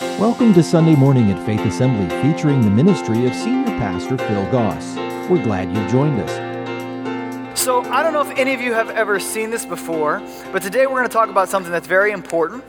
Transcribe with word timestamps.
Welcome 0.00 0.54
to 0.54 0.62
Sunday 0.62 0.94
Morning 0.94 1.32
at 1.32 1.44
Faith 1.44 1.58
Assembly 1.62 2.08
featuring 2.22 2.60
the 2.60 2.70
ministry 2.70 3.26
of 3.26 3.34
Senior 3.34 3.66
Pastor 3.78 4.16
Phil 4.16 4.48
Goss. 4.52 4.94
We're 5.28 5.42
glad 5.42 5.74
you've 5.74 5.90
joined 5.90 6.20
us. 6.20 7.60
So, 7.60 7.82
I 7.82 8.04
don't 8.04 8.12
know 8.12 8.20
if 8.20 8.30
any 8.38 8.54
of 8.54 8.60
you 8.60 8.72
have 8.74 8.90
ever 8.90 9.18
seen 9.18 9.50
this 9.50 9.66
before, 9.66 10.22
but 10.52 10.62
today 10.62 10.86
we're 10.86 10.98
going 10.98 11.08
to 11.08 11.12
talk 11.12 11.30
about 11.30 11.48
something 11.48 11.72
that's 11.72 11.88
very 11.88 12.12
important. 12.12 12.62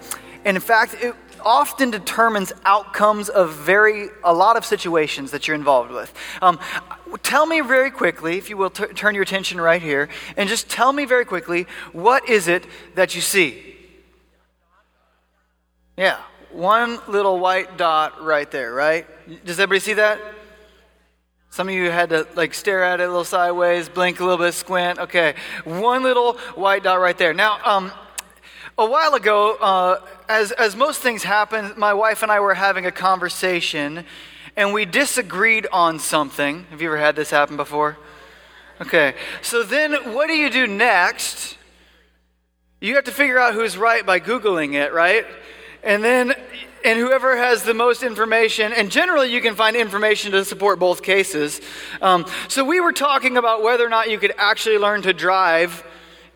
And 0.44 0.58
in 0.58 0.62
fact, 0.62 0.96
it 1.02 1.14
often 1.42 1.92
determines 1.92 2.52
outcomes 2.66 3.30
of 3.30 3.54
very 3.54 4.08
a 4.24 4.34
lot 4.34 4.58
of 4.58 4.66
situations 4.66 5.30
that 5.30 5.48
you're 5.48 5.54
involved 5.54 5.92
with. 5.92 6.12
Um, 6.42 6.60
tell 7.22 7.46
me 7.46 7.62
very 7.62 7.92
quickly, 7.92 8.40
if 8.40 8.50
you 8.50 8.58
will, 8.58 8.72
t- 8.72 8.88
turn 8.88 9.14
your 9.14 9.22
attention 9.22 9.62
right 9.62 9.84
here, 9.84 10.10
and 10.36 10.50
just 10.50 10.68
tell 10.68 10.92
me 10.94 11.06
very 11.06 11.26
quickly 11.26 11.68
what 11.92 12.28
is 12.28 12.48
it 12.48 12.66
that 12.96 13.14
you 13.14 13.22
see? 13.22 13.76
Yeah, 15.96 16.18
one 16.60 17.00
little 17.08 17.40
white 17.40 17.78
dot 17.78 18.22
right 18.22 18.52
there, 18.52 18.74
right? 18.74 19.08
Does 19.46 19.60
everybody 19.62 19.80
see 19.80 19.94
that? 19.94 20.20
Some 21.52 21.70
of 21.70 21.74
you 21.74 21.90
had 21.90 22.10
to 22.10 22.28
like 22.36 22.54
stare 22.54 22.84
at 22.84 23.00
it 23.00 23.06
a 23.06 23.08
little 23.08 23.24
sideways, 23.24 23.88
blink 23.88 24.20
a 24.20 24.26
little 24.26 24.46
bit, 24.46 24.54
squint. 24.54 25.00
Okay, 25.00 25.36
one 25.64 26.04
little 26.04 26.34
white 26.56 26.84
dot 26.84 27.00
right 27.00 27.18
there. 27.18 27.34
Now, 27.34 27.60
um, 27.64 27.92
a 28.78 28.86
while 28.86 29.14
ago, 29.16 29.56
uh, 29.56 30.02
as, 30.28 30.52
as 30.52 30.76
most 30.76 31.00
things 31.00 31.24
happen, 31.24 31.74
my 31.78 31.94
wife 31.94 32.24
and 32.24 32.32
I 32.32 32.42
were 32.42 32.54
having 32.54 32.86
a 32.86 32.92
conversation 32.92 34.06
and 34.58 34.74
we 34.74 34.84
disagreed 34.84 35.66
on 35.72 35.98
something. 35.98 36.66
Have 36.72 36.82
you 36.82 36.90
ever 36.90 36.98
had 36.98 37.16
this 37.16 37.30
happen 37.30 37.56
before? 37.56 37.98
Okay, 38.82 39.16
so 39.42 39.64
then 39.64 40.14
what 40.14 40.28
do 40.28 40.34
you 40.34 40.50
do 40.50 40.68
next? 40.68 41.58
You 42.82 42.96
have 42.96 43.06
to 43.06 43.12
figure 43.12 43.40
out 43.40 43.54
who's 43.54 43.78
right 43.78 44.06
by 44.06 44.20
Googling 44.20 44.74
it, 44.74 44.94
right? 44.94 45.26
And 45.84 46.04
then, 46.04 46.34
and 46.84 47.00
whoever 47.00 47.38
has 47.38 47.64
the 47.64 47.74
most 47.74 48.04
information, 48.04 48.74
and 48.74 48.92
generally 48.92 49.32
you 49.32 49.42
can 49.42 49.56
find 49.56 49.76
information 49.76 50.32
to 50.34 50.44
support 50.44 50.80
both 50.80 51.04
cases. 51.04 51.62
Um, 52.02 52.26
so 52.48 52.66
we 52.66 52.80
were 52.80 52.94
talking 52.94 53.38
about 53.38 53.64
whether 53.64 53.86
or 53.86 53.90
not 53.90 54.10
you 54.10 54.20
could 54.20 54.34
actually 54.38 54.78
learn 54.78 55.02
to 55.04 55.14
drive 55.14 55.84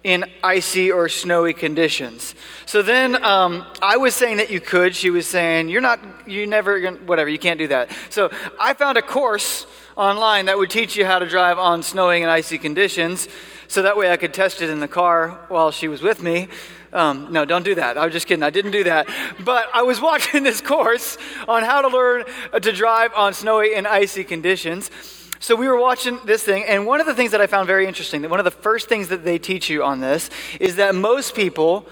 in 0.04 0.26
icy 0.44 0.92
or 0.92 1.08
snowy 1.08 1.54
conditions. 1.54 2.36
So 2.66 2.82
then 2.82 3.24
um, 3.24 3.66
I 3.82 3.98
was 3.98 4.14
saying 4.16 4.38
that 4.38 4.50
you 4.50 4.60
could. 4.60 4.96
She 4.96 5.10
was 5.10 5.28
saying, 5.28 5.70
you're 5.70 5.82
not, 5.82 6.00
you 6.28 6.46
never, 6.46 6.92
whatever, 6.92 7.30
you 7.30 7.40
can't 7.40 7.58
do 7.58 7.68
that. 7.68 7.90
So 8.10 8.30
I 8.60 8.74
found 8.74 8.98
a 8.98 9.02
course 9.02 9.66
online 9.96 10.48
that 10.48 10.58
would 10.58 10.70
teach 10.70 10.96
you 10.96 11.06
how 11.06 11.20
to 11.20 11.28
drive 11.28 11.58
on 11.58 11.84
snowing 11.84 12.24
and 12.24 12.32
icy 12.32 12.58
conditions. 12.58 13.30
So 13.74 13.82
that 13.82 13.98
way 13.98 14.12
I 14.12 14.18
could 14.18 14.36
test 14.36 14.62
it 14.62 14.70
in 14.70 14.80
the 14.80 14.88
car 14.88 15.30
while 15.48 15.72
she 15.72 15.88
was 15.88 16.04
with 16.04 16.22
me. 16.22 16.48
Um, 16.94 17.30
no, 17.32 17.44
don't 17.44 17.64
do 17.64 17.74
that. 17.74 17.98
I 17.98 18.06
was 18.06 18.14
just 18.14 18.28
kidding. 18.28 18.44
I 18.44 18.52
didn't 18.52 18.70
do 18.70 18.84
that. 18.84 19.08
But 19.44 19.66
I 19.74 19.82
was 19.82 20.00
watching 20.10 20.44
this 20.44 20.62
course 20.62 21.18
on 21.48 21.64
how 21.64 21.82
to 21.82 21.88
learn 21.88 22.26
to 22.52 22.72
drive 22.72 23.14
on 23.16 23.34
snowy 23.34 23.74
and 23.74 23.88
icy 23.88 24.26
conditions. 24.26 24.92
So 25.40 25.56
we 25.56 25.68
were 25.68 25.80
watching 25.80 26.20
this 26.24 26.44
thing, 26.44 26.66
and 26.66 26.86
one 26.86 27.02
of 27.02 27.08
the 27.08 27.16
things 27.16 27.32
that 27.32 27.42
I 27.42 27.48
found 27.48 27.66
very 27.66 27.88
interesting, 27.88 28.22
that 28.22 28.30
one 28.30 28.40
of 28.40 28.46
the 28.46 28.52
first 28.52 28.90
things 28.90 29.08
that 29.08 29.26
they 29.26 29.40
teach 29.40 29.72
you 29.72 29.84
on 29.84 30.02
this 30.02 30.30
is 30.60 30.76
that 30.76 30.94
most 30.94 31.34
people 31.34 31.88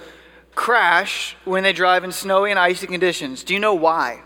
crash 0.54 1.36
when 1.46 1.64
they 1.64 1.74
drive 1.74 2.04
in 2.04 2.12
snowy 2.12 2.52
and 2.52 2.60
icy 2.60 2.86
conditions. 2.86 3.44
Do 3.44 3.56
you 3.56 3.60
know 3.60 3.74
why? 3.74 4.22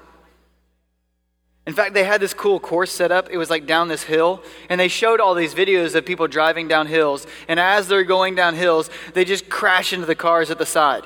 In 1.68 1.74
fact, 1.74 1.96
they 1.96 2.04
had 2.04 2.22
this 2.22 2.34
cool 2.34 2.60
course 2.60 2.92
set 2.92 3.12
up. 3.12 3.28
It 3.32 3.38
was 3.38 3.50
like 3.50 3.66
down 3.66 3.88
this 3.88 4.04
hill, 4.04 4.44
and 4.70 4.80
they 4.80 4.88
showed 4.88 5.20
all 5.20 5.34
these 5.34 5.56
videos 5.56 5.96
of 5.96 6.06
people 6.06 6.28
driving 6.28 6.68
down 6.68 6.86
hills. 6.86 7.26
And 7.48 7.60
as 7.60 7.88
they're 7.88 8.04
going 8.04 8.36
down 8.36 8.54
hills, 8.54 8.90
they 9.14 9.26
just 9.26 9.50
crash 9.50 9.92
into 9.92 10.06
the 10.06 10.16
cars 10.16 10.52
at 10.52 10.60
the 10.60 10.66
side. 10.66 11.04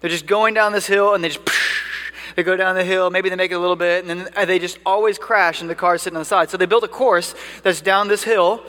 They're 0.00 0.10
just 0.10 0.26
going 0.26 0.54
down 0.54 0.72
this 0.72 0.86
hill, 0.86 1.14
and 1.14 1.24
they 1.24 1.30
just 1.30 1.40
they 2.36 2.44
go 2.44 2.56
down 2.56 2.76
the 2.76 2.84
hill. 2.84 3.10
Maybe 3.10 3.28
they 3.30 3.36
make 3.36 3.50
it 3.50 3.54
a 3.54 3.58
little 3.58 3.76
bit, 3.76 4.04
and 4.04 4.20
then 4.20 4.46
they 4.46 4.60
just 4.60 4.78
always 4.86 5.18
crash, 5.18 5.60
and 5.60 5.68
the 5.68 5.74
car's 5.74 6.02
sitting 6.02 6.16
on 6.16 6.20
the 6.20 6.26
side. 6.26 6.50
So 6.50 6.56
they 6.56 6.66
built 6.66 6.84
a 6.84 6.88
course 6.88 7.34
that's 7.64 7.80
down 7.80 8.06
this 8.06 8.22
hill, 8.22 8.62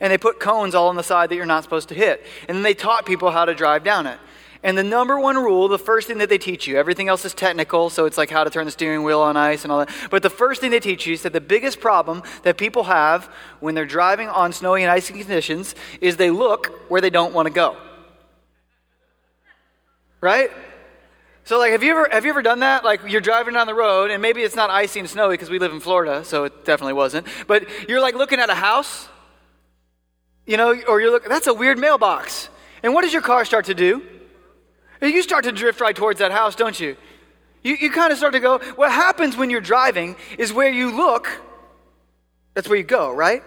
and 0.00 0.12
they 0.12 0.18
put 0.18 0.38
cones 0.38 0.76
all 0.76 0.88
on 0.88 0.96
the 0.96 1.02
side 1.02 1.28
that 1.30 1.34
you're 1.34 1.44
not 1.44 1.64
supposed 1.64 1.88
to 1.88 1.96
hit. 1.96 2.24
And 2.48 2.56
then 2.56 2.62
they 2.62 2.74
taught 2.74 3.04
people 3.04 3.32
how 3.32 3.44
to 3.44 3.54
drive 3.54 3.82
down 3.82 4.06
it. 4.06 4.18
And 4.64 4.78
the 4.78 4.82
number 4.82 5.20
one 5.20 5.36
rule, 5.36 5.68
the 5.68 5.78
first 5.78 6.08
thing 6.08 6.16
that 6.18 6.30
they 6.30 6.38
teach 6.38 6.66
you, 6.66 6.78
everything 6.78 7.08
else 7.08 7.26
is 7.26 7.34
technical, 7.34 7.90
so 7.90 8.06
it's 8.06 8.16
like 8.16 8.30
how 8.30 8.44
to 8.44 8.50
turn 8.50 8.64
the 8.64 8.70
steering 8.70 9.04
wheel 9.04 9.20
on 9.20 9.36
ice 9.36 9.62
and 9.62 9.70
all 9.70 9.80
that. 9.80 9.90
But 10.10 10.22
the 10.22 10.30
first 10.30 10.62
thing 10.62 10.70
they 10.70 10.80
teach 10.80 11.06
you 11.06 11.12
is 11.12 11.22
that 11.22 11.34
the 11.34 11.40
biggest 11.40 11.80
problem 11.80 12.22
that 12.44 12.56
people 12.56 12.84
have 12.84 13.26
when 13.60 13.74
they're 13.74 13.84
driving 13.84 14.30
on 14.30 14.54
snowy 14.54 14.82
and 14.82 14.90
icy 14.90 15.12
conditions 15.12 15.74
is 16.00 16.16
they 16.16 16.30
look 16.30 16.90
where 16.90 17.02
they 17.02 17.10
don't 17.10 17.34
want 17.34 17.46
to 17.46 17.52
go. 17.52 17.76
Right? 20.22 20.50
So, 21.44 21.58
like, 21.58 21.72
have 21.72 21.82
you 21.82 21.90
ever 21.90 22.08
have 22.10 22.24
you 22.24 22.30
ever 22.30 22.40
done 22.40 22.60
that? 22.60 22.84
Like, 22.84 23.02
you're 23.06 23.20
driving 23.20 23.52
down 23.52 23.66
the 23.66 23.74
road, 23.74 24.10
and 24.10 24.22
maybe 24.22 24.40
it's 24.40 24.56
not 24.56 24.70
icy 24.70 24.98
and 24.98 25.10
snowy 25.10 25.34
because 25.34 25.50
we 25.50 25.58
live 25.58 25.72
in 25.72 25.80
Florida, 25.80 26.24
so 26.24 26.44
it 26.44 26.64
definitely 26.64 26.94
wasn't. 26.94 27.26
But 27.46 27.66
you're 27.86 28.00
like 28.00 28.14
looking 28.14 28.40
at 28.40 28.48
a 28.48 28.54
house, 28.54 29.10
you 30.46 30.56
know, 30.56 30.74
or 30.88 31.02
you're 31.02 31.10
looking. 31.10 31.28
That's 31.28 31.48
a 31.48 31.54
weird 31.54 31.76
mailbox. 31.76 32.48
And 32.82 32.94
what 32.94 33.02
does 33.02 33.12
your 33.12 33.20
car 33.20 33.44
start 33.44 33.66
to 33.66 33.74
do? 33.74 34.02
You 35.00 35.22
start 35.22 35.44
to 35.44 35.52
drift 35.52 35.80
right 35.80 35.94
towards 35.94 36.20
that 36.20 36.32
house, 36.32 36.54
don't 36.54 36.78
you? 36.78 36.96
You, 37.62 37.76
you 37.80 37.90
kind 37.90 38.12
of 38.12 38.18
start 38.18 38.34
to 38.34 38.40
go, 38.40 38.58
what 38.76 38.92
happens 38.92 39.36
when 39.36 39.50
you're 39.50 39.60
driving 39.60 40.16
is 40.38 40.52
where 40.52 40.70
you 40.70 40.94
look, 40.94 41.28
that's 42.52 42.68
where 42.68 42.78
you 42.78 42.84
go, 42.84 43.12
right? 43.12 43.42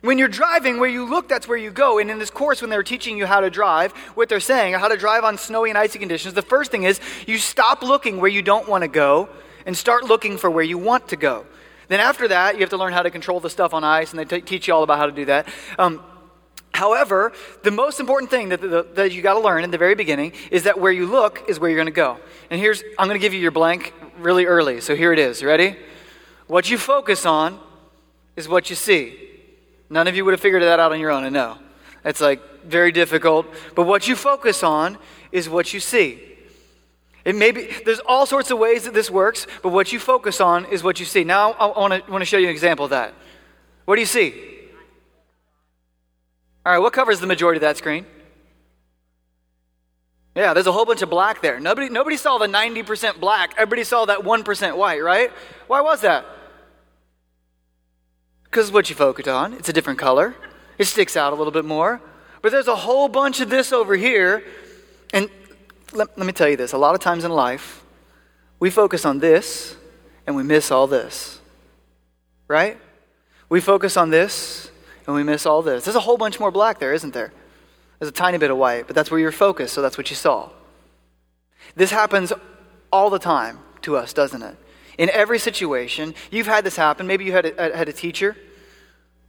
When 0.00 0.18
you're 0.18 0.28
driving, 0.28 0.78
where 0.78 0.88
you 0.88 1.08
look, 1.08 1.28
that's 1.28 1.48
where 1.48 1.58
you 1.58 1.70
go. 1.72 1.98
And 1.98 2.10
in 2.10 2.18
this 2.18 2.30
course, 2.30 2.60
when 2.60 2.70
they're 2.70 2.84
teaching 2.84 3.18
you 3.18 3.26
how 3.26 3.40
to 3.40 3.50
drive, 3.50 3.92
what 4.14 4.28
they're 4.28 4.38
saying, 4.38 4.74
how 4.74 4.88
to 4.88 4.96
drive 4.96 5.24
on 5.24 5.38
snowy 5.38 5.70
and 5.70 5.78
icy 5.78 5.98
conditions, 5.98 6.34
the 6.34 6.42
first 6.42 6.70
thing 6.70 6.84
is 6.84 7.00
you 7.26 7.38
stop 7.38 7.82
looking 7.82 8.20
where 8.20 8.30
you 8.30 8.42
don't 8.42 8.68
want 8.68 8.82
to 8.82 8.88
go 8.88 9.28
and 9.66 9.76
start 9.76 10.04
looking 10.04 10.38
for 10.38 10.50
where 10.50 10.64
you 10.64 10.78
want 10.78 11.08
to 11.08 11.16
go. 11.16 11.46
Then 11.88 12.00
after 12.00 12.28
that, 12.28 12.54
you 12.54 12.60
have 12.60 12.70
to 12.70 12.76
learn 12.76 12.92
how 12.92 13.02
to 13.02 13.10
control 13.10 13.40
the 13.40 13.50
stuff 13.50 13.74
on 13.74 13.82
ice, 13.82 14.12
and 14.12 14.18
they 14.18 14.24
t- 14.24 14.42
teach 14.42 14.68
you 14.68 14.74
all 14.74 14.82
about 14.82 14.98
how 14.98 15.06
to 15.06 15.12
do 15.12 15.24
that. 15.24 15.48
Um, 15.78 16.04
However, 16.78 17.32
the 17.64 17.72
most 17.72 17.98
important 17.98 18.30
thing 18.30 18.50
that, 18.50 18.94
that, 18.94 19.10
you 19.12 19.20
got 19.20 19.34
to 19.34 19.40
learn 19.40 19.64
in 19.64 19.72
the 19.72 19.78
very 19.78 19.96
beginning 19.96 20.32
is 20.52 20.62
that 20.62 20.78
where 20.78 20.92
you 20.92 21.06
look 21.06 21.42
is 21.48 21.58
where 21.58 21.68
you're 21.68 21.76
going 21.76 21.86
to 21.86 21.90
go. 21.90 22.18
And 22.50 22.60
here's, 22.60 22.84
I'm 22.96 23.08
going 23.08 23.18
to 23.18 23.24
give 23.24 23.34
you 23.34 23.40
your 23.40 23.50
blank 23.50 23.92
really 24.20 24.44
early. 24.44 24.80
So 24.80 24.94
here 24.94 25.12
it 25.12 25.18
is. 25.18 25.42
Ready? 25.42 25.76
What 26.46 26.70
you 26.70 26.78
focus 26.78 27.26
on 27.26 27.58
is 28.36 28.48
what 28.48 28.70
you 28.70 28.76
see. 28.76 29.18
None 29.90 30.06
of 30.06 30.14
you 30.14 30.24
would 30.24 30.30
have 30.30 30.40
figured 30.40 30.62
that 30.62 30.78
out 30.78 30.92
on 30.92 31.00
your 31.00 31.10
own, 31.10 31.24
I 31.24 31.30
know. 31.30 31.58
It's 32.04 32.20
like 32.20 32.40
very 32.62 32.92
difficult. 32.92 33.46
But 33.74 33.82
what 33.82 34.06
you 34.06 34.14
focus 34.14 34.62
on 34.62 34.98
is 35.32 35.48
what 35.48 35.74
you 35.74 35.80
see. 35.80 36.22
It 37.24 37.34
may 37.34 37.50
be, 37.50 37.74
there's 37.86 37.98
all 38.06 38.24
sorts 38.24 38.52
of 38.52 38.58
ways 38.60 38.84
that 38.84 38.94
this 38.94 39.10
works, 39.10 39.48
but 39.64 39.70
what 39.70 39.92
you 39.92 39.98
focus 39.98 40.40
on 40.40 40.64
is 40.66 40.84
what 40.84 41.00
you 41.00 41.06
see. 41.06 41.24
Now, 41.24 41.54
I 41.54 41.98
to, 41.98 42.08
want 42.08 42.22
to 42.22 42.24
show 42.24 42.38
you 42.38 42.46
an 42.46 42.52
example 42.52 42.84
of 42.84 42.90
that. 42.90 43.14
What 43.84 43.96
do 43.96 44.00
you 44.00 44.06
see? 44.06 44.57
All 46.64 46.72
right, 46.72 46.78
what 46.78 46.92
covers 46.92 47.20
the 47.20 47.26
majority 47.26 47.58
of 47.58 47.62
that 47.62 47.76
screen? 47.76 48.06
Yeah, 50.34 50.54
there's 50.54 50.66
a 50.66 50.72
whole 50.72 50.84
bunch 50.84 51.02
of 51.02 51.10
black 51.10 51.42
there. 51.42 51.58
Nobody, 51.58 51.88
nobody 51.88 52.16
saw 52.16 52.38
the 52.38 52.46
90% 52.46 53.18
black. 53.18 53.54
Everybody 53.56 53.82
saw 53.82 54.04
that 54.04 54.20
1% 54.20 54.76
white, 54.76 55.02
right? 55.02 55.32
Why 55.66 55.80
was 55.80 56.02
that? 56.02 56.24
Because 58.44 58.70
what 58.70 58.88
you 58.88 58.94
focused 58.94 59.28
on, 59.28 59.52
it's 59.54 59.68
a 59.68 59.72
different 59.72 59.98
color. 59.98 60.36
It 60.78 60.84
sticks 60.84 61.16
out 61.16 61.32
a 61.32 61.36
little 61.36 61.52
bit 61.52 61.64
more. 61.64 62.00
But 62.40 62.52
there's 62.52 62.68
a 62.68 62.76
whole 62.76 63.08
bunch 63.08 63.40
of 63.40 63.50
this 63.50 63.72
over 63.72 63.96
here. 63.96 64.44
And 65.12 65.28
let, 65.92 66.16
let 66.16 66.26
me 66.26 66.32
tell 66.32 66.48
you 66.48 66.56
this 66.56 66.72
a 66.72 66.78
lot 66.78 66.94
of 66.94 67.00
times 67.00 67.24
in 67.24 67.32
life, 67.32 67.84
we 68.60 68.70
focus 68.70 69.04
on 69.04 69.18
this 69.18 69.76
and 70.26 70.36
we 70.36 70.42
miss 70.42 70.70
all 70.70 70.86
this. 70.86 71.40
Right? 72.46 72.78
We 73.48 73.60
focus 73.60 73.96
on 73.96 74.10
this 74.10 74.67
and 75.08 75.16
we 75.16 75.24
miss 75.24 75.46
all 75.46 75.62
this. 75.62 75.84
There's 75.84 75.96
a 75.96 76.00
whole 76.00 76.18
bunch 76.18 76.38
more 76.38 76.50
black 76.50 76.78
there, 76.78 76.92
isn't 76.92 77.14
there? 77.14 77.32
There's 77.98 78.10
a 78.10 78.12
tiny 78.12 78.36
bit 78.36 78.50
of 78.50 78.58
white, 78.58 78.86
but 78.86 78.94
that's 78.94 79.10
where 79.10 79.18
you're 79.18 79.32
focused, 79.32 79.72
so 79.72 79.80
that's 79.80 79.96
what 79.96 80.10
you 80.10 80.16
saw. 80.16 80.50
This 81.74 81.90
happens 81.90 82.30
all 82.92 83.08
the 83.08 83.18
time 83.18 83.58
to 83.82 83.96
us, 83.96 84.12
doesn't 84.12 84.42
it? 84.42 84.54
In 84.98 85.08
every 85.08 85.38
situation, 85.38 86.14
you've 86.30 86.46
had 86.46 86.62
this 86.62 86.76
happen. 86.76 87.06
Maybe 87.06 87.24
you 87.24 87.32
had 87.32 87.46
a, 87.46 87.74
had 87.74 87.88
a 87.88 87.92
teacher 87.92 88.36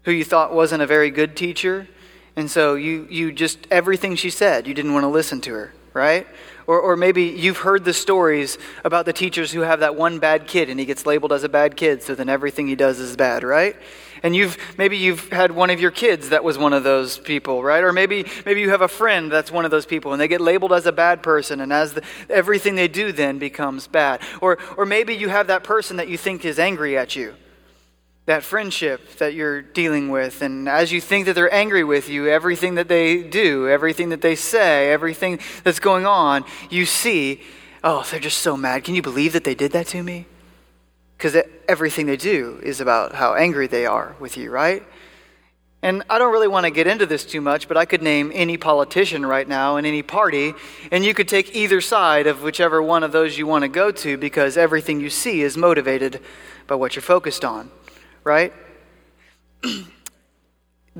who 0.03 0.11
you 0.11 0.25
thought 0.25 0.53
wasn't 0.53 0.81
a 0.81 0.85
very 0.85 1.11
good 1.11 1.37
teacher, 1.37 1.87
and 2.35 2.51
so 2.51 2.75
you, 2.75 3.07
you 3.09 3.31
just, 3.31 3.65
everything 3.71 4.17
she 4.17 4.29
said, 4.29 4.67
you 4.67 4.73
didn't 4.73 4.93
want 4.93 5.05
to 5.05 5.09
listen 5.09 5.39
to 5.41 5.53
her, 5.53 5.73
right? 5.99 6.25
Or, 6.65 6.79
or 6.79 6.95
maybe 6.95 7.23
you've 7.23 7.57
heard 7.57 7.83
the 7.83 7.93
stories 7.93 8.57
about 8.85 9.05
the 9.05 9.11
teachers 9.11 9.51
who 9.51 9.61
have 9.61 9.81
that 9.81 9.95
one 9.95 10.19
bad 10.19 10.47
kid 10.47 10.69
and 10.69 10.79
he 10.79 10.85
gets 10.85 11.05
labeled 11.05 11.33
as 11.33 11.43
a 11.43 11.49
bad 11.49 11.75
kid, 11.75 12.01
so 12.01 12.15
then 12.15 12.29
everything 12.29 12.67
he 12.67 12.75
does 12.75 12.99
is 12.99 13.17
bad, 13.17 13.43
right? 13.43 13.75
And 14.23 14.33
you've 14.35 14.57
maybe 14.77 14.97
you've 14.97 15.29
had 15.29 15.51
one 15.51 15.69
of 15.69 15.81
your 15.81 15.91
kids 15.91 16.29
that 16.29 16.43
was 16.43 16.57
one 16.57 16.71
of 16.71 16.83
those 16.83 17.17
people, 17.17 17.63
right? 17.63 17.83
Or 17.83 17.91
maybe 17.91 18.25
maybe 18.45 18.61
you 18.61 18.69
have 18.69 18.81
a 18.81 18.87
friend 18.87 19.29
that's 19.31 19.51
one 19.51 19.65
of 19.65 19.71
those 19.71 19.85
people 19.85 20.13
and 20.13 20.21
they 20.21 20.27
get 20.27 20.41
labeled 20.41 20.71
as 20.71 20.85
a 20.85 20.91
bad 20.91 21.21
person 21.21 21.59
and 21.59 21.73
as 21.73 21.93
the, 21.93 22.03
everything 22.29 22.75
they 22.75 22.87
do 22.87 23.11
then 23.11 23.39
becomes 23.39 23.87
bad. 23.87 24.21
Or 24.41 24.57
or 24.77 24.85
maybe 24.85 25.15
you 25.15 25.29
have 25.29 25.47
that 25.47 25.63
person 25.63 25.97
that 25.97 26.07
you 26.07 26.17
think 26.17 26.45
is 26.45 26.59
angry 26.59 26.97
at 26.97 27.15
you. 27.15 27.33
That 28.29 28.43
friendship 28.43 29.17
that 29.17 29.33
you're 29.33 29.61
dealing 29.61 30.09
with 30.09 30.41
and 30.41 30.69
as 30.69 30.91
you 30.91 31.01
think 31.01 31.25
that 31.25 31.33
they're 31.33 31.53
angry 31.53 31.83
with 31.83 32.09
you, 32.09 32.27
everything 32.29 32.75
that 32.75 32.87
they 32.87 33.23
do, 33.23 33.67
everything 33.67 34.09
that 34.09 34.21
they 34.21 34.35
say, 34.35 34.91
everything 34.91 35.39
that's 35.63 35.79
going 35.79 36.05
on, 36.05 36.45
you 36.69 36.85
see, 36.85 37.41
oh, 37.83 38.05
they're 38.09 38.19
just 38.19 38.37
so 38.39 38.55
mad. 38.55 38.83
Can 38.83 38.93
you 38.95 39.01
believe 39.01 39.33
that 39.33 39.43
they 39.43 39.55
did 39.55 39.71
that 39.71 39.87
to 39.87 40.03
me? 40.03 40.27
because 41.19 41.35
everything 41.67 42.05
they 42.05 42.15
do 42.15 42.61
is 42.63 42.79
about 42.79 43.13
how 43.13 43.33
angry 43.33 43.67
they 43.67 43.85
are 43.85 44.15
with 44.21 44.37
you, 44.37 44.49
right? 44.49 44.81
And 45.81 46.01
I 46.09 46.17
don't 46.17 46.31
really 46.31 46.47
want 46.47 46.65
to 46.65 46.71
get 46.71 46.87
into 46.87 47.05
this 47.05 47.25
too 47.25 47.41
much, 47.41 47.67
but 47.67 47.75
I 47.75 47.83
could 47.83 48.01
name 48.01 48.31
any 48.33 48.55
politician 48.55 49.25
right 49.25 49.45
now 49.45 49.75
in 49.75 49.85
any 49.85 50.01
party, 50.01 50.53
and 50.93 51.03
you 51.03 51.13
could 51.13 51.27
take 51.27 51.53
either 51.53 51.81
side 51.81 52.25
of 52.25 52.41
whichever 52.41 52.81
one 52.81 53.03
of 53.03 53.11
those 53.11 53.37
you 53.37 53.45
want 53.45 53.63
to 53.63 53.67
go 53.67 53.91
to 53.91 54.17
because 54.17 54.55
everything 54.55 55.01
you 55.01 55.09
see 55.09 55.41
is 55.41 55.57
motivated 55.57 56.21
by 56.67 56.75
what 56.75 56.95
you're 56.95 57.03
focused 57.03 57.43
on, 57.43 57.69
right? 58.23 58.53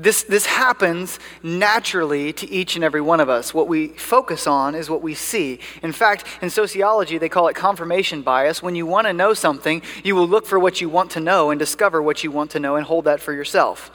This, 0.00 0.22
this 0.22 0.46
happens 0.46 1.18
naturally 1.42 2.32
to 2.32 2.50
each 2.50 2.74
and 2.74 2.82
every 2.82 3.02
one 3.02 3.20
of 3.20 3.28
us. 3.28 3.52
What 3.52 3.68
we 3.68 3.88
focus 3.88 4.46
on 4.46 4.74
is 4.74 4.88
what 4.88 5.02
we 5.02 5.12
see. 5.12 5.60
In 5.82 5.92
fact, 5.92 6.24
in 6.40 6.48
sociology, 6.48 7.18
they 7.18 7.28
call 7.28 7.48
it 7.48 7.54
confirmation 7.54 8.22
bias. 8.22 8.62
When 8.62 8.74
you 8.74 8.86
want 8.86 9.08
to 9.08 9.12
know 9.12 9.34
something, 9.34 9.82
you 10.02 10.16
will 10.16 10.26
look 10.26 10.46
for 10.46 10.58
what 10.58 10.80
you 10.80 10.88
want 10.88 11.10
to 11.12 11.20
know 11.20 11.50
and 11.50 11.58
discover 11.58 12.00
what 12.00 12.24
you 12.24 12.30
want 12.30 12.52
to 12.52 12.60
know 12.60 12.76
and 12.76 12.86
hold 12.86 13.04
that 13.04 13.20
for 13.20 13.34
yourself. 13.34 13.90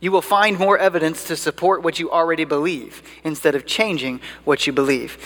You 0.00 0.10
will 0.10 0.22
find 0.22 0.58
more 0.58 0.76
evidence 0.76 1.22
to 1.28 1.36
support 1.36 1.84
what 1.84 2.00
you 2.00 2.10
already 2.10 2.44
believe 2.44 3.02
instead 3.22 3.54
of 3.54 3.64
changing 3.64 4.20
what 4.44 4.66
you 4.66 4.72
believe. 4.72 5.18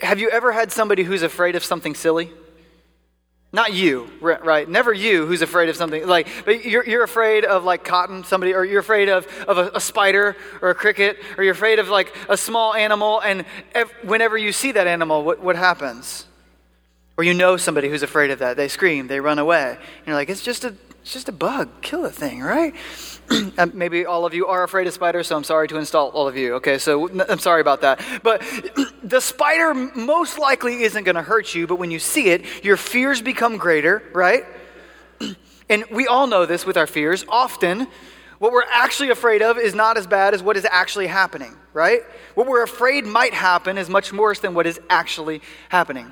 Have 0.00 0.18
you 0.18 0.30
ever 0.30 0.52
had 0.52 0.72
somebody 0.72 1.02
who's 1.02 1.22
afraid 1.22 1.56
of 1.56 1.64
something 1.64 1.94
silly? 1.94 2.30
Not 3.50 3.72
you, 3.72 4.10
right? 4.20 4.68
Never 4.68 4.92
you 4.92 5.26
who's 5.26 5.40
afraid 5.40 5.70
of 5.70 5.76
something. 5.76 6.06
Like, 6.06 6.28
but 6.44 6.66
you're, 6.66 6.84
you're 6.84 7.02
afraid 7.02 7.46
of 7.46 7.64
like 7.64 7.82
cotton, 7.82 8.24
somebody, 8.24 8.52
or 8.54 8.62
you're 8.62 8.80
afraid 8.80 9.08
of, 9.08 9.26
of 9.48 9.56
a, 9.56 9.70
a 9.74 9.80
spider 9.80 10.36
or 10.60 10.68
a 10.68 10.74
cricket, 10.74 11.18
or 11.38 11.44
you're 11.44 11.54
afraid 11.54 11.78
of 11.78 11.88
like 11.88 12.14
a 12.28 12.36
small 12.36 12.74
animal, 12.74 13.20
and 13.20 13.46
ev- 13.74 13.90
whenever 14.02 14.36
you 14.36 14.52
see 14.52 14.72
that 14.72 14.86
animal, 14.86 15.24
what, 15.24 15.40
what 15.40 15.56
happens? 15.56 16.26
Or 17.16 17.24
you 17.24 17.32
know 17.32 17.56
somebody 17.56 17.88
who's 17.88 18.02
afraid 18.02 18.30
of 18.30 18.40
that. 18.40 18.58
They 18.58 18.68
scream, 18.68 19.06
they 19.06 19.18
run 19.18 19.38
away. 19.38 19.70
And 19.70 20.06
you're 20.06 20.14
like, 20.14 20.28
it's 20.28 20.42
just 20.42 20.64
a, 20.64 20.74
it's 21.00 21.14
just 21.14 21.30
a 21.30 21.32
bug. 21.32 21.80
Kill 21.80 22.02
the 22.02 22.12
thing, 22.12 22.42
right? 22.42 22.74
Um, 23.58 23.72
maybe 23.74 24.06
all 24.06 24.24
of 24.24 24.34
you 24.34 24.46
are 24.46 24.62
afraid 24.62 24.86
of 24.86 24.94
spiders, 24.94 25.26
so 25.26 25.36
I'm 25.36 25.42
sorry 25.42 25.66
to 25.68 25.78
insult 25.78 26.14
all 26.14 26.28
of 26.28 26.36
you. 26.36 26.54
Okay, 26.54 26.78
so 26.78 27.08
I'm 27.28 27.40
sorry 27.40 27.60
about 27.60 27.80
that. 27.80 28.00
But 28.22 28.40
the 29.02 29.20
spider 29.20 29.74
most 29.74 30.38
likely 30.38 30.84
isn't 30.84 31.02
going 31.02 31.16
to 31.16 31.22
hurt 31.22 31.54
you, 31.56 31.66
but 31.66 31.76
when 31.76 31.90
you 31.90 31.98
see 31.98 32.30
it, 32.30 32.44
your 32.64 32.76
fears 32.76 33.20
become 33.20 33.56
greater, 33.56 34.02
right? 34.12 34.44
And 35.70 35.84
we 35.90 36.06
all 36.06 36.26
know 36.26 36.46
this 36.46 36.64
with 36.64 36.78
our 36.78 36.86
fears. 36.86 37.26
Often, 37.28 37.88
what 38.38 38.52
we're 38.52 38.64
actually 38.72 39.10
afraid 39.10 39.42
of 39.42 39.58
is 39.58 39.74
not 39.74 39.98
as 39.98 40.06
bad 40.06 40.32
as 40.32 40.42
what 40.42 40.56
is 40.56 40.64
actually 40.64 41.08
happening, 41.08 41.54
right? 41.74 42.00
What 42.34 42.46
we're 42.46 42.62
afraid 42.62 43.04
might 43.04 43.34
happen 43.34 43.76
is 43.76 43.90
much 43.90 44.10
worse 44.10 44.40
than 44.40 44.54
what 44.54 44.66
is 44.66 44.80
actually 44.88 45.42
happening. 45.68 46.10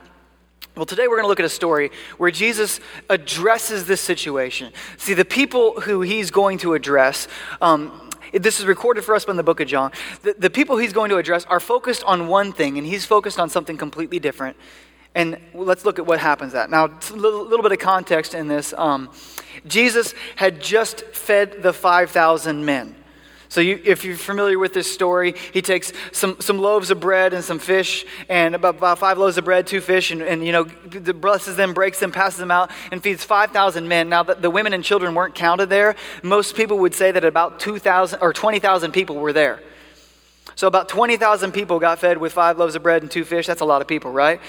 Well, 0.76 0.84
today 0.84 1.08
we're 1.08 1.16
going 1.16 1.24
to 1.24 1.28
look 1.28 1.40
at 1.40 1.46
a 1.46 1.48
story 1.48 1.90
where 2.18 2.30
Jesus 2.30 2.80
addresses 3.08 3.86
this 3.86 4.02
situation. 4.02 4.74
See, 4.98 5.14
the 5.14 5.24
people 5.24 5.80
who 5.80 6.02
he's 6.02 6.30
going 6.30 6.58
to 6.58 6.74
address, 6.74 7.28
um, 7.62 8.10
this 8.34 8.60
is 8.60 8.66
recorded 8.66 9.02
for 9.02 9.14
us 9.14 9.24
in 9.24 9.38
the 9.38 9.42
book 9.42 9.60
of 9.60 9.68
John. 9.68 9.90
The, 10.20 10.34
the 10.34 10.50
people 10.50 10.76
he's 10.76 10.92
going 10.92 11.08
to 11.08 11.16
address 11.16 11.46
are 11.46 11.60
focused 11.60 12.04
on 12.04 12.28
one 12.28 12.52
thing, 12.52 12.76
and 12.76 12.86
he's 12.86 13.06
focused 13.06 13.40
on 13.40 13.48
something 13.48 13.78
completely 13.78 14.18
different. 14.18 14.54
And 15.14 15.38
let's 15.54 15.86
look 15.86 15.98
at 15.98 16.04
what 16.04 16.18
happens 16.18 16.52
that. 16.52 16.68
Now, 16.68 16.84
a 16.84 17.14
little, 17.14 17.46
little, 17.46 17.62
bit 17.62 17.72
of 17.72 17.78
context 17.78 18.34
in 18.34 18.46
this. 18.46 18.74
Um, 18.76 19.08
Jesus 19.66 20.12
had 20.36 20.60
just 20.60 21.06
fed 21.06 21.62
the 21.62 21.72
5,000 21.72 22.66
men. 22.66 22.94
So, 23.48 23.60
you, 23.60 23.80
if 23.84 24.04
you're 24.04 24.16
familiar 24.16 24.58
with 24.58 24.72
this 24.74 24.92
story, 24.92 25.34
he 25.52 25.62
takes 25.62 25.92
some, 26.12 26.40
some 26.40 26.58
loaves 26.58 26.90
of 26.90 27.00
bread 27.00 27.32
and 27.32 27.44
some 27.44 27.58
fish, 27.58 28.04
and 28.28 28.54
about, 28.54 28.76
about 28.76 28.98
five 28.98 29.18
loaves 29.18 29.38
of 29.38 29.44
bread, 29.44 29.66
two 29.66 29.80
fish, 29.80 30.10
and, 30.10 30.22
and 30.22 30.44
you 30.44 30.52
know, 30.52 30.64
blesses 30.64 31.56
them, 31.56 31.74
breaks 31.74 32.00
them, 32.00 32.12
passes 32.12 32.38
them 32.38 32.50
out, 32.50 32.70
and 32.90 33.02
feeds 33.02 33.24
5,000 33.24 33.86
men. 33.86 34.08
Now, 34.08 34.22
the, 34.22 34.34
the 34.34 34.50
women 34.50 34.72
and 34.72 34.82
children 34.82 35.14
weren't 35.14 35.34
counted 35.34 35.66
there. 35.66 35.94
Most 36.22 36.56
people 36.56 36.78
would 36.78 36.94
say 36.94 37.12
that 37.12 37.24
about 37.24 37.60
2,000 37.60 38.20
or 38.20 38.32
20,000 38.32 38.92
people 38.92 39.16
were 39.16 39.32
there. 39.32 39.60
So, 40.54 40.66
about 40.66 40.88
20,000 40.88 41.52
people 41.52 41.78
got 41.78 41.98
fed 41.98 42.18
with 42.18 42.32
five 42.32 42.58
loaves 42.58 42.74
of 42.74 42.82
bread 42.82 43.02
and 43.02 43.10
two 43.10 43.24
fish. 43.24 43.46
That's 43.46 43.60
a 43.60 43.66
lot 43.66 43.82
of 43.82 43.88
people, 43.88 44.10
right? 44.10 44.40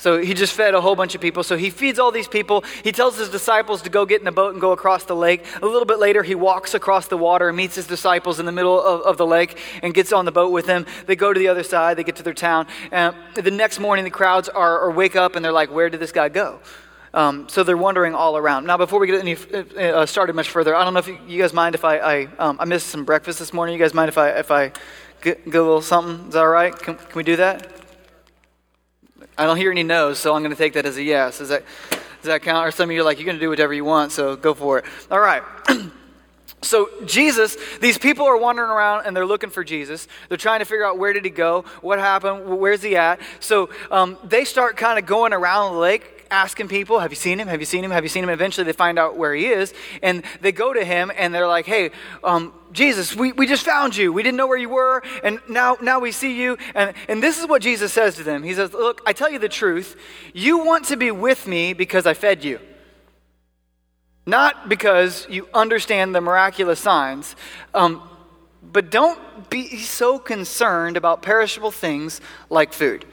So 0.00 0.18
he 0.18 0.32
just 0.32 0.54
fed 0.54 0.74
a 0.74 0.80
whole 0.80 0.96
bunch 0.96 1.14
of 1.14 1.20
people. 1.20 1.42
So 1.42 1.58
he 1.58 1.68
feeds 1.68 1.98
all 1.98 2.10
these 2.10 2.26
people. 2.26 2.64
He 2.82 2.90
tells 2.90 3.18
his 3.18 3.28
disciples 3.28 3.82
to 3.82 3.90
go 3.90 4.06
get 4.06 4.18
in 4.18 4.24
the 4.24 4.32
boat 4.32 4.52
and 4.52 4.60
go 4.60 4.72
across 4.72 5.04
the 5.04 5.14
lake. 5.14 5.44
A 5.60 5.66
little 5.66 5.84
bit 5.84 5.98
later, 5.98 6.22
he 6.22 6.34
walks 6.34 6.72
across 6.72 7.06
the 7.06 7.18
water 7.18 7.48
and 7.48 7.56
meets 7.56 7.74
his 7.74 7.86
disciples 7.86 8.40
in 8.40 8.46
the 8.46 8.52
middle 8.52 8.80
of, 8.80 9.02
of 9.02 9.18
the 9.18 9.26
lake 9.26 9.58
and 9.82 9.92
gets 9.92 10.10
on 10.10 10.24
the 10.24 10.32
boat 10.32 10.52
with 10.52 10.64
them. 10.64 10.86
They 11.04 11.16
go 11.16 11.34
to 11.34 11.38
the 11.38 11.48
other 11.48 11.62
side, 11.62 11.98
they 11.98 12.02
get 12.02 12.16
to 12.16 12.22
their 12.22 12.32
town. 12.32 12.66
And 12.90 13.14
the 13.34 13.50
next 13.50 13.78
morning, 13.78 14.04
the 14.04 14.10
crowds 14.10 14.48
are, 14.48 14.80
or 14.80 14.90
wake 14.90 15.16
up 15.16 15.36
and 15.36 15.44
they're 15.44 15.52
like, 15.52 15.70
Where 15.70 15.90
did 15.90 16.00
this 16.00 16.12
guy 16.12 16.30
go? 16.30 16.60
Um, 17.12 17.46
so 17.50 17.62
they're 17.62 17.76
wandering 17.76 18.14
all 18.14 18.38
around. 18.38 18.66
Now, 18.66 18.78
before 18.78 19.00
we 19.00 19.06
get 19.06 19.20
any 19.20 19.36
uh, 19.76 20.06
started 20.06 20.34
much 20.34 20.48
further, 20.48 20.74
I 20.74 20.82
don't 20.82 20.94
know 20.94 21.00
if 21.00 21.08
you, 21.08 21.18
you 21.28 21.42
guys 21.42 21.52
mind 21.52 21.74
if 21.74 21.84
I 21.84 21.98
I, 21.98 22.28
um, 22.38 22.56
I, 22.58 22.64
missed 22.64 22.86
some 22.86 23.04
breakfast 23.04 23.38
this 23.38 23.52
morning. 23.52 23.74
You 23.74 23.80
guys 23.80 23.92
mind 23.92 24.08
if 24.08 24.16
I 24.16 24.30
if 24.30 24.50
I 24.50 24.72
get, 25.20 25.44
get 25.44 25.56
a 25.56 25.62
little 25.62 25.82
something? 25.82 26.28
Is 26.28 26.32
that 26.32 26.40
all 26.40 26.48
right? 26.48 26.74
Can, 26.74 26.94
can 26.94 27.14
we 27.14 27.22
do 27.22 27.36
that? 27.36 27.79
I 29.40 29.44
don't 29.44 29.56
hear 29.56 29.70
any 29.70 29.82
no's, 29.82 30.18
so 30.18 30.34
I'm 30.34 30.42
going 30.42 30.50
to 30.50 30.58
take 30.58 30.74
that 30.74 30.84
as 30.84 30.98
a 30.98 31.02
yes. 31.02 31.38
Does 31.38 31.48
that, 31.48 31.64
does 31.90 32.24
that 32.24 32.42
count? 32.42 32.68
Or 32.68 32.70
some 32.70 32.90
of 32.90 32.94
you 32.94 33.00
are 33.00 33.04
like, 33.04 33.16
you're 33.18 33.24
going 33.24 33.38
to 33.38 33.40
do 33.40 33.48
whatever 33.48 33.72
you 33.72 33.86
want, 33.86 34.12
so 34.12 34.36
go 34.36 34.52
for 34.52 34.80
it. 34.80 34.84
All 35.10 35.20
right. 35.20 35.42
So 36.62 36.90
Jesus, 37.06 37.56
these 37.78 37.96
people 37.96 38.26
are 38.26 38.36
wandering 38.36 38.68
around 38.68 39.06
and 39.06 39.16
they're 39.16 39.24
looking 39.24 39.48
for 39.48 39.64
Jesus. 39.64 40.06
They're 40.28 40.36
trying 40.36 40.58
to 40.58 40.66
figure 40.66 40.84
out 40.84 40.98
where 40.98 41.14
did 41.14 41.24
he 41.24 41.30
go, 41.30 41.64
what 41.80 41.98
happened, 41.98 42.58
where's 42.58 42.82
he 42.82 42.96
at. 42.96 43.18
So 43.40 43.70
um, 43.90 44.18
they 44.24 44.44
start 44.44 44.76
kind 44.76 44.98
of 44.98 45.06
going 45.06 45.32
around 45.32 45.72
the 45.72 45.78
lake, 45.78 46.19
asking 46.30 46.68
people, 46.68 46.98
Have 47.00 47.12
you 47.12 47.16
seen 47.16 47.38
him? 47.38 47.48
Have 47.48 47.60
you 47.60 47.66
seen 47.66 47.84
him? 47.84 47.90
Have 47.90 48.04
you 48.04 48.08
seen 48.08 48.24
him? 48.24 48.30
Eventually 48.30 48.64
they 48.64 48.72
find 48.72 48.98
out 48.98 49.16
where 49.16 49.34
he 49.34 49.46
is. 49.46 49.74
And 50.02 50.24
they 50.40 50.52
go 50.52 50.72
to 50.72 50.84
him 50.84 51.10
and 51.16 51.34
they're 51.34 51.48
like, 51.48 51.66
Hey, 51.66 51.90
um, 52.24 52.52
Jesus, 52.72 53.14
we, 53.14 53.32
we 53.32 53.46
just 53.46 53.64
found 53.64 53.96
you. 53.96 54.12
We 54.12 54.22
didn't 54.22 54.36
know 54.36 54.46
where 54.46 54.58
you 54.58 54.68
were. 54.68 55.02
And 55.24 55.40
now, 55.48 55.76
now 55.80 55.98
we 56.00 56.12
see 56.12 56.40
you. 56.40 56.56
And, 56.74 56.94
and 57.08 57.22
this 57.22 57.38
is 57.38 57.48
what 57.48 57.62
Jesus 57.62 57.92
says 57.92 58.16
to 58.16 58.22
them 58.22 58.42
He 58.42 58.54
says, 58.54 58.72
Look, 58.72 59.02
I 59.06 59.12
tell 59.12 59.30
you 59.30 59.38
the 59.38 59.48
truth. 59.48 59.96
You 60.32 60.64
want 60.64 60.86
to 60.86 60.96
be 60.96 61.10
with 61.10 61.46
me 61.46 61.72
because 61.72 62.06
I 62.06 62.14
fed 62.14 62.44
you. 62.44 62.60
Not 64.26 64.68
because 64.68 65.26
you 65.28 65.48
understand 65.52 66.14
the 66.14 66.20
miraculous 66.20 66.78
signs. 66.78 67.34
Um, 67.74 68.02
but 68.62 68.90
don't 68.90 69.50
be 69.50 69.78
so 69.78 70.18
concerned 70.18 70.96
about 70.96 71.22
perishable 71.22 71.70
things 71.70 72.20
like 72.50 72.72
food. 72.72 73.04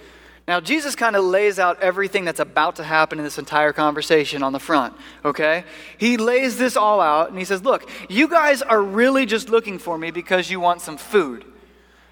Now, 0.48 0.62
Jesus 0.62 0.96
kind 0.96 1.18
of 1.18 1.26
lays 1.26 1.60
out 1.60 1.82
everything 1.82 2.24
that's 2.24 2.40
about 2.40 2.78
to 2.78 2.84
happen 2.84 3.20
in 3.20 3.26
this 3.26 3.38
entire 3.38 3.74
conversation 3.74 4.44
on 4.44 4.54
the 4.54 4.60
front, 4.60 4.94
okay? 5.26 5.66
He 5.98 6.16
lays 6.16 6.58
this 6.58 6.78
all 6.78 7.02
out 7.02 7.30
and 7.30 7.38
he 7.38 7.44
says, 7.44 7.64
Look, 7.64 7.90
you 8.08 8.30
guys 8.30 8.62
are 8.62 8.82
really 8.82 9.26
just 9.26 9.50
looking 9.50 9.78
for 9.78 9.98
me 9.98 10.10
because 10.10 10.50
you 10.50 10.62
want 10.62 10.80
some 10.80 10.98
food. 10.98 11.44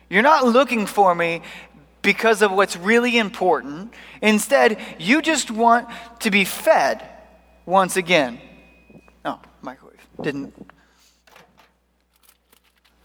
You're 0.10 0.22
not 0.22 0.46
looking 0.46 0.86
for 0.86 1.16
me 1.16 1.44
because 2.02 2.42
of 2.42 2.52
what's 2.52 2.76
really 2.76 3.18
important. 3.18 3.94
Instead, 4.22 4.80
you 5.00 5.22
just 5.22 5.50
want 5.50 5.88
to 6.20 6.30
be 6.30 6.44
fed 6.44 7.08
once 7.66 7.96
again. 7.96 8.40
Oh, 9.24 9.40
microwave. 9.62 10.06
Didn't 10.22 10.54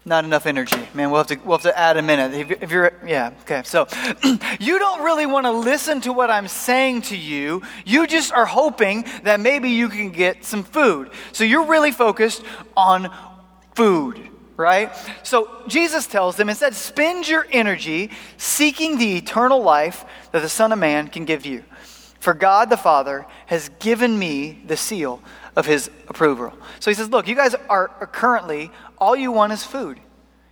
not 0.03 0.25
enough 0.25 0.45
energy. 0.47 0.81
Man, 0.93 1.11
we'll 1.11 1.19
have 1.19 1.27
to, 1.27 1.35
we'll 1.45 1.57
have 1.57 1.63
to 1.63 1.77
add 1.77 1.97
a 1.97 2.01
minute. 2.01 2.33
If, 2.33 2.63
if 2.63 2.71
you're, 2.71 2.93
yeah, 3.05 3.33
okay. 3.41 3.61
So, 3.63 3.87
you 4.59 4.79
don't 4.79 5.03
really 5.03 5.27
want 5.27 5.45
to 5.45 5.51
listen 5.51 6.01
to 6.01 6.13
what 6.13 6.31
I'm 6.31 6.47
saying 6.47 7.03
to 7.03 7.17
you. 7.17 7.61
You 7.85 8.07
just 8.07 8.33
are 8.33 8.45
hoping 8.45 9.05
that 9.23 9.39
maybe 9.39 9.69
you 9.69 9.89
can 9.89 10.11
get 10.11 10.43
some 10.43 10.63
food. 10.63 11.11
So, 11.33 11.43
you're 11.43 11.67
really 11.67 11.91
focused 11.91 12.43
on 12.75 13.13
food, 13.75 14.19
right? 14.57 14.91
So, 15.21 15.63
Jesus 15.67 16.07
tells 16.07 16.35
them 16.35 16.49
instead, 16.49 16.73
spend 16.73 17.27
your 17.27 17.45
energy 17.51 18.09
seeking 18.37 18.97
the 18.97 19.17
eternal 19.17 19.61
life 19.61 20.03
that 20.31 20.41
the 20.41 20.49
Son 20.49 20.71
of 20.71 20.79
Man 20.79 21.09
can 21.09 21.25
give 21.25 21.45
you. 21.45 21.63
For 22.19 22.33
God 22.33 22.69
the 22.69 22.77
Father 22.77 23.25
has 23.47 23.69
given 23.79 24.17
me 24.17 24.63
the 24.65 24.77
seal 24.77 25.21
of 25.55 25.65
his 25.65 25.89
approval. 26.07 26.53
So 26.79 26.91
he 26.91 26.95
says, 26.95 27.09
Look, 27.09 27.27
you 27.27 27.35
guys 27.35 27.55
are 27.67 27.87
currently, 28.11 28.71
all 29.01 29.15
you 29.15 29.31
want 29.31 29.51
is 29.51 29.63
food. 29.63 29.99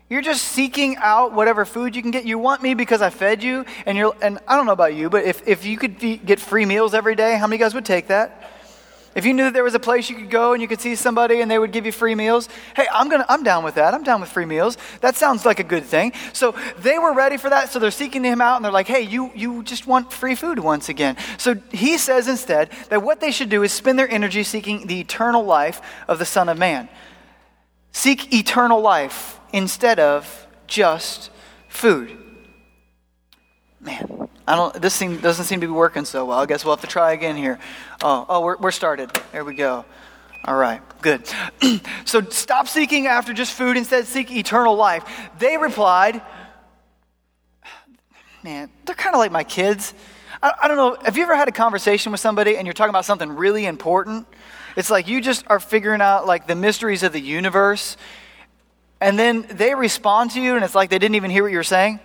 You're 0.10 0.24
just 0.24 0.42
seeking 0.42 0.98
out 0.98 1.34
whatever 1.34 1.66
food 1.66 1.96
you 1.96 2.02
can 2.02 2.10
get. 2.10 2.26
You 2.26 2.40
want 2.40 2.64
me 2.64 2.74
because 2.74 3.04
I 3.04 3.12
fed 3.12 3.44
you, 3.44 3.64
and 3.86 3.96
you're, 3.96 4.16
and 4.24 4.40
I 4.48 4.56
don't 4.56 4.66
know 4.66 4.72
about 4.74 4.96
you, 4.96 5.08
but 5.08 5.24
if, 5.24 5.48
if 5.48 5.66
you 5.66 5.78
could 5.78 6.00
get 6.00 6.40
free 6.40 6.66
meals 6.66 6.96
every 6.96 7.14
day, 7.14 7.38
how 7.38 7.46
many 7.46 7.60
guys 7.60 7.76
would 7.76 7.86
take 7.86 8.08
that? 8.08 8.52
If 9.16 9.26
you 9.26 9.34
knew 9.34 9.44
that 9.44 9.54
there 9.54 9.64
was 9.64 9.76
a 9.76 9.80
place 9.80 10.10
you 10.10 10.16
could 10.16 10.30
go 10.30 10.54
and 10.54 10.62
you 10.62 10.68
could 10.68 10.82
see 10.82 10.96
somebody 10.96 11.42
and 11.42 11.50
they 11.50 11.58
would 11.58 11.72
give 11.72 11.86
you 11.86 11.92
free 11.92 12.16
meals, 12.16 12.48
hey, 12.76 12.88
I'm 12.92 13.10
gonna 13.10 13.26
I'm 13.28 13.44
down 13.44 13.64
with 13.64 13.76
that. 13.76 13.96
I'm 13.96 14.04
down 14.04 14.22
with 14.22 14.30
free 14.30 14.46
meals. 14.46 14.78
That 15.02 15.16
sounds 15.16 15.46
like 15.46 15.60
a 15.60 15.64
good 15.64 15.84
thing. 15.84 16.14
So 16.32 16.56
they 16.78 17.00
were 17.00 17.14
ready 17.14 17.38
for 17.38 17.50
that, 17.50 17.70
so 17.70 17.80
they're 17.80 17.90
seeking 17.90 18.24
him 18.24 18.40
out 18.40 18.58
and 18.58 18.64
they're 18.64 18.72
like, 18.72 18.88
hey, 18.88 19.02
you 19.02 19.32
you 19.34 19.64
just 19.64 19.88
want 19.88 20.14
free 20.14 20.36
food 20.36 20.60
once 20.60 20.90
again. 20.90 21.18
So 21.40 21.56
he 21.72 21.98
says 21.98 22.28
instead 22.28 22.70
that 22.90 23.02
what 23.02 23.20
they 23.20 23.32
should 23.32 23.50
do 23.50 23.64
is 23.64 23.74
spend 23.74 23.98
their 23.98 24.10
energy 24.10 24.44
seeking 24.44 24.86
the 24.86 25.00
eternal 25.00 25.44
life 25.44 25.82
of 26.08 26.20
the 26.20 26.26
Son 26.26 26.48
of 26.48 26.60
Man. 26.60 26.88
Seek 27.92 28.34
eternal 28.34 28.82
life 28.82 29.40
instead 29.52 30.00
of 30.00 30.48
just 30.68 31.32
food. 31.68 32.18
Man, 33.82 34.30
I 34.48 34.56
don't, 34.56 34.82
this 34.82 34.98
thing 34.98 35.18
doesn't 35.18 35.46
seem 35.46 35.62
to 35.62 35.68
be 35.68 35.74
working 35.74 36.06
so 36.06 36.26
well. 36.26 36.40
I 36.40 36.46
guess 36.46 36.66
we'll 36.66 36.76
have 36.76 36.82
to 36.82 36.88
try 36.88 37.14
again 37.14 37.38
here. 37.38 37.60
Oh, 38.02 38.26
oh 38.28 38.42
we're, 38.42 38.58
we're 38.58 38.72
started. 38.72 39.10
There 39.32 39.46
we 39.46 39.54
go. 39.54 39.86
All 40.46 40.56
right, 40.56 40.82
good. 41.02 41.28
so 42.06 42.22
stop 42.22 42.68
seeking 42.68 43.08
after 43.08 43.34
just 43.34 43.54
food, 43.54 43.78
instead 43.78 44.06
seek 44.06 44.32
eternal 44.32 44.76
life. 44.76 45.04
They 45.38 45.58
replied, 45.58 46.22
man, 48.44 48.70
they're 48.86 48.96
kind 48.96 49.16
of 49.16 49.20
like 49.20 49.32
my 49.32 49.44
kids. 49.44 49.94
I, 50.42 50.54
I, 50.64 50.68
don't 50.68 50.78
know, 50.78 50.98
have 51.04 51.18
you 51.18 51.24
ever 51.24 51.36
had 51.36 51.48
a 51.48 51.52
conversation 51.52 52.12
with 52.12 52.22
somebody 52.22 52.58
and 52.58 52.66
you're 52.66 52.74
talking 52.74 52.90
about 52.90 53.06
something 53.06 53.30
really 53.30 53.66
important? 53.66 54.28
It's 54.76 54.90
like 54.90 55.08
you 55.08 55.22
just 55.22 55.46
are 55.48 55.60
figuring 55.60 56.02
out 56.02 56.26
like 56.28 56.48
the 56.48 56.56
mysteries 56.56 57.04
of 57.04 57.14
the 57.14 57.22
universe, 57.22 57.98
and 59.02 59.18
then 59.18 59.46
they 59.50 59.74
respond 59.76 60.32
to 60.32 60.42
you, 60.42 60.56
and 60.56 60.64
it's 60.64 60.76
like 60.76 60.90
they 60.90 61.00
didn't 61.00 61.16
even 61.16 61.32
hear 61.32 61.44
what 61.44 61.52
you 61.52 61.58
were 61.58 61.64
saying. 61.64 62.00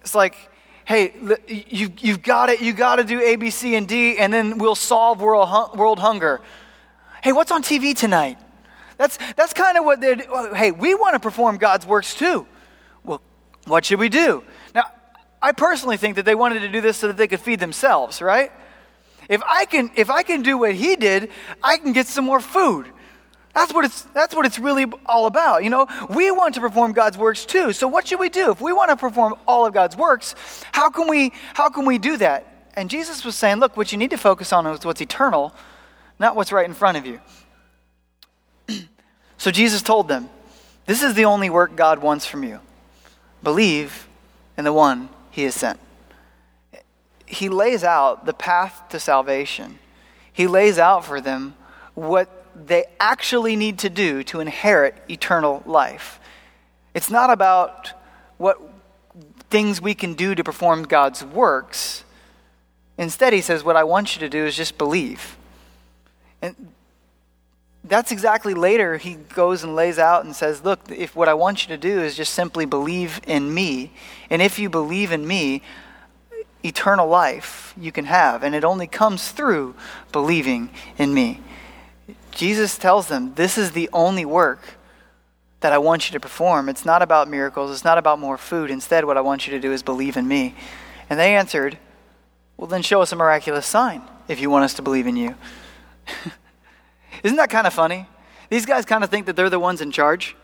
It's 0.00 0.14
like, 0.14 0.36
hey, 0.84 1.14
you, 1.48 1.92
you've 1.98 2.22
got 2.22 2.48
it, 2.48 2.60
you 2.60 2.72
got 2.72 2.96
to 2.96 3.04
do 3.04 3.20
A, 3.20 3.36
B, 3.36 3.50
C, 3.50 3.74
and 3.74 3.88
D, 3.88 4.18
and 4.18 4.32
then 4.32 4.58
we'll 4.58 4.76
solve 4.76 5.20
world, 5.20 5.76
world 5.76 5.98
hunger. 5.98 6.40
Hey, 7.22 7.32
what's 7.32 7.50
on 7.50 7.62
TV 7.62 7.94
tonight? 7.94 8.38
That's, 8.96 9.18
that's 9.34 9.52
kind 9.52 9.76
of 9.76 9.84
what 9.84 10.00
they're, 10.00 10.16
oh, 10.30 10.54
hey, 10.54 10.70
we 10.70 10.94
want 10.94 11.14
to 11.14 11.20
perform 11.20 11.58
God's 11.58 11.86
works 11.86 12.14
too. 12.14 12.46
Well, 13.02 13.20
what 13.66 13.84
should 13.84 13.98
we 13.98 14.08
do? 14.08 14.44
Now, 14.74 14.84
I 15.42 15.52
personally 15.52 15.96
think 15.96 16.16
that 16.16 16.24
they 16.24 16.34
wanted 16.34 16.60
to 16.60 16.68
do 16.68 16.80
this 16.80 16.96
so 16.96 17.08
that 17.08 17.16
they 17.16 17.26
could 17.26 17.40
feed 17.40 17.60
themselves, 17.60 18.22
right? 18.22 18.52
If 19.28 19.42
I 19.44 19.64
can, 19.64 19.90
if 19.96 20.10
I 20.10 20.22
can 20.22 20.42
do 20.42 20.58
what 20.58 20.74
he 20.74 20.96
did, 20.96 21.30
I 21.62 21.78
can 21.78 21.92
get 21.92 22.06
some 22.06 22.24
more 22.24 22.40
food. 22.40 22.86
That's 23.54 23.72
what 23.72 23.86
it's 23.86 24.02
that's 24.02 24.34
what 24.34 24.44
it's 24.44 24.58
really 24.58 24.84
all 25.06 25.26
about. 25.26 25.64
You 25.64 25.70
know, 25.70 25.86
we 26.10 26.30
want 26.30 26.54
to 26.56 26.60
perform 26.60 26.92
God's 26.92 27.16
works 27.16 27.46
too. 27.46 27.72
So 27.72 27.88
what 27.88 28.06
should 28.06 28.20
we 28.20 28.28
do? 28.28 28.50
If 28.50 28.60
we 28.60 28.72
want 28.72 28.90
to 28.90 28.96
perform 28.96 29.34
all 29.48 29.64
of 29.64 29.72
God's 29.72 29.96
works, 29.96 30.34
how 30.72 30.90
can 30.90 31.08
we 31.08 31.32
how 31.54 31.70
can 31.70 31.86
we 31.86 31.96
do 31.98 32.18
that? 32.18 32.70
And 32.74 32.90
Jesus 32.90 33.24
was 33.24 33.34
saying, 33.34 33.56
look, 33.56 33.76
what 33.76 33.90
you 33.92 33.98
need 33.98 34.10
to 34.10 34.18
focus 34.18 34.52
on 34.52 34.66
is 34.66 34.84
what's 34.84 35.00
eternal, 35.00 35.54
not 36.18 36.36
what's 36.36 36.52
right 36.52 36.66
in 36.66 36.74
front 36.74 36.98
of 36.98 37.06
you. 37.06 37.20
so 39.38 39.50
Jesus 39.50 39.80
told 39.80 40.08
them, 40.08 40.28
this 40.84 41.02
is 41.02 41.14
the 41.14 41.24
only 41.24 41.48
work 41.48 41.74
God 41.74 42.00
wants 42.00 42.26
from 42.26 42.44
you. 42.44 42.60
Believe 43.42 44.06
in 44.58 44.64
the 44.64 44.72
one 44.74 45.08
he 45.30 45.44
has 45.44 45.54
sent 45.54 45.80
he 47.26 47.48
lays 47.48 47.84
out 47.84 48.24
the 48.26 48.32
path 48.32 48.88
to 48.90 49.00
salvation. 49.00 49.78
He 50.32 50.46
lays 50.46 50.78
out 50.78 51.04
for 51.04 51.20
them 51.20 51.54
what 51.94 52.44
they 52.54 52.84
actually 52.98 53.56
need 53.56 53.78
to 53.80 53.90
do 53.90 54.22
to 54.24 54.40
inherit 54.40 54.94
eternal 55.10 55.62
life. 55.66 56.20
It's 56.94 57.10
not 57.10 57.30
about 57.30 57.92
what 58.38 58.60
things 59.50 59.80
we 59.80 59.94
can 59.94 60.14
do 60.14 60.34
to 60.34 60.42
perform 60.42 60.84
God's 60.84 61.24
works. 61.24 62.04
Instead, 62.98 63.32
he 63.32 63.40
says, 63.40 63.62
What 63.64 63.76
I 63.76 63.84
want 63.84 64.14
you 64.14 64.20
to 64.20 64.28
do 64.28 64.46
is 64.46 64.56
just 64.56 64.78
believe. 64.78 65.36
And 66.40 66.54
that's 67.84 68.10
exactly 68.10 68.54
later 68.54 68.96
he 68.96 69.14
goes 69.14 69.62
and 69.62 69.76
lays 69.76 69.98
out 69.98 70.24
and 70.24 70.34
says, 70.34 70.64
Look, 70.64 70.80
if 70.90 71.14
what 71.14 71.28
I 71.28 71.34
want 71.34 71.62
you 71.62 71.68
to 71.68 71.78
do 71.78 72.00
is 72.00 72.16
just 72.16 72.34
simply 72.34 72.64
believe 72.64 73.20
in 73.26 73.52
me, 73.52 73.92
and 74.30 74.42
if 74.42 74.58
you 74.58 74.68
believe 74.68 75.12
in 75.12 75.26
me, 75.26 75.62
eternal 76.66 77.08
life 77.08 77.74
you 77.76 77.92
can 77.92 78.06
have, 78.06 78.42
and 78.42 78.54
it 78.54 78.64
only 78.64 78.86
comes 78.86 79.30
through 79.30 79.74
believing 80.12 80.70
in 80.98 81.14
me. 81.14 81.40
Jesus 82.30 82.76
tells 82.76 83.08
them, 83.08 83.34
This 83.34 83.56
is 83.56 83.72
the 83.72 83.88
only 83.92 84.24
work 84.24 84.60
that 85.60 85.72
I 85.72 85.78
want 85.78 86.08
you 86.08 86.12
to 86.12 86.20
perform. 86.20 86.68
It's 86.68 86.84
not 86.84 87.02
about 87.02 87.28
miracles, 87.28 87.70
it's 87.70 87.84
not 87.84 87.98
about 87.98 88.18
more 88.18 88.36
food. 88.36 88.70
Instead, 88.70 89.04
what 89.04 89.16
I 89.16 89.22
want 89.22 89.46
you 89.46 89.52
to 89.52 89.60
do 89.60 89.72
is 89.72 89.82
believe 89.82 90.16
in 90.16 90.28
me. 90.28 90.54
And 91.08 91.18
they 91.18 91.34
answered, 91.34 91.78
Well, 92.56 92.66
then 92.66 92.82
show 92.82 93.00
us 93.00 93.12
a 93.12 93.16
miraculous 93.16 93.66
sign 93.66 94.02
if 94.28 94.40
you 94.40 94.50
want 94.50 94.64
us 94.64 94.74
to 94.74 94.82
believe 94.82 95.06
in 95.06 95.16
you. 95.16 95.34
Isn't 97.22 97.36
that 97.36 97.50
kind 97.50 97.66
of 97.66 97.72
funny? 97.72 98.06
These 98.50 98.66
guys 98.66 98.84
kind 98.84 99.02
of 99.02 99.10
think 99.10 99.26
that 99.26 99.36
they're 99.36 99.50
the 99.50 99.58
ones 99.58 99.80
in 99.80 99.90
charge. 99.90 100.36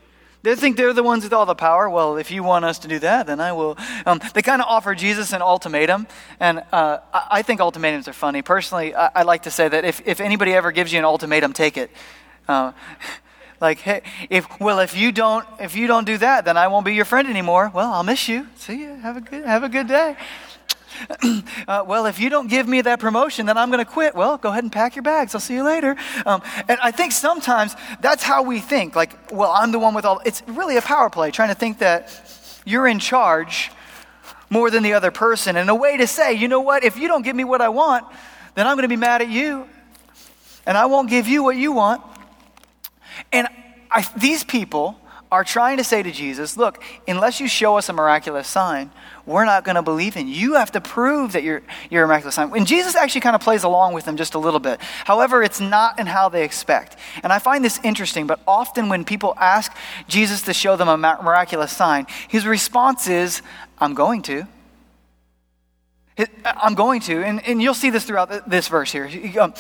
They 0.43 0.57
think 0.57 0.77
they're 0.77 0.93
the 0.93 1.05
ones 1.05 1.23
with 1.23 1.33
all 1.33 1.47
the 1.47 1.55
power. 1.55 1.89
Well, 1.89 2.17
if 2.17 2.33
you 2.33 2.43
want 2.43 2.65
us 2.65 2.81
to 2.81 2.89
do 2.89 2.99
that, 2.99 3.27
then 3.27 3.41
I 3.41 3.53
will. 3.53 3.79
Um, 4.05 4.21
they 4.35 4.43
kind 4.43 4.61
of 4.61 4.67
offer 4.69 4.95
Jesus 4.95 5.33
an 5.33 5.41
ultimatum. 5.41 6.09
And 6.41 6.65
uh, 6.73 6.99
I, 7.13 7.43
think 7.43 7.61
ultimatums 7.61 8.09
are 8.09 8.13
funny. 8.13 8.43
Personally, 8.43 8.93
I, 8.95 9.11
I, 9.15 9.23
like 9.23 9.45
to 9.45 9.53
say 9.53 9.69
that 9.69 9.85
if, 9.85 10.03
if 10.05 10.21
anybody 10.21 10.53
ever 10.53 10.73
gives 10.73 10.93
you 10.93 10.99
an 10.99 11.05
ultimatum, 11.05 11.53
take 11.53 11.77
it. 11.77 11.93
Uh, 12.49 12.73
like, 13.61 13.79
hey, 13.79 14.03
if, 14.31 14.49
well, 14.61 14.81
if 14.81 14.97
you, 14.97 15.13
don't, 15.13 15.47
if 15.61 15.77
you 15.77 15.87
don't 15.87 16.05
do 16.05 16.19
that, 16.19 16.45
then 16.45 16.57
I 16.57 16.67
won't 16.67 16.85
be 16.85 16.95
your 16.95 17.05
friend 17.05 17.29
anymore. 17.29 17.71
Well, 17.73 17.93
I'll 17.93 18.03
miss 18.03 18.29
you. 18.29 18.49
See 18.57 18.81
you. 18.81 18.97
Have 18.97 19.17
a 19.17 19.21
good, 19.21 19.45
have 19.45 19.63
a 19.63 19.69
good 19.69 19.87
day. 19.87 20.17
uh, 21.69 21.85
well, 21.87 22.07
if 22.07 22.21
you 22.21 22.31
don't 22.31 22.49
give 22.49 22.67
me 22.69 22.81
that 22.83 23.01
promotion, 23.01 23.47
then 23.47 23.57
I'm 23.57 23.71
going 23.71 23.85
to 23.85 23.91
quit. 23.91 24.15
Well, 24.15 24.39
go 24.39 24.51
ahead 24.51 24.65
and 24.65 24.73
pack 24.73 24.97
your 24.97 25.03
bags. 25.03 25.35
I'll 25.35 25.41
see 25.41 25.55
you 25.55 25.65
later. 25.65 25.97
Um, 26.27 26.43
and 26.69 26.79
I 26.83 26.91
think 26.91 27.13
sometimes 27.13 27.75
that's 28.01 28.23
how 28.23 28.43
we 28.43 28.61
think. 28.61 28.95
Like, 28.95 29.33
well, 29.33 29.51
I'm 29.51 29.73
the 29.73 29.79
one 29.79 29.95
with 29.95 30.05
all. 30.05 30.21
It's 30.25 30.43
really 30.47 30.77
a 30.77 30.83
power 30.83 31.11
play, 31.11 31.31
trying 31.31 31.49
to 31.49 31.55
think 31.55 31.79
that 31.79 32.23
you're 32.65 32.87
in 32.87 32.99
charge 32.99 33.71
more 34.51 34.71
than 34.71 34.83
the 34.83 34.93
other 34.93 35.11
person. 35.11 35.57
And 35.57 35.71
a 35.71 35.75
way 35.75 35.97
to 35.97 36.07
say, 36.07 36.35
you 36.35 36.49
know 36.49 36.61
what? 36.61 36.85
If 36.85 36.97
you 36.99 37.09
don't 37.09 37.23
give 37.23 37.35
me 37.35 37.45
what 37.45 37.61
I 37.61 37.71
want, 37.71 38.07
then 38.55 38.67
I'm 38.67 38.77
going 38.77 38.83
to 38.83 38.89
be 38.89 38.97
mad 38.97 39.23
at 39.23 39.29
you, 39.29 39.67
and 40.67 40.77
I 40.77 40.87
won't 40.87 41.09
give 41.09 41.27
you 41.27 41.43
what 41.43 41.57
you 41.57 41.73
want. 41.73 42.03
And 43.33 43.49
I, 43.91 44.07
these 44.17 44.45
people 44.45 44.99
are 45.33 45.45
trying 45.45 45.79
to 45.79 45.85
say 45.85 46.03
to 46.03 46.13
Jesus, 46.13 46.59
look, 46.59 46.81
unless 47.09 47.41
you 47.41 47.49
show 47.49 47.79
us 47.79 47.89
a 47.89 47.93
miraculous 47.95 48.47
sign, 48.47 48.91
we're 49.25 49.47
not 49.47 49.65
going 49.65 49.77
to 49.77 49.83
believe 49.83 50.15
in 50.19 50.29
you. 50.29 50.35
You 50.35 50.55
have 50.55 50.73
to 50.73 50.81
prove 50.81 51.33
that 51.33 51.43
you're, 51.43 51.63
you're 51.91 52.05
a 52.05 52.07
miraculous 52.07 52.35
sign. 52.35 52.55
And 52.55 52.67
Jesus 52.67 52.95
actually 52.95 53.23
kind 53.23 53.35
of 53.35 53.41
plays 53.41 53.65
along 53.65 53.95
with 53.95 54.05
them 54.05 54.19
just 54.19 54.35
a 54.35 54.39
little 54.39 54.61
bit. 54.61 54.79
However, 55.07 55.43
it's 55.43 55.59
not 55.59 55.99
in 55.99 56.07
how 56.07 56.29
they 56.29 56.45
expect. 56.45 56.97
And 57.23 57.33
I 57.33 57.39
find 57.39 57.65
this 57.65 57.81
interesting, 57.83 58.27
but 58.27 58.41
often 58.47 58.91
when 58.91 59.07
people 59.07 59.35
ask 59.41 59.75
Jesus 60.07 60.43
to 60.43 60.53
show 60.53 60.77
them 60.77 60.89
a 60.89 60.99
miraculous 60.99 61.75
sign, 61.75 62.07
his 62.29 62.47
response 62.47 63.09
is, 63.09 63.41
I'm 63.79 63.95
going 63.95 64.21
to. 64.23 64.47
I'm 66.45 66.75
going 66.75 67.01
to. 67.03 67.25
And, 67.25 67.43
and 67.47 67.63
you'll 67.63 67.73
see 67.73 67.89
this 67.89 68.05
throughout 68.05 68.51
this 68.51 68.69
verse 68.69 68.93
here. 68.93 69.09
Um, 69.41 69.55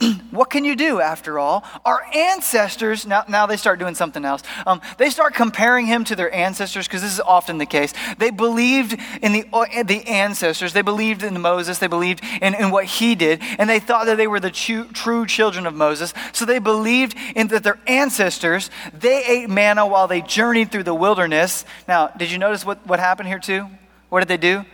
What 0.30 0.50
can 0.50 0.64
you 0.64 0.74
do 0.74 1.00
after 1.00 1.38
all? 1.38 1.64
Our 1.84 2.04
ancestors, 2.12 3.06
now, 3.06 3.24
now 3.28 3.46
they 3.46 3.56
start 3.56 3.78
doing 3.78 3.94
something 3.94 4.24
else. 4.24 4.42
Um, 4.66 4.80
they 4.98 5.08
start 5.08 5.34
comparing 5.34 5.86
him 5.86 6.02
to 6.04 6.16
their 6.16 6.32
ancestors 6.34 6.88
because 6.88 7.02
this 7.02 7.12
is 7.12 7.20
often 7.20 7.58
the 7.58 7.66
case. 7.66 7.94
They 8.18 8.30
believed 8.30 8.98
in 9.22 9.32
the, 9.32 9.46
uh, 9.52 9.84
the 9.84 10.04
ancestors, 10.08 10.72
they 10.72 10.82
believed 10.82 11.22
in 11.22 11.40
Moses, 11.40 11.78
they 11.78 11.86
believed 11.86 12.22
in, 12.42 12.54
in 12.54 12.72
what 12.72 12.86
he 12.86 13.14
did, 13.14 13.40
and 13.58 13.70
they 13.70 13.78
thought 13.78 14.06
that 14.06 14.16
they 14.16 14.26
were 14.26 14.40
the 14.40 14.50
true, 14.50 14.86
true 14.86 15.24
children 15.24 15.66
of 15.66 15.74
Moses. 15.74 16.12
So 16.32 16.44
they 16.44 16.58
believed 16.58 17.14
in 17.36 17.46
that 17.48 17.62
their 17.62 17.78
ancestors, 17.86 18.70
they 18.92 19.24
ate 19.24 19.48
manna 19.48 19.86
while 19.86 20.08
they 20.08 20.20
journeyed 20.20 20.72
through 20.72 20.82
the 20.82 20.94
wilderness. 20.94 21.64
Now, 21.86 22.08
did 22.08 22.32
you 22.32 22.38
notice 22.38 22.66
what, 22.66 22.84
what 22.86 22.98
happened 22.98 23.28
here 23.28 23.38
too? 23.38 23.68
What 24.08 24.18
did 24.18 24.28
they 24.28 24.36
do? 24.36 24.64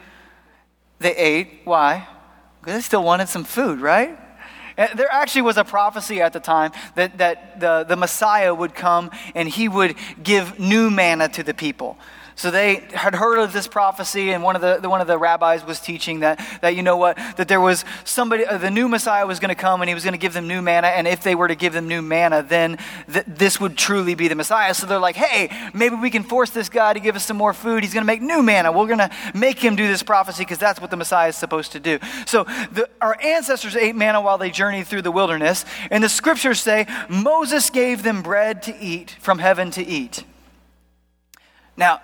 They 1.00 1.14
ate. 1.14 1.60
Why? 1.64 2.08
Because 2.60 2.74
they 2.76 2.80
still 2.80 3.04
wanted 3.04 3.28
some 3.28 3.44
food, 3.44 3.80
right? 3.80 4.18
Eh, 4.80 4.94
there 4.94 5.12
actually 5.12 5.42
was 5.42 5.58
a 5.58 5.64
prophecy 5.64 6.22
at 6.22 6.32
the 6.32 6.40
time 6.40 6.72
that, 6.94 7.18
that 7.18 7.60
the, 7.60 7.84
the 7.86 7.96
Messiah 7.96 8.54
would 8.54 8.74
come 8.74 9.10
and 9.34 9.46
he 9.46 9.68
would 9.68 9.94
give 10.22 10.58
new 10.58 10.90
manna 10.90 11.28
to 11.28 11.42
the 11.42 11.52
people. 11.52 11.98
So 12.40 12.50
they 12.50 12.76
had 12.94 13.14
heard 13.14 13.38
of 13.38 13.52
this 13.52 13.68
prophecy, 13.68 14.32
and 14.32 14.42
one 14.42 14.56
of 14.56 14.62
the, 14.62 14.78
the, 14.80 14.88
one 14.88 15.02
of 15.02 15.06
the 15.06 15.18
rabbis 15.18 15.62
was 15.62 15.78
teaching 15.78 16.20
that, 16.20 16.40
that 16.62 16.74
you 16.74 16.82
know 16.82 16.96
what, 16.96 17.18
that 17.36 17.48
there 17.48 17.60
was 17.60 17.84
somebody, 18.04 18.46
uh, 18.46 18.56
the 18.56 18.70
new 18.70 18.88
Messiah 18.88 19.26
was 19.26 19.40
going 19.40 19.50
to 19.50 19.54
come, 19.54 19.82
and 19.82 19.90
he 19.90 19.94
was 19.94 20.04
going 20.04 20.14
to 20.14 20.18
give 20.18 20.32
them 20.32 20.48
new 20.48 20.62
manna, 20.62 20.86
and 20.86 21.06
if 21.06 21.22
they 21.22 21.34
were 21.34 21.48
to 21.48 21.54
give 21.54 21.74
them 21.74 21.86
new 21.86 22.00
manna, 22.00 22.42
then 22.42 22.78
th- 23.12 23.26
this 23.28 23.60
would 23.60 23.76
truly 23.76 24.14
be 24.14 24.26
the 24.26 24.34
Messiah. 24.34 24.72
So 24.72 24.86
they're 24.86 24.98
like, 24.98 25.16
hey, 25.16 25.54
maybe 25.74 25.96
we 25.96 26.08
can 26.08 26.22
force 26.22 26.48
this 26.48 26.70
guy 26.70 26.94
to 26.94 26.98
give 26.98 27.14
us 27.14 27.26
some 27.26 27.36
more 27.36 27.52
food. 27.52 27.82
He's 27.82 27.92
going 27.92 28.04
to 28.04 28.06
make 28.06 28.22
new 28.22 28.42
manna. 28.42 28.72
We're 28.72 28.86
going 28.86 29.00
to 29.00 29.10
make 29.34 29.58
him 29.58 29.76
do 29.76 29.86
this 29.86 30.02
prophecy 30.02 30.42
because 30.42 30.56
that's 30.56 30.80
what 30.80 30.90
the 30.90 30.96
Messiah 30.96 31.28
is 31.28 31.36
supposed 31.36 31.72
to 31.72 31.78
do. 31.78 31.98
So 32.24 32.44
the, 32.72 32.88
our 33.02 33.20
ancestors 33.22 33.76
ate 33.76 33.96
manna 33.96 34.22
while 34.22 34.38
they 34.38 34.50
journeyed 34.50 34.86
through 34.86 35.02
the 35.02 35.12
wilderness, 35.12 35.66
and 35.90 36.02
the 36.02 36.08
scriptures 36.08 36.58
say 36.58 36.86
Moses 37.10 37.68
gave 37.68 38.02
them 38.02 38.22
bread 38.22 38.62
to 38.62 38.74
eat 38.80 39.10
from 39.20 39.40
heaven 39.40 39.70
to 39.72 39.86
eat. 39.86 40.24
Now, 41.76 42.00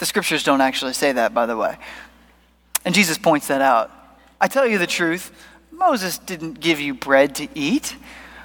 the 0.00 0.06
scriptures 0.06 0.42
don't 0.42 0.62
actually 0.62 0.94
say 0.94 1.12
that, 1.12 1.34
by 1.34 1.44
the 1.44 1.56
way. 1.56 1.76
And 2.86 2.94
Jesus 2.94 3.18
points 3.18 3.48
that 3.48 3.60
out. 3.60 3.90
I 4.40 4.48
tell 4.48 4.66
you 4.66 4.78
the 4.78 4.86
truth, 4.86 5.30
Moses 5.70 6.16
didn't 6.16 6.58
give 6.58 6.80
you 6.80 6.94
bread 6.94 7.34
to 7.36 7.48
eat. 7.54 7.94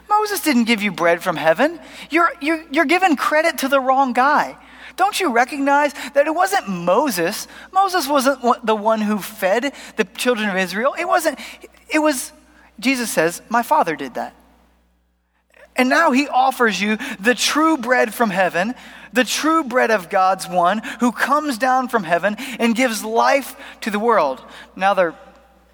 Moses 0.10 0.42
didn't 0.42 0.66
give 0.66 0.84
you 0.84 0.92
bread 0.92 1.24
from 1.24 1.38
heaven. 1.38 1.80
You're, 2.10 2.34
you're, 2.42 2.62
you're 2.72 2.86
giving 2.86 3.16
credit 3.16 3.58
to 3.60 3.70
the 3.70 3.80
wrong 3.80 4.12
guy. 4.12 4.58
Don't 4.98 5.18
you 5.18 5.32
recognize 5.32 5.94
that 6.14 6.28
it 6.28 6.36
wasn't 6.36 6.68
Moses? 6.68 7.48
Moses 7.72 8.06
wasn't 8.08 8.66
the 8.66 8.76
one 8.76 9.00
who 9.00 9.18
fed 9.18 9.74
the 9.96 10.04
children 10.04 10.50
of 10.50 10.58
Israel. 10.58 10.94
It 11.00 11.08
wasn't, 11.08 11.40
it 11.90 12.00
was, 12.00 12.34
Jesus 12.82 13.10
says, 13.10 13.42
my 13.48 13.64
father 13.64 13.96
did 13.96 14.16
that. 14.16 14.36
And 15.76 15.90
now 15.90 16.12
he 16.12 16.28
offers 16.28 16.80
you 16.82 16.98
the 17.20 17.36
true 17.36 17.78
bread 17.78 18.14
from 18.14 18.30
heaven, 18.30 18.76
the 19.12 19.24
true 19.24 19.64
bread 19.64 19.92
of 19.92 20.10
God's 20.10 20.48
one 20.48 20.82
who 21.00 21.12
comes 21.12 21.58
down 21.58 21.90
from 21.90 22.04
heaven 22.04 22.36
and 22.60 22.76
gives 22.76 23.04
life 23.04 23.56
to 23.82 23.90
the 23.90 24.00
world. 24.00 24.42
Now 24.76 24.94
they're 24.94 25.16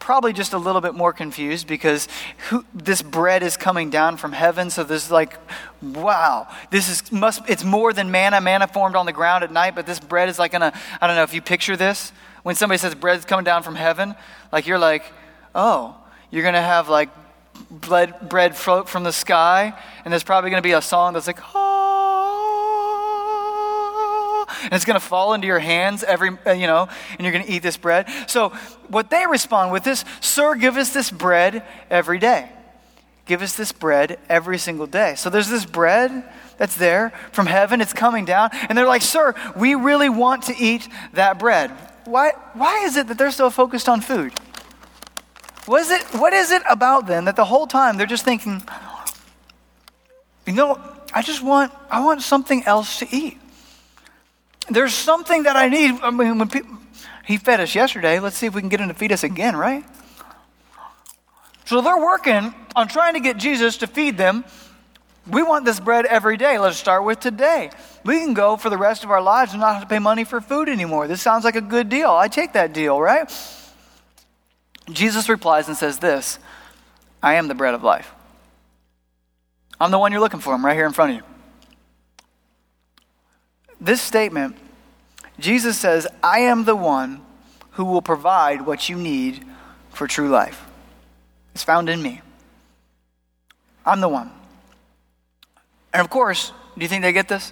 probably 0.01 0.33
just 0.33 0.51
a 0.51 0.57
little 0.57 0.81
bit 0.81 0.95
more 0.95 1.13
confused 1.13 1.67
because 1.67 2.07
who, 2.49 2.65
this 2.73 3.01
bread 3.01 3.43
is 3.43 3.55
coming 3.55 3.89
down 3.89 4.17
from 4.17 4.33
heaven. 4.33 4.69
So 4.69 4.83
this 4.83 5.05
is 5.05 5.11
like, 5.11 5.37
wow, 5.81 6.47
this 6.71 6.89
is 6.89 7.11
must. 7.11 7.47
It's 7.47 7.63
more 7.63 7.93
than 7.93 8.11
manna. 8.11 8.41
Manna 8.41 8.67
formed 8.67 8.95
on 8.95 9.05
the 9.05 9.13
ground 9.13 9.43
at 9.43 9.51
night, 9.51 9.75
but 9.75 9.85
this 9.85 9.99
bread 9.99 10.27
is 10.27 10.39
like 10.39 10.51
gonna. 10.51 10.73
I 10.99 11.07
don't 11.07 11.15
know 11.15 11.23
if 11.23 11.33
you 11.33 11.41
picture 11.41 11.77
this 11.77 12.11
when 12.43 12.55
somebody 12.55 12.79
says 12.79 12.95
bread's 12.95 13.23
coming 13.23 13.45
down 13.45 13.63
from 13.63 13.75
heaven. 13.75 14.15
Like 14.51 14.67
you're 14.67 14.79
like, 14.79 15.05
oh, 15.55 15.95
you're 16.31 16.43
gonna 16.43 16.61
have 16.61 16.89
like 16.89 17.09
bread, 17.69 18.29
bread 18.29 18.55
float 18.55 18.89
from 18.89 19.03
the 19.03 19.13
sky, 19.13 19.73
and 20.03 20.11
there's 20.11 20.23
probably 20.23 20.49
gonna 20.49 20.61
be 20.61 20.71
a 20.71 20.81
song 20.81 21.13
that's 21.13 21.27
like, 21.27 21.39
oh 21.53 21.91
and 24.63 24.73
it's 24.73 24.85
going 24.85 24.99
to 24.99 25.05
fall 25.05 25.33
into 25.33 25.47
your 25.47 25.59
hands 25.59 26.03
every, 26.03 26.37
uh, 26.45 26.51
you 26.51 26.67
know, 26.67 26.87
and 27.11 27.21
you're 27.21 27.31
going 27.31 27.45
to 27.45 27.51
eat 27.51 27.63
this 27.63 27.77
bread. 27.77 28.07
So 28.27 28.49
what 28.89 29.09
they 29.09 29.25
respond 29.25 29.71
with 29.71 29.87
is, 29.87 30.05
Sir, 30.19 30.55
give 30.55 30.77
us 30.77 30.93
this 30.93 31.09
bread 31.09 31.63
every 31.89 32.19
day. 32.19 32.49
Give 33.25 33.41
us 33.41 33.55
this 33.55 33.71
bread 33.71 34.19
every 34.29 34.57
single 34.57 34.87
day. 34.87 35.15
So 35.15 35.29
there's 35.29 35.49
this 35.49 35.65
bread 35.65 36.29
that's 36.57 36.75
there 36.75 37.11
from 37.31 37.47
heaven, 37.47 37.81
it's 37.81 37.93
coming 37.93 38.25
down, 38.25 38.49
and 38.53 38.77
they're 38.77 38.87
like, 38.87 39.01
Sir, 39.01 39.33
we 39.55 39.75
really 39.75 40.09
want 40.09 40.43
to 40.43 40.55
eat 40.57 40.87
that 41.13 41.39
bread. 41.39 41.71
Why, 42.05 42.31
why 42.53 42.83
is 42.83 42.97
it 42.97 43.07
that 43.07 43.17
they're 43.17 43.31
so 43.31 43.49
focused 43.49 43.87
on 43.87 44.01
food? 44.01 44.33
What 45.65 45.81
is, 45.81 45.91
it, 45.91 46.03
what 46.19 46.33
is 46.33 46.51
it 46.51 46.63
about 46.69 47.07
them 47.07 47.25
that 47.25 47.35
the 47.35 47.45
whole 47.45 47.67
time 47.67 47.97
they're 47.97 48.07
just 48.07 48.25
thinking, 48.25 48.63
you 50.45 50.53
know, 50.53 50.79
I 51.13 51.21
just 51.21 51.43
want, 51.43 51.71
I 51.89 52.03
want 52.03 52.21
something 52.21 52.63
else 52.65 52.99
to 52.99 53.07
eat 53.15 53.37
there's 54.69 54.93
something 54.93 55.43
that 55.43 55.55
I 55.55 55.67
need. 55.69 55.99
I 56.01 56.11
mean, 56.11 56.37
when 56.37 56.49
people, 56.49 56.77
he 57.25 57.37
fed 57.37 57.59
us 57.59 57.75
yesterday, 57.75 58.19
let's 58.19 58.37
see 58.37 58.47
if 58.47 58.55
we 58.55 58.61
can 58.61 58.69
get 58.69 58.79
him 58.79 58.87
to 58.87 58.93
feed 58.93 59.11
us 59.11 59.23
again, 59.23 59.55
right? 59.55 59.83
So 61.65 61.81
they're 61.81 61.99
working 61.99 62.53
on 62.75 62.87
trying 62.87 63.13
to 63.13 63.19
get 63.19 63.37
Jesus 63.37 63.77
to 63.77 63.87
feed 63.87 64.17
them. 64.17 64.43
We 65.27 65.43
want 65.43 65.65
this 65.65 65.79
bread 65.79 66.05
every 66.05 66.35
day. 66.35 66.57
Let's 66.57 66.77
start 66.77 67.05
with 67.05 67.19
today. 67.19 67.69
We 68.03 68.19
can 68.19 68.33
go 68.33 68.57
for 68.57 68.69
the 68.69 68.77
rest 68.77 69.03
of 69.03 69.11
our 69.11 69.21
lives 69.21 69.51
and 69.51 69.61
not 69.61 69.73
have 69.73 69.83
to 69.83 69.87
pay 69.87 69.99
money 69.99 70.23
for 70.23 70.41
food 70.41 70.67
anymore. 70.67 71.07
This 71.07 71.21
sounds 71.21 71.43
like 71.43 71.55
a 71.55 71.61
good 71.61 71.89
deal. 71.89 72.09
I 72.09 72.27
take 72.27 72.53
that 72.53 72.73
deal, 72.73 72.99
right? 72.99 73.31
Jesus 74.91 75.29
replies 75.29 75.67
and 75.67 75.77
says 75.77 75.99
this 75.99 76.39
I 77.21 77.35
am 77.35 77.47
the 77.47 77.55
bread 77.55 77.73
of 77.73 77.83
life. 77.83 78.11
I'm 79.79 79.91
the 79.91 79.99
one 79.99 80.11
you're 80.11 80.21
looking 80.21 80.39
for. 80.39 80.53
I'm 80.53 80.65
right 80.65 80.75
here 80.75 80.85
in 80.85 80.93
front 80.93 81.11
of 81.11 81.17
you 81.17 81.23
this 83.81 83.99
statement, 83.99 84.55
Jesus 85.39 85.77
says, 85.77 86.07
I 86.23 86.41
am 86.41 86.65
the 86.65 86.75
one 86.75 87.21
who 87.71 87.85
will 87.85 88.03
provide 88.03 88.61
what 88.61 88.87
you 88.87 88.95
need 88.95 89.43
for 89.89 90.05
true 90.05 90.29
life. 90.29 90.63
It's 91.55 91.63
found 91.63 91.89
in 91.89 92.01
me. 92.01 92.21
I'm 93.85 93.99
the 93.99 94.07
one. 94.07 94.31
And 95.91 95.99
of 95.99 96.09
course, 96.09 96.53
do 96.77 96.81
you 96.81 96.87
think 96.87 97.01
they 97.01 97.11
get 97.11 97.27
this? 97.27 97.51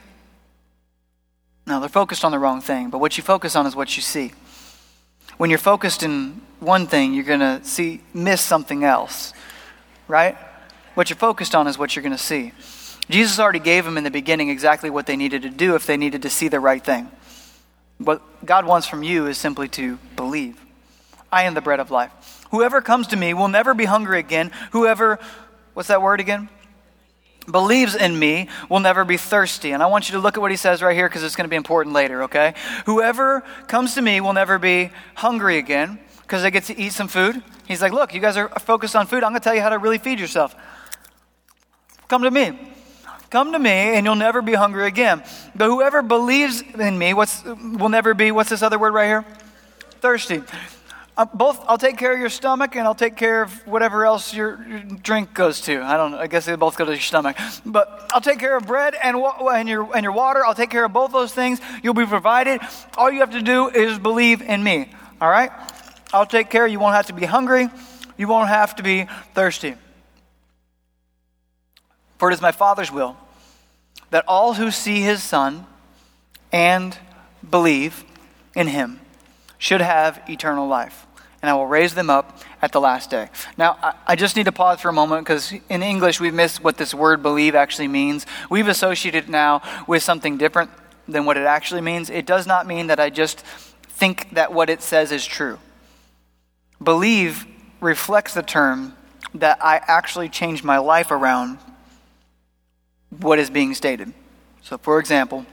No, 1.65 1.79
they're 1.79 1.89
focused 1.89 2.23
on 2.23 2.31
the 2.31 2.39
wrong 2.39 2.61
thing. 2.61 2.89
But 2.89 2.99
what 2.99 3.17
you 3.17 3.23
focus 3.23 3.55
on 3.55 3.65
is 3.65 3.75
what 3.75 3.95
you 3.97 4.03
see. 4.03 4.31
When 5.39 5.49
you're 5.49 5.57
focused 5.57 6.03
in 6.03 6.41
one 6.59 6.85
thing, 6.85 7.13
you're 7.13 7.23
going 7.23 7.39
to 7.39 7.63
see 7.63 8.01
miss 8.13 8.41
something 8.41 8.83
else. 8.83 9.33
Right? 10.09 10.35
What 10.95 11.09
you're 11.09 11.15
focused 11.15 11.55
on 11.55 11.65
is 11.65 11.77
what 11.77 11.95
you're 11.95 12.03
going 12.03 12.11
to 12.11 12.21
see. 12.21 12.51
Jesus 13.09 13.39
already 13.39 13.59
gave 13.59 13.85
them 13.85 13.97
in 13.97 14.03
the 14.03 14.11
beginning 14.11 14.49
exactly 14.49 14.89
what 14.89 15.05
they 15.05 15.15
needed 15.15 15.43
to 15.43 15.49
do 15.49 15.75
if 15.75 15.85
they 15.85 15.95
needed 15.95 16.23
to 16.23 16.29
see 16.29 16.49
the 16.49 16.59
right 16.59 16.83
thing. 16.83 17.09
What 17.99 18.21
God 18.45 18.65
wants 18.65 18.85
from 18.85 19.01
you 19.01 19.27
is 19.27 19.37
simply 19.37 19.69
to 19.69 19.97
believe. 20.17 20.59
I 21.31 21.43
am 21.43 21.53
the 21.53 21.61
bread 21.61 21.79
of 21.79 21.89
life. 21.89 22.11
Whoever 22.51 22.81
comes 22.81 23.07
to 23.07 23.15
me 23.15 23.33
will 23.33 23.47
never 23.47 23.73
be 23.73 23.85
hungry 23.85 24.19
again. 24.19 24.51
Whoever, 24.71 25.19
what's 25.73 25.87
that 25.87 26.01
word 26.01 26.19
again? 26.19 26.49
Believes 27.49 27.95
in 27.95 28.17
me 28.17 28.47
will 28.69 28.79
never 28.79 29.03
be 29.03 29.17
thirsty. 29.17 29.71
And 29.71 29.81
I 29.81 29.87
want 29.87 30.09
you 30.09 30.13
to 30.13 30.19
look 30.19 30.37
at 30.37 30.41
what 30.41 30.51
he 30.51 30.57
says 30.57 30.81
right 30.81 30.95
here 30.95 31.07
because 31.07 31.23
it's 31.23 31.35
going 31.35 31.45
to 31.45 31.49
be 31.49 31.55
important 31.55 31.93
later, 31.93 32.23
okay? 32.23 32.53
Whoever 32.85 33.41
comes 33.67 33.95
to 33.95 34.01
me 34.01 34.21
will 34.21 34.33
never 34.33 34.59
be 34.59 34.91
hungry 35.15 35.57
again 35.57 35.99
because 36.21 36.43
they 36.43 36.51
get 36.51 36.65
to 36.65 36.77
eat 36.77 36.93
some 36.93 37.07
food. 37.07 37.41
He's 37.67 37.81
like, 37.81 37.91
look, 37.91 38.13
you 38.13 38.19
guys 38.19 38.37
are 38.37 38.49
focused 38.59 38.95
on 38.95 39.07
food. 39.07 39.23
I'm 39.23 39.31
going 39.31 39.41
to 39.41 39.43
tell 39.43 39.55
you 39.55 39.61
how 39.61 39.69
to 39.69 39.79
really 39.79 39.97
feed 39.97 40.19
yourself. 40.19 40.55
Come 42.07 42.23
to 42.23 42.31
me. 42.31 42.57
Come 43.29 43.51
to 43.51 43.59
me 43.59 43.69
and 43.69 44.05
you'll 44.05 44.15
never 44.15 44.41
be 44.41 44.53
hungry 44.53 44.87
again. 44.87 45.23
But 45.55 45.67
whoever 45.67 46.01
believes 46.01 46.61
in 46.61 46.97
me 46.97 47.13
what's, 47.13 47.43
will 47.43 47.89
never 47.89 48.13
be, 48.13 48.31
what's 48.31 48.49
this 48.49 48.61
other 48.61 48.79
word 48.79 48.93
right 48.93 49.07
here? 49.07 49.25
Thirsty. 50.01 50.43
Uh, 51.19 51.25
both, 51.33 51.61
I'll 51.67 51.77
take 51.77 51.97
care 51.97 52.13
of 52.13 52.19
your 52.19 52.29
stomach 52.29 52.77
and 52.77 52.87
I'll 52.87 52.95
take 52.95 53.17
care 53.17 53.41
of 53.41 53.67
whatever 53.67 54.05
else 54.05 54.33
your, 54.33 54.65
your, 54.65 54.79
drink 54.79 55.33
goes 55.33 55.59
to. 55.61 55.81
I 55.81 55.97
don't 55.97 56.11
know. 56.11 56.17
I 56.17 56.27
guess 56.27 56.45
they 56.45 56.55
both 56.55 56.77
go 56.77 56.85
to 56.85 56.91
your 56.91 57.01
stomach. 57.01 57.35
But 57.65 58.09
I'll 58.13 58.21
take 58.21 58.39
care 58.39 58.55
of 58.55 58.65
bread 58.65 58.95
and, 59.03 59.17
and, 59.17 59.67
your, 59.67 59.93
and 59.93 60.01
your 60.01 60.13
water. 60.13 60.45
I'll 60.45 60.55
take 60.55 60.69
care 60.69 60.85
of 60.85 60.93
both 60.93 61.11
those 61.11 61.33
things. 61.33 61.59
You'll 61.83 61.93
be 61.93 62.05
provided. 62.05 62.61
All 62.95 63.11
you 63.11 63.19
have 63.19 63.31
to 63.31 63.41
do 63.41 63.67
is 63.67 63.99
believe 63.99 64.41
in 64.41 64.63
me. 64.63 64.93
All 65.19 65.29
right? 65.29 65.51
I'll 66.13 66.25
take 66.25 66.49
care. 66.49 66.65
You 66.65 66.79
won't 66.79 66.95
have 66.95 67.07
to 67.07 67.13
be 67.13 67.25
hungry. 67.25 67.67
You 68.17 68.29
won't 68.29 68.47
have 68.47 68.77
to 68.77 68.83
be 68.83 69.05
thirsty. 69.33 69.75
For 72.17 72.31
it 72.31 72.33
is 72.33 72.41
my 72.41 72.53
Father's 72.53 72.93
will 72.93 73.17
that 74.11 74.23
all 74.25 74.53
who 74.53 74.71
see 74.71 75.01
his 75.01 75.21
Son 75.21 75.65
and 76.53 76.97
believe 77.47 78.05
in 78.55 78.67
him 78.67 79.01
should 79.57 79.81
have 79.81 80.21
eternal 80.29 80.65
life. 80.65 81.05
And 81.41 81.49
I 81.49 81.53
will 81.53 81.67
raise 81.67 81.93
them 81.93 82.09
up 82.09 82.39
at 82.61 82.73
the 82.73 82.81
last 82.81 83.09
day. 83.09 83.29
Now, 83.57 83.95
I 84.05 84.15
just 84.15 84.35
need 84.35 84.45
to 84.45 84.51
pause 84.51 84.81
for 84.81 84.89
a 84.89 84.93
moment 84.93 85.25
because 85.25 85.53
in 85.69 85.81
English 85.81 86.19
we've 86.19 86.33
missed 86.33 86.63
what 86.63 86.77
this 86.77 86.93
word 86.93 87.23
believe 87.23 87.55
actually 87.55 87.87
means. 87.87 88.25
We've 88.49 88.67
associated 88.67 89.25
it 89.25 89.29
now 89.29 89.61
with 89.87 90.03
something 90.03 90.37
different 90.37 90.69
than 91.07 91.25
what 91.25 91.37
it 91.37 91.45
actually 91.45 91.81
means. 91.81 92.09
It 92.09 92.25
does 92.25 92.45
not 92.45 92.67
mean 92.67 92.87
that 92.87 92.99
I 92.99 93.09
just 93.09 93.39
think 93.87 94.31
that 94.31 94.53
what 94.53 94.69
it 94.69 94.81
says 94.81 95.11
is 95.11 95.25
true. 95.25 95.59
Believe 96.83 97.45
reflects 97.79 98.33
the 98.33 98.43
term 98.43 98.95
that 99.33 99.63
I 99.63 99.79
actually 99.87 100.29
change 100.29 100.63
my 100.63 100.77
life 100.77 101.11
around 101.11 101.59
what 103.09 103.39
is 103.39 103.49
being 103.49 103.73
stated. 103.73 104.13
So, 104.61 104.77
for 104.77 104.99
example, 104.99 105.45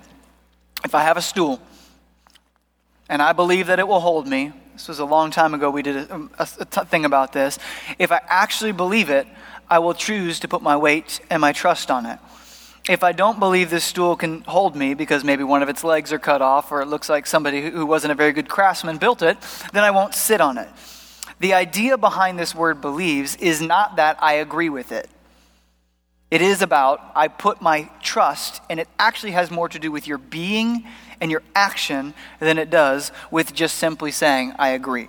if 0.85 0.95
I 0.95 1.03
have 1.03 1.17
a 1.17 1.23
stool 1.23 1.61
and 3.09 3.23
I 3.23 3.33
believe 3.33 3.69
that 3.69 3.79
it 3.79 3.87
will 3.87 4.01
hold 4.01 4.27
me, 4.27 4.53
this 4.77 4.89
was 4.89 4.99
a 4.99 5.07
long 5.07 5.31
time 5.31 5.55
ago, 5.55 5.71
we 5.71 5.81
did 5.81 6.11
um, 6.11 6.31
a, 6.39 6.45
t- 6.47 6.83
thing 6.83 7.07
about 7.07 7.33
this. 7.33 7.59
If 7.99 8.13
I 8.13 8.21
actually 8.29 8.73
believe 8.73 9.09
it, 9.09 9.27
I 9.71 9.79
will 9.79 9.95
choose 9.95 10.39
to 10.41 10.49
put 10.49 10.61
my 10.61 10.77
weight 10.77 11.21
and 11.31 11.41
my 11.41 11.53
trust 11.53 11.91
on 11.91 12.05
it. 12.05 12.19
If 12.87 13.03
I 13.03 13.13
don't 13.13 13.41
believe 13.41 13.71
this 13.71 13.85
stool 13.85 14.17
can 14.17 14.43
hold 14.43 14.77
me 14.77 14.93
because 14.93 15.25
maybe 15.25 15.43
one 15.45 15.63
of 15.63 15.71
its 15.71 15.83
legs 15.83 16.13
are 16.13 16.19
cut 16.19 16.43
off 16.43 16.71
or 16.71 16.83
it 16.83 16.87
looks 16.87 17.09
like 17.09 17.27
somebody 17.27 17.71
who 17.71 17.87
wasn't 17.87 18.13
a 18.13 18.15
very 18.15 18.33
good 18.33 18.51
craftsman 18.51 18.99
built 18.99 19.23
it, 19.23 19.39
then 19.73 19.83
I 19.83 19.91
won't 19.91 20.15
sit 20.15 20.43
on 20.43 20.59
it. 20.59 20.69
The 21.41 21.55
idea 21.55 21.97
behind 21.97 22.39
this 22.39 22.55
word 22.55 22.83
believes 22.83 23.35
is 23.37 23.63
not 23.63 23.97
that 23.97 24.23
I 24.23 24.35
agree 24.35 24.69
with 24.69 24.93
it. 24.93 25.09
It 26.31 26.43
is 26.43 26.61
about, 26.61 27.01
I 27.15 27.29
put 27.29 27.63
my 27.63 27.89
trust, 28.03 28.61
and 28.69 28.79
it 28.79 28.89
actually 28.99 29.33
has 29.33 29.51
more 29.51 29.71
to 29.71 29.79
do 29.79 29.91
with 29.91 30.07
your 30.07 30.19
being 30.19 30.85
and 31.21 31.31
your 31.31 31.43
action 31.55 32.15
than 32.41 32.59
it 32.59 32.71
does 32.71 33.13
with 33.31 33.55
just 33.55 33.77
simply 33.77 34.11
saying, 34.11 34.55
I 34.59 34.71
agree. 34.71 35.09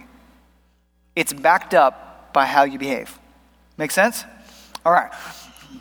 It's 1.15 1.33
backed 1.33 1.73
up 1.73 2.33
by 2.33 2.45
how 2.45 2.63
you 2.63 2.77
behave. 2.77 3.17
Make 3.77 3.91
sense? 3.91 4.23
All 4.85 4.91
right. 4.91 5.11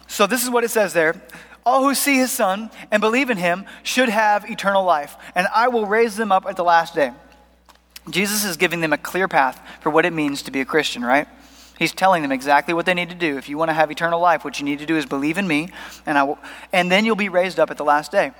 So 0.06 0.26
this 0.26 0.42
is 0.42 0.50
what 0.50 0.64
it 0.64 0.70
says 0.70 0.92
there. 0.92 1.20
All 1.64 1.82
who 1.82 1.94
see 1.94 2.16
his 2.16 2.30
son 2.30 2.70
and 2.90 3.00
believe 3.00 3.28
in 3.28 3.38
him 3.38 3.66
should 3.82 4.08
have 4.08 4.48
eternal 4.48 4.84
life, 4.84 5.16
and 5.34 5.48
I 5.54 5.68
will 5.68 5.84
raise 5.84 6.16
them 6.16 6.30
up 6.30 6.46
at 6.46 6.56
the 6.56 6.64
last 6.64 6.94
day. 6.94 7.12
Jesus 8.08 8.44
is 8.44 8.56
giving 8.56 8.80
them 8.80 8.92
a 8.92 8.98
clear 8.98 9.26
path 9.26 9.60
for 9.80 9.90
what 9.90 10.06
it 10.06 10.12
means 10.12 10.42
to 10.42 10.52
be 10.52 10.60
a 10.60 10.64
Christian, 10.64 11.04
right? 11.04 11.26
He's 11.78 11.92
telling 11.92 12.22
them 12.22 12.32
exactly 12.32 12.72
what 12.72 12.86
they 12.86 12.94
need 12.94 13.10
to 13.10 13.16
do. 13.16 13.36
If 13.36 13.48
you 13.48 13.58
want 13.58 13.68
to 13.68 13.74
have 13.74 13.90
eternal 13.90 14.20
life, 14.20 14.44
what 14.44 14.58
you 14.58 14.64
need 14.64 14.78
to 14.78 14.86
do 14.86 14.96
is 14.96 15.06
believe 15.06 15.38
in 15.38 15.46
me, 15.46 15.68
and, 16.06 16.16
I 16.16 16.22
will, 16.22 16.38
and 16.72 16.90
then 16.90 17.04
you'll 17.04 17.16
be 17.16 17.28
raised 17.28 17.58
up 17.58 17.70
at 17.70 17.76
the 17.76 17.84
last 17.84 18.12
day. 18.12 18.30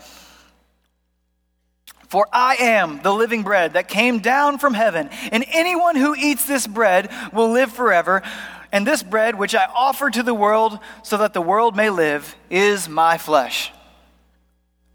For 2.08 2.26
I 2.32 2.56
am 2.56 3.02
the 3.02 3.12
living 3.12 3.42
bread 3.42 3.72
that 3.72 3.88
came 3.88 4.20
down 4.20 4.58
from 4.58 4.74
heaven, 4.74 5.10
and 5.32 5.44
anyone 5.48 5.96
who 5.96 6.14
eats 6.14 6.46
this 6.46 6.66
bread 6.66 7.10
will 7.32 7.50
live 7.50 7.72
forever. 7.72 8.22
And 8.72 8.86
this 8.86 9.02
bread, 9.02 9.38
which 9.38 9.54
I 9.54 9.66
offer 9.74 10.10
to 10.10 10.22
the 10.22 10.34
world 10.34 10.78
so 11.02 11.16
that 11.18 11.32
the 11.32 11.40
world 11.40 11.76
may 11.76 11.90
live, 11.90 12.36
is 12.50 12.88
my 12.88 13.16
flesh. 13.16 13.72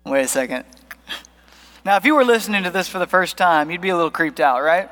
Wait 0.06 0.22
a 0.22 0.28
second. 0.28 0.66
Now, 1.84 1.96
if 1.98 2.06
you 2.06 2.16
were 2.16 2.26
listening 2.26 2.64
to 2.64 2.70
this 2.70 2.88
for 2.88 3.00
the 3.00 3.08
first 3.08 3.38
time, 3.38 3.72
you'd 3.72 3.82
be 3.82 3.90
a 3.90 3.96
little 3.96 4.12
creeped 4.12 4.40
out, 4.40 4.62
right? 4.62 4.90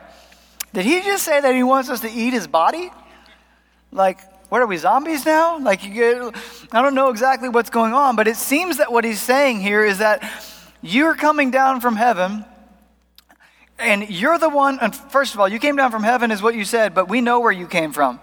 Did 0.74 0.86
he 0.86 1.02
just 1.02 1.24
say 1.24 1.40
that 1.40 1.54
he 1.54 1.64
wants 1.64 1.90
us 1.90 2.00
to 2.02 2.10
eat 2.10 2.34
his 2.34 2.48
body? 2.48 2.92
Like, 3.92 4.20
what 4.50 4.62
are 4.62 4.68
we, 4.68 4.78
zombies 4.78 5.26
now? 5.26 5.60
Like, 5.60 5.84
you 5.84 5.94
get, 5.94 6.36
I 6.72 6.82
don't 6.82 6.96
know 6.96 7.10
exactly 7.10 7.50
what's 7.50 7.70
going 7.70 7.94
on, 7.94 8.16
but 8.16 8.28
it 8.28 8.38
seems 8.38 8.78
that 8.78 8.92
what 8.92 9.04
he's 9.04 9.22
saying 9.22 9.62
here 9.62 9.86
is 9.86 10.00
that 10.00 10.24
you're 10.82 11.16
coming 11.16 11.52
down 11.52 11.82
from 11.82 11.96
heaven, 11.96 12.46
and 13.78 14.10
you're 14.10 14.38
the 14.38 14.50
one, 14.50 14.80
and 14.82 14.96
first 14.96 15.34
of 15.34 15.40
all, 15.40 15.48
you 15.48 15.60
came 15.60 15.76
down 15.76 15.92
from 15.92 16.04
heaven, 16.04 16.32
is 16.32 16.42
what 16.42 16.56
you 16.56 16.66
said, 16.66 16.94
but 16.94 17.08
we 17.08 17.22
know 17.22 17.40
where 17.40 17.52
you 17.52 17.68
came 17.68 17.92
from. 17.92 18.20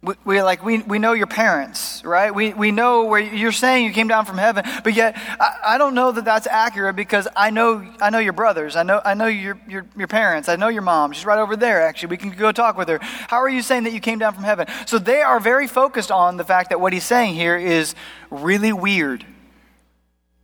We, 0.00 0.14
we, 0.24 0.42
like 0.42 0.64
we, 0.64 0.78
we 0.78 1.00
know 1.00 1.12
your 1.12 1.26
parents 1.26 2.04
right? 2.04 2.32
We, 2.32 2.54
we 2.54 2.70
know 2.70 3.06
where 3.06 3.18
you're 3.18 3.50
saying 3.50 3.84
you 3.84 3.92
came 3.92 4.06
down 4.06 4.26
from 4.26 4.38
heaven 4.38 4.64
but 4.84 4.94
yet 4.94 5.16
I, 5.16 5.74
I 5.74 5.78
don't 5.78 5.94
know 5.94 6.12
that 6.12 6.24
that's 6.24 6.46
accurate 6.46 6.94
because 6.94 7.26
i 7.34 7.50
know 7.50 7.84
i 8.00 8.08
know 8.08 8.20
your 8.20 8.32
brothers. 8.32 8.76
I 8.76 8.84
know 8.84 9.00
i 9.04 9.14
know 9.14 9.26
your, 9.26 9.58
your, 9.68 9.86
your 9.96 10.06
parents. 10.06 10.48
I 10.48 10.54
know 10.54 10.68
your 10.68 10.82
mom. 10.82 11.10
She's 11.10 11.26
right 11.26 11.40
over 11.40 11.56
there 11.56 11.82
actually. 11.82 12.10
We 12.10 12.16
can 12.16 12.30
go 12.30 12.52
talk 12.52 12.78
with 12.78 12.88
her. 12.88 13.00
How 13.00 13.38
are 13.38 13.48
you 13.48 13.60
saying 13.60 13.82
that 13.84 13.92
you 13.92 13.98
came 13.98 14.20
down 14.20 14.34
from 14.34 14.44
heaven? 14.44 14.68
So 14.86 15.00
they 15.00 15.20
are 15.20 15.40
very 15.40 15.66
focused 15.66 16.12
on 16.12 16.36
the 16.36 16.44
fact 16.44 16.70
that 16.70 16.80
what 16.80 16.92
he's 16.92 17.02
saying 17.04 17.34
here 17.34 17.56
is 17.56 17.96
really 18.30 18.72
weird 18.72 19.26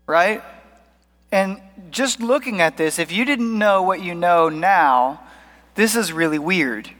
right 0.08 0.42
and 1.34 1.60
just 1.90 2.20
looking 2.20 2.60
at 2.60 2.76
this 2.76 2.98
if 2.98 3.10
you 3.10 3.24
didn't 3.24 3.58
know 3.58 3.82
what 3.82 4.02
you 4.02 4.14
know 4.14 4.48
now 4.48 5.20
this 5.74 5.96
is 5.96 6.12
really 6.12 6.38
weird 6.38 6.90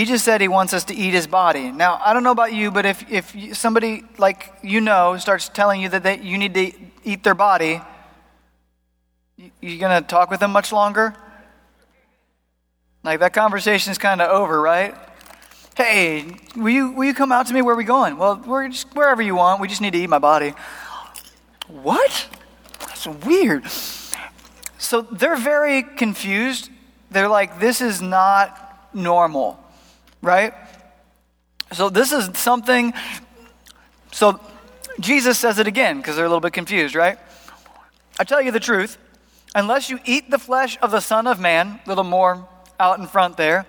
he 0.00 0.04
just 0.04 0.24
said 0.24 0.40
he 0.40 0.48
wants 0.48 0.72
us 0.72 0.84
to 0.84 0.94
eat 0.94 1.10
his 1.10 1.26
body. 1.26 1.70
Now, 1.70 2.00
I 2.02 2.14
don't 2.14 2.22
know 2.22 2.30
about 2.30 2.54
you, 2.54 2.70
but 2.70 2.86
if, 2.86 3.10
if 3.10 3.56
somebody 3.56 4.04
like 4.18 4.50
you 4.62 4.80
know 4.80 5.16
starts 5.18 5.48
telling 5.48 5.82
you 5.82 5.88
that 5.90 6.02
they, 6.02 6.18
you 6.20 6.38
need 6.38 6.54
to 6.54 6.72
eat 7.04 7.22
their 7.22 7.34
body, 7.34 7.82
you, 9.36 9.78
going 9.78 10.02
to 10.02 10.08
talk 10.08 10.30
with 10.30 10.40
them 10.40 10.52
much 10.52 10.72
longer? 10.72 11.14
Like 13.02 13.20
that 13.20 13.32
conversation 13.32 13.90
is 13.90 13.98
kind 13.98 14.22
of 14.22 14.30
over, 14.30 14.60
right? 14.60 14.94
Hey, 15.76 16.36
will 16.56 16.70
you, 16.70 16.92
will 16.92 17.04
you 17.04 17.14
come 17.14 17.32
out 17.32 17.46
to 17.48 17.52
me? 17.54 17.60
Where 17.60 17.74
are 17.74 17.78
we 17.78 17.84
going? 17.84 18.16
Well, 18.16 18.42
we're 18.46 18.68
just 18.68 18.94
wherever 18.94 19.20
you 19.22 19.34
want. 19.34 19.60
We 19.60 19.68
just 19.68 19.80
need 19.80 19.92
to 19.92 19.98
eat 19.98 20.08
my 20.08 20.18
body. 20.18 20.54
What? 21.66 22.28
That's 22.80 23.06
weird. 23.06 23.68
So 24.78 25.02
they're 25.02 25.36
very 25.36 25.82
confused. 25.82 26.70
They're 27.10 27.28
like, 27.28 27.60
this 27.60 27.80
is 27.80 28.00
not 28.00 28.88
normal 28.92 29.60
right? 30.22 30.54
So 31.72 31.88
this 31.88 32.12
is 32.12 32.30
something, 32.36 32.92
so 34.12 34.40
Jesus 34.98 35.38
says 35.38 35.58
it 35.58 35.66
again 35.66 35.98
because 35.98 36.16
they're 36.16 36.24
a 36.24 36.28
little 36.28 36.40
bit 36.40 36.52
confused, 36.52 36.94
right? 36.94 37.18
I 38.18 38.24
tell 38.24 38.42
you 38.42 38.50
the 38.50 38.60
truth, 38.60 38.98
unless 39.54 39.88
you 39.88 39.98
eat 40.04 40.30
the 40.30 40.38
flesh 40.38 40.78
of 40.82 40.90
the 40.90 41.00
Son 41.00 41.26
of 41.26 41.40
Man, 41.40 41.80
a 41.84 41.88
little 41.88 42.04
more 42.04 42.46
out 42.78 42.98
in 42.98 43.06
front 43.06 43.36
there. 43.36 43.66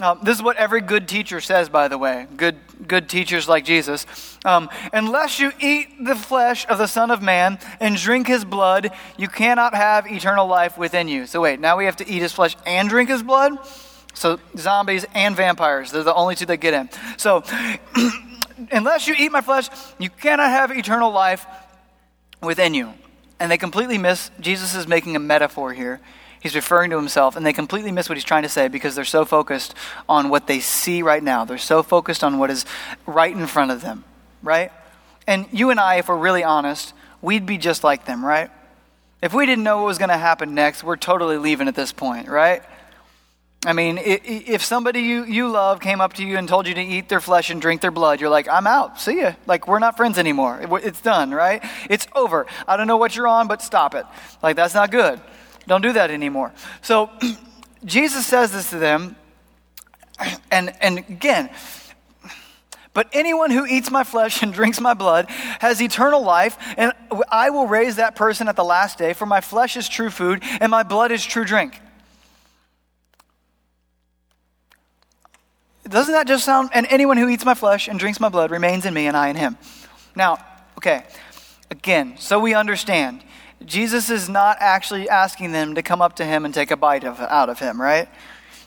Um, 0.00 0.18
this 0.22 0.36
is 0.36 0.42
what 0.42 0.56
every 0.56 0.80
good 0.80 1.06
teacher 1.06 1.40
says, 1.40 1.68
by 1.68 1.88
the 1.88 1.98
way. 1.98 2.26
Good, 2.36 2.56
good 2.88 3.08
teachers 3.08 3.48
like 3.48 3.64
Jesus. 3.64 4.06
Um, 4.44 4.70
unless 4.92 5.38
you 5.38 5.52
eat 5.60 5.88
the 6.02 6.16
flesh 6.16 6.66
of 6.68 6.78
the 6.78 6.86
Son 6.86 7.10
of 7.10 7.20
Man 7.22 7.58
and 7.80 7.96
drink 7.96 8.26
his 8.26 8.44
blood, 8.44 8.90
you 9.18 9.28
cannot 9.28 9.74
have 9.74 10.06
eternal 10.06 10.46
life 10.46 10.78
within 10.78 11.06
you. 11.08 11.26
So, 11.26 11.42
wait, 11.42 11.60
now 11.60 11.76
we 11.76 11.84
have 11.84 11.96
to 11.96 12.08
eat 12.08 12.22
his 12.22 12.32
flesh 12.32 12.56
and 12.64 12.88
drink 12.88 13.10
his 13.10 13.22
blood? 13.22 13.58
So 14.14 14.40
zombies 14.56 15.06
and 15.14 15.36
vampires, 15.36 15.92
they're 15.92 16.02
the 16.02 16.14
only 16.14 16.34
two 16.34 16.46
that 16.46 16.58
get 16.58 16.74
in. 16.74 16.90
So 17.16 17.44
unless 18.72 19.06
you 19.06 19.14
eat 19.16 19.30
my 19.30 19.40
flesh, 19.40 19.68
you 19.98 20.10
cannot 20.10 20.50
have 20.50 20.70
eternal 20.70 21.10
life 21.10 21.46
within 22.42 22.74
you. 22.74 22.92
And 23.38 23.50
they 23.50 23.56
completely 23.56 23.98
miss, 23.98 24.30
Jesus 24.40 24.74
is 24.74 24.86
making 24.86 25.16
a 25.16 25.18
metaphor 25.18 25.72
here. 25.72 26.00
He's 26.40 26.54
referring 26.54 26.90
to 26.90 26.96
himself, 26.96 27.36
and 27.36 27.44
they 27.44 27.52
completely 27.52 27.92
miss 27.92 28.08
what 28.08 28.16
he's 28.16 28.24
trying 28.24 28.44
to 28.44 28.48
say 28.48 28.68
because 28.68 28.94
they're 28.94 29.04
so 29.04 29.24
focused 29.24 29.74
on 30.08 30.30
what 30.30 30.46
they 30.46 30.58
see 30.58 31.02
right 31.02 31.22
now. 31.22 31.44
They're 31.44 31.58
so 31.58 31.82
focused 31.82 32.24
on 32.24 32.38
what 32.38 32.50
is 32.50 32.64
right 33.06 33.34
in 33.34 33.46
front 33.46 33.70
of 33.70 33.82
them, 33.82 34.04
right? 34.42 34.72
And 35.26 35.46
you 35.52 35.68
and 35.70 35.78
I, 35.78 35.96
if 35.96 36.08
we're 36.08 36.16
really 36.16 36.42
honest, 36.42 36.94
we'd 37.20 37.44
be 37.44 37.58
just 37.58 37.84
like 37.84 38.06
them, 38.06 38.24
right? 38.24 38.50
If 39.22 39.34
we 39.34 39.44
didn't 39.44 39.64
know 39.64 39.76
what 39.78 39.86
was 39.86 39.98
going 39.98 40.08
to 40.08 40.16
happen 40.16 40.54
next, 40.54 40.82
we're 40.82 40.96
totally 40.96 41.36
leaving 41.36 41.68
at 41.68 41.74
this 41.74 41.92
point, 41.92 42.26
right? 42.26 42.62
I 43.66 43.74
mean, 43.74 43.98
if 44.02 44.64
somebody 44.64 45.00
you, 45.00 45.26
you 45.26 45.50
love 45.50 45.80
came 45.80 46.00
up 46.00 46.14
to 46.14 46.24
you 46.24 46.38
and 46.38 46.48
told 46.48 46.66
you 46.66 46.72
to 46.72 46.80
eat 46.80 47.10
their 47.10 47.20
flesh 47.20 47.50
and 47.50 47.60
drink 47.60 47.82
their 47.82 47.90
blood, 47.90 48.18
you're 48.18 48.30
like, 48.30 48.48
I'm 48.48 48.66
out. 48.66 48.98
See 48.98 49.20
ya. 49.20 49.34
Like, 49.46 49.68
we're 49.68 49.78
not 49.78 49.98
friends 49.98 50.16
anymore. 50.16 50.58
It's 50.82 51.02
done, 51.02 51.30
right? 51.32 51.62
It's 51.90 52.06
over. 52.14 52.46
I 52.66 52.78
don't 52.78 52.86
know 52.86 52.96
what 52.96 53.14
you're 53.14 53.28
on, 53.28 53.48
but 53.48 53.60
stop 53.60 53.94
it. 53.94 54.06
Like, 54.42 54.56
that's 54.56 54.72
not 54.72 54.90
good. 54.90 55.20
Don't 55.66 55.82
do 55.82 55.92
that 55.92 56.10
anymore. 56.10 56.52
So, 56.82 57.10
Jesus 57.84 58.26
says 58.26 58.52
this 58.52 58.70
to 58.70 58.78
them, 58.78 59.16
and, 60.50 60.74
and 60.80 60.98
again, 60.98 61.50
but 62.92 63.08
anyone 63.12 63.50
who 63.50 63.66
eats 63.66 63.90
my 63.90 64.04
flesh 64.04 64.42
and 64.42 64.52
drinks 64.60 64.80
my 64.80 64.94
blood 64.94 65.26
has 65.60 65.80
eternal 65.80 66.22
life, 66.22 66.58
and 66.76 66.92
I 67.30 67.50
will 67.50 67.66
raise 67.66 67.96
that 67.96 68.16
person 68.16 68.48
at 68.48 68.56
the 68.56 68.64
last 68.64 68.98
day, 68.98 69.12
for 69.12 69.26
my 69.26 69.40
flesh 69.40 69.76
is 69.76 69.88
true 69.88 70.10
food, 70.10 70.42
and 70.60 70.70
my 70.70 70.82
blood 70.82 71.12
is 71.12 71.24
true 71.24 71.44
drink. 71.44 71.80
Doesn't 75.88 76.12
that 76.12 76.28
just 76.28 76.44
sound? 76.44 76.70
And 76.72 76.86
anyone 76.88 77.16
who 77.16 77.28
eats 77.28 77.44
my 77.44 77.54
flesh 77.54 77.88
and 77.88 77.98
drinks 77.98 78.20
my 78.20 78.28
blood 78.28 78.50
remains 78.50 78.86
in 78.86 78.94
me, 78.94 79.06
and 79.06 79.16
I 79.16 79.28
in 79.28 79.36
him. 79.36 79.56
Now, 80.14 80.38
okay, 80.78 81.04
again, 81.70 82.16
so 82.18 82.38
we 82.38 82.54
understand. 82.54 83.24
Jesus 83.64 84.10
is 84.10 84.28
not 84.28 84.56
actually 84.60 85.08
asking 85.08 85.52
them 85.52 85.74
to 85.74 85.82
come 85.82 86.00
up 86.00 86.16
to 86.16 86.24
him 86.24 86.44
and 86.44 86.54
take 86.54 86.70
a 86.70 86.76
bite 86.76 87.04
of, 87.04 87.20
out 87.20 87.48
of 87.48 87.58
him, 87.58 87.80
right? 87.80 88.08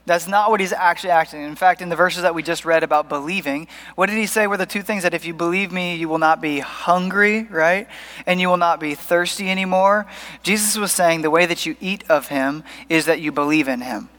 That's 0.06 0.28
not 0.28 0.52
what 0.52 0.60
he's 0.60 0.74
actually 0.74 1.12
asking. 1.12 1.44
In 1.44 1.56
fact, 1.56 1.82
in 1.82 1.90
the 1.90 1.96
verses 1.96 2.24
that 2.24 2.36
we 2.36 2.44
just 2.44 2.66
read 2.66 2.84
about 2.84 3.08
believing, 3.08 3.68
what 3.96 4.08
did 4.08 4.18
he 4.18 4.26
say 4.26 4.48
were 4.48 4.58
the 4.58 4.66
two 4.66 4.82
things 4.82 5.04
that 5.04 5.14
if 5.14 5.26
you 5.26 5.34
believe 5.34 5.72
me, 5.72 5.96
you 5.96 6.10
will 6.10 6.18
not 6.18 6.42
be 6.42 6.60
hungry, 6.60 7.44
right? 7.44 7.88
And 8.26 8.42
you 8.42 8.50
will 8.50 8.58
not 8.58 8.80
be 8.80 8.96
thirsty 8.96 9.50
anymore? 9.50 10.06
Jesus 10.44 10.78
was 10.78 10.92
saying 10.92 11.22
the 11.22 11.30
way 11.30 11.46
that 11.46 11.66
you 11.66 11.78
eat 11.80 12.04
of 12.10 12.28
him 12.28 12.64
is 12.90 13.06
that 13.06 13.22
you 13.22 13.32
believe 13.32 13.68
in 13.68 13.82
him. 13.82 14.10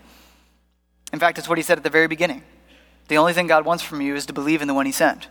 In 1.12 1.20
fact, 1.20 1.38
it's 1.38 1.48
what 1.48 1.58
he 1.58 1.62
said 1.62 1.76
at 1.76 1.84
the 1.84 1.90
very 1.90 2.08
beginning. 2.08 2.42
The 3.08 3.18
only 3.18 3.34
thing 3.34 3.46
God 3.46 3.64
wants 3.64 3.82
from 3.82 4.00
you 4.00 4.14
is 4.14 4.26
to 4.26 4.32
believe 4.32 4.62
in 4.62 4.68
the 4.68 4.74
one 4.74 4.86
He 4.86 4.92
sent. 4.92 5.28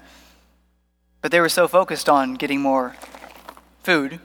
But 1.22 1.32
they 1.32 1.40
were 1.40 1.50
so 1.50 1.68
focused 1.68 2.08
on 2.08 2.36
getting 2.36 2.62
more 2.62 2.96
food 3.82 4.20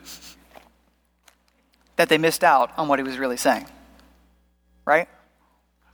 that 1.99 2.09
they 2.09 2.17
missed 2.17 2.43
out 2.43 2.71
on 2.79 2.89
what 2.89 2.99
He 2.99 3.03
was 3.03 3.19
really 3.19 3.37
saying. 3.37 3.67
Right? 4.87 5.09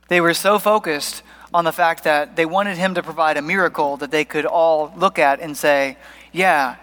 They 0.07 0.21
were 0.21 0.33
so 0.33 0.59
focused 0.59 1.23
on 1.53 1.65
the 1.65 1.71
fact 1.71 2.05
that 2.05 2.35
they 2.35 2.45
wanted 2.45 2.77
Him 2.77 2.93
to 2.95 3.03
provide 3.03 3.37
a 3.37 3.41
miracle 3.41 3.97
that 3.97 4.11
they 4.11 4.23
could 4.23 4.45
all 4.45 4.93
look 4.95 5.19
at 5.19 5.39
and 5.41 5.57
say, 5.57 5.97
Yeah, 6.31 6.77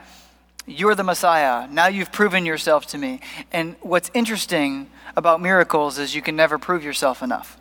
you're 0.67 0.95
the 0.95 1.05
Messiah. 1.05 1.69
Now 1.69 1.87
you've 1.87 2.13
proven 2.13 2.45
yourself 2.45 2.87
to 2.89 2.99
me. 2.99 3.21
And 3.53 3.77
what's 3.81 4.11
interesting 4.13 4.91
about 5.17 5.41
miracles 5.41 5.99
is 5.99 6.15
you 6.15 6.23
can 6.23 6.37
never 6.37 6.59
prove 6.59 6.85
yourself 6.85 7.23
enough. 7.23 7.57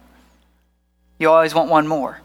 You 1.19 1.29
always 1.29 1.53
want 1.53 1.69
one 1.69 1.87
more. 1.87 2.21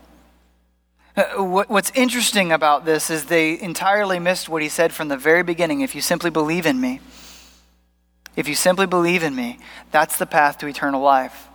Uh, 1.17 1.43
what's 1.43 1.91
interesting 1.95 2.53
about 2.53 2.85
this 2.85 3.09
is 3.11 3.27
they 3.27 3.59
entirely 3.61 4.19
missed 4.19 4.49
what 4.49 4.63
he 4.63 4.69
said 4.69 4.93
from 4.93 5.09
the 5.09 5.17
very 5.17 5.43
beginning. 5.43 5.81
If 5.81 5.95
you 5.95 6.01
simply 6.01 6.31
believe 6.31 6.67
in 6.67 6.81
me, 6.81 7.01
if 8.37 8.47
you 8.49 8.55
simply 8.55 8.87
believe 8.87 9.23
in 9.23 9.35
me, 9.35 9.59
that's 9.91 10.19
the 10.19 10.27
path 10.27 10.59
to 10.59 10.67
eternal 10.67 11.01
life. 11.01 11.49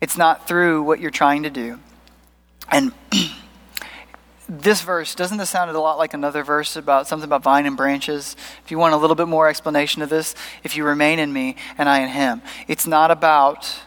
It's 0.00 0.16
not 0.16 0.48
through 0.48 0.82
what 0.82 1.00
you're 1.00 1.10
trying 1.10 1.42
to 1.42 1.50
do. 1.50 1.78
And 2.70 2.92
this 4.48 4.80
verse, 4.82 5.14
doesn't 5.14 5.38
this 5.38 5.50
sound 5.50 5.70
a 5.70 5.78
lot 5.78 5.98
like 5.98 6.14
another 6.14 6.44
verse 6.44 6.76
about 6.76 7.06
something 7.06 7.26
about 7.26 7.42
vine 7.42 7.66
and 7.66 7.76
branches? 7.76 8.36
If 8.64 8.70
you 8.70 8.78
want 8.78 8.94
a 8.94 8.96
little 8.96 9.16
bit 9.16 9.28
more 9.28 9.48
explanation 9.48 10.00
of 10.00 10.08
this, 10.08 10.34
if 10.62 10.76
you 10.76 10.84
remain 10.84 11.18
in 11.18 11.32
me 11.32 11.56
and 11.76 11.88
I 11.88 12.00
in 12.00 12.08
him, 12.08 12.42
it's 12.68 12.86
not 12.86 13.10
about 13.10 13.82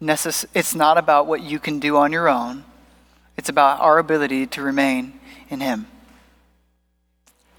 necess- 0.00 0.46
it's 0.54 0.74
not 0.74 0.98
about 0.98 1.26
what 1.26 1.42
you 1.42 1.58
can 1.58 1.78
do 1.78 1.96
on 1.96 2.12
your 2.12 2.28
own. 2.28 2.64
It's 3.36 3.48
about 3.48 3.80
our 3.80 3.98
ability 3.98 4.46
to 4.48 4.62
remain 4.62 5.18
in 5.48 5.60
Him. 5.60 5.86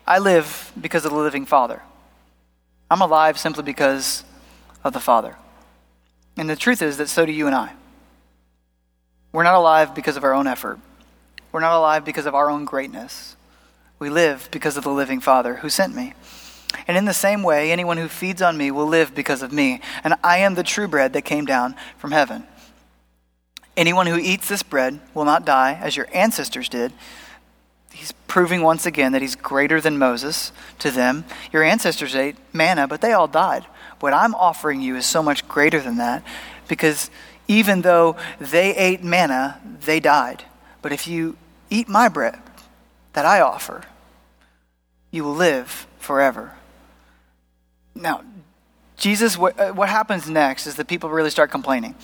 I 0.05 0.19
live 0.19 0.71
because 0.79 1.05
of 1.05 1.11
the 1.11 1.17
living 1.17 1.45
Father. 1.45 1.81
I'm 2.91 2.99
alive 2.99 3.39
simply 3.39 3.63
because 3.63 4.25
of 4.83 4.91
the 4.91 4.99
Father. 4.99 5.37
And 6.35 6.49
the 6.49 6.57
truth 6.57 6.81
is 6.81 6.97
that 6.97 7.07
so 7.07 7.25
do 7.25 7.31
you 7.31 7.47
and 7.47 7.55
I. 7.55 7.71
We're 9.31 9.43
not 9.43 9.55
alive 9.55 9.95
because 9.95 10.17
of 10.17 10.25
our 10.25 10.33
own 10.33 10.45
effort. 10.45 10.77
We're 11.53 11.61
not 11.61 11.77
alive 11.77 12.03
because 12.03 12.25
of 12.25 12.35
our 12.35 12.49
own 12.49 12.65
greatness. 12.65 13.37
We 13.97 14.09
live 14.09 14.49
because 14.51 14.75
of 14.75 14.83
the 14.83 14.91
living 14.91 15.21
Father 15.21 15.55
who 15.55 15.69
sent 15.69 15.95
me. 15.95 16.15
And 16.85 16.97
in 16.97 17.05
the 17.05 17.13
same 17.13 17.43
way, 17.43 17.71
anyone 17.71 17.95
who 17.95 18.09
feeds 18.09 18.41
on 18.41 18.57
me 18.57 18.71
will 18.71 18.87
live 18.87 19.15
because 19.15 19.41
of 19.41 19.53
me. 19.53 19.79
And 20.03 20.15
I 20.21 20.39
am 20.39 20.55
the 20.55 20.61
true 20.61 20.89
bread 20.89 21.13
that 21.13 21.21
came 21.21 21.45
down 21.45 21.75
from 21.97 22.11
heaven. 22.11 22.43
Anyone 23.77 24.07
who 24.07 24.17
eats 24.17 24.49
this 24.49 24.63
bread 24.63 24.99
will 25.13 25.23
not 25.23 25.45
die, 25.45 25.79
as 25.81 25.95
your 25.95 26.09
ancestors 26.13 26.67
did. 26.67 26.91
He's 27.91 28.11
proving 28.27 28.61
once 28.61 28.85
again 28.85 29.11
that 29.11 29.21
he's 29.21 29.35
greater 29.35 29.81
than 29.81 29.97
Moses 29.97 30.51
to 30.79 30.91
them. 30.91 31.25
Your 31.51 31.63
ancestors 31.63 32.15
ate 32.15 32.35
manna, 32.53 32.87
but 32.87 33.01
they 33.01 33.13
all 33.13 33.27
died. 33.27 33.65
What 33.99 34.13
I'm 34.13 34.33
offering 34.35 34.81
you 34.81 34.95
is 34.95 35.05
so 35.05 35.21
much 35.21 35.47
greater 35.47 35.79
than 35.79 35.97
that 35.97 36.23
because 36.67 37.11
even 37.47 37.81
though 37.81 38.15
they 38.39 38.75
ate 38.75 39.03
manna, 39.03 39.61
they 39.81 39.99
died. 39.99 40.45
But 40.81 40.91
if 40.91 41.07
you 41.07 41.37
eat 41.69 41.87
my 41.87 42.07
bread, 42.07 42.39
that 43.13 43.25
I 43.25 43.41
offer, 43.41 43.83
you 45.11 45.23
will 45.23 45.35
live 45.35 45.85
forever. 45.99 46.53
Now, 47.93 48.23
Jesus, 48.97 49.37
what, 49.37 49.59
uh, 49.59 49.73
what 49.73 49.89
happens 49.89 50.29
next 50.29 50.65
is 50.65 50.75
that 50.75 50.87
people 50.87 51.09
really 51.09 51.29
start 51.29 51.51
complaining. 51.51 51.95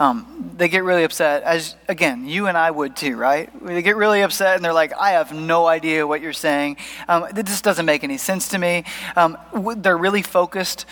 Um, 0.00 0.54
they 0.56 0.68
get 0.68 0.82
really 0.82 1.04
upset, 1.04 1.42
as 1.42 1.76
again, 1.86 2.26
you 2.26 2.46
and 2.46 2.56
I 2.56 2.70
would 2.70 2.96
too, 2.96 3.16
right? 3.16 3.50
They 3.64 3.82
get 3.82 3.96
really 3.96 4.22
upset 4.22 4.56
and 4.56 4.64
they're 4.64 4.72
like, 4.72 4.94
I 4.94 5.10
have 5.10 5.34
no 5.34 5.66
idea 5.66 6.06
what 6.06 6.22
you're 6.22 6.32
saying. 6.32 6.78
Um, 7.06 7.26
this 7.34 7.60
doesn't 7.60 7.84
make 7.84 8.02
any 8.02 8.16
sense 8.16 8.48
to 8.48 8.58
me. 8.58 8.84
Um, 9.14 9.36
they're 9.76 9.98
really 9.98 10.22
focused 10.22 10.86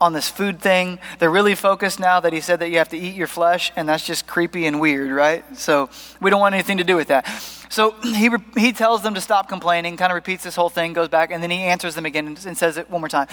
on 0.00 0.14
this 0.14 0.28
food 0.28 0.60
thing. 0.60 0.98
They're 1.20 1.30
really 1.30 1.54
focused 1.54 2.00
now 2.00 2.18
that 2.20 2.32
he 2.32 2.40
said 2.40 2.58
that 2.58 2.70
you 2.70 2.78
have 2.78 2.88
to 2.88 2.98
eat 2.98 3.14
your 3.14 3.28
flesh, 3.28 3.70
and 3.76 3.88
that's 3.88 4.04
just 4.04 4.26
creepy 4.26 4.66
and 4.66 4.80
weird, 4.80 5.12
right? 5.12 5.44
So 5.56 5.88
we 6.20 6.30
don't 6.30 6.40
want 6.40 6.54
anything 6.54 6.78
to 6.78 6.84
do 6.84 6.96
with 6.96 7.08
that. 7.08 7.28
So 7.68 7.92
he, 8.02 8.30
he 8.56 8.72
tells 8.72 9.02
them 9.02 9.14
to 9.14 9.20
stop 9.20 9.48
complaining, 9.48 9.96
kind 9.96 10.10
of 10.10 10.16
repeats 10.16 10.42
this 10.42 10.56
whole 10.56 10.70
thing, 10.70 10.92
goes 10.92 11.08
back, 11.08 11.30
and 11.30 11.40
then 11.40 11.52
he 11.52 11.58
answers 11.58 11.94
them 11.94 12.04
again 12.04 12.26
and 12.26 12.58
says 12.58 12.78
it 12.78 12.90
one 12.90 13.00
more 13.00 13.08
time. 13.08 13.28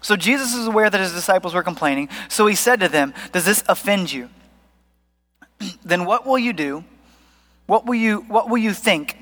So 0.00 0.16
Jesus 0.16 0.54
is 0.54 0.66
aware 0.66 0.88
that 0.88 1.00
his 1.00 1.12
disciples 1.12 1.52
were 1.52 1.62
complaining. 1.62 2.08
So 2.28 2.46
he 2.46 2.54
said 2.54 2.80
to 2.80 2.88
them, 2.88 3.12
Does 3.32 3.44
this 3.44 3.62
offend 3.68 4.10
you? 4.10 4.30
then 5.84 6.04
what 6.04 6.26
will 6.26 6.38
you 6.38 6.52
do? 6.52 6.84
What 7.66 7.86
will 7.86 7.94
you, 7.94 8.18
what 8.28 8.48
will 8.48 8.58
you 8.58 8.72
think 8.72 9.16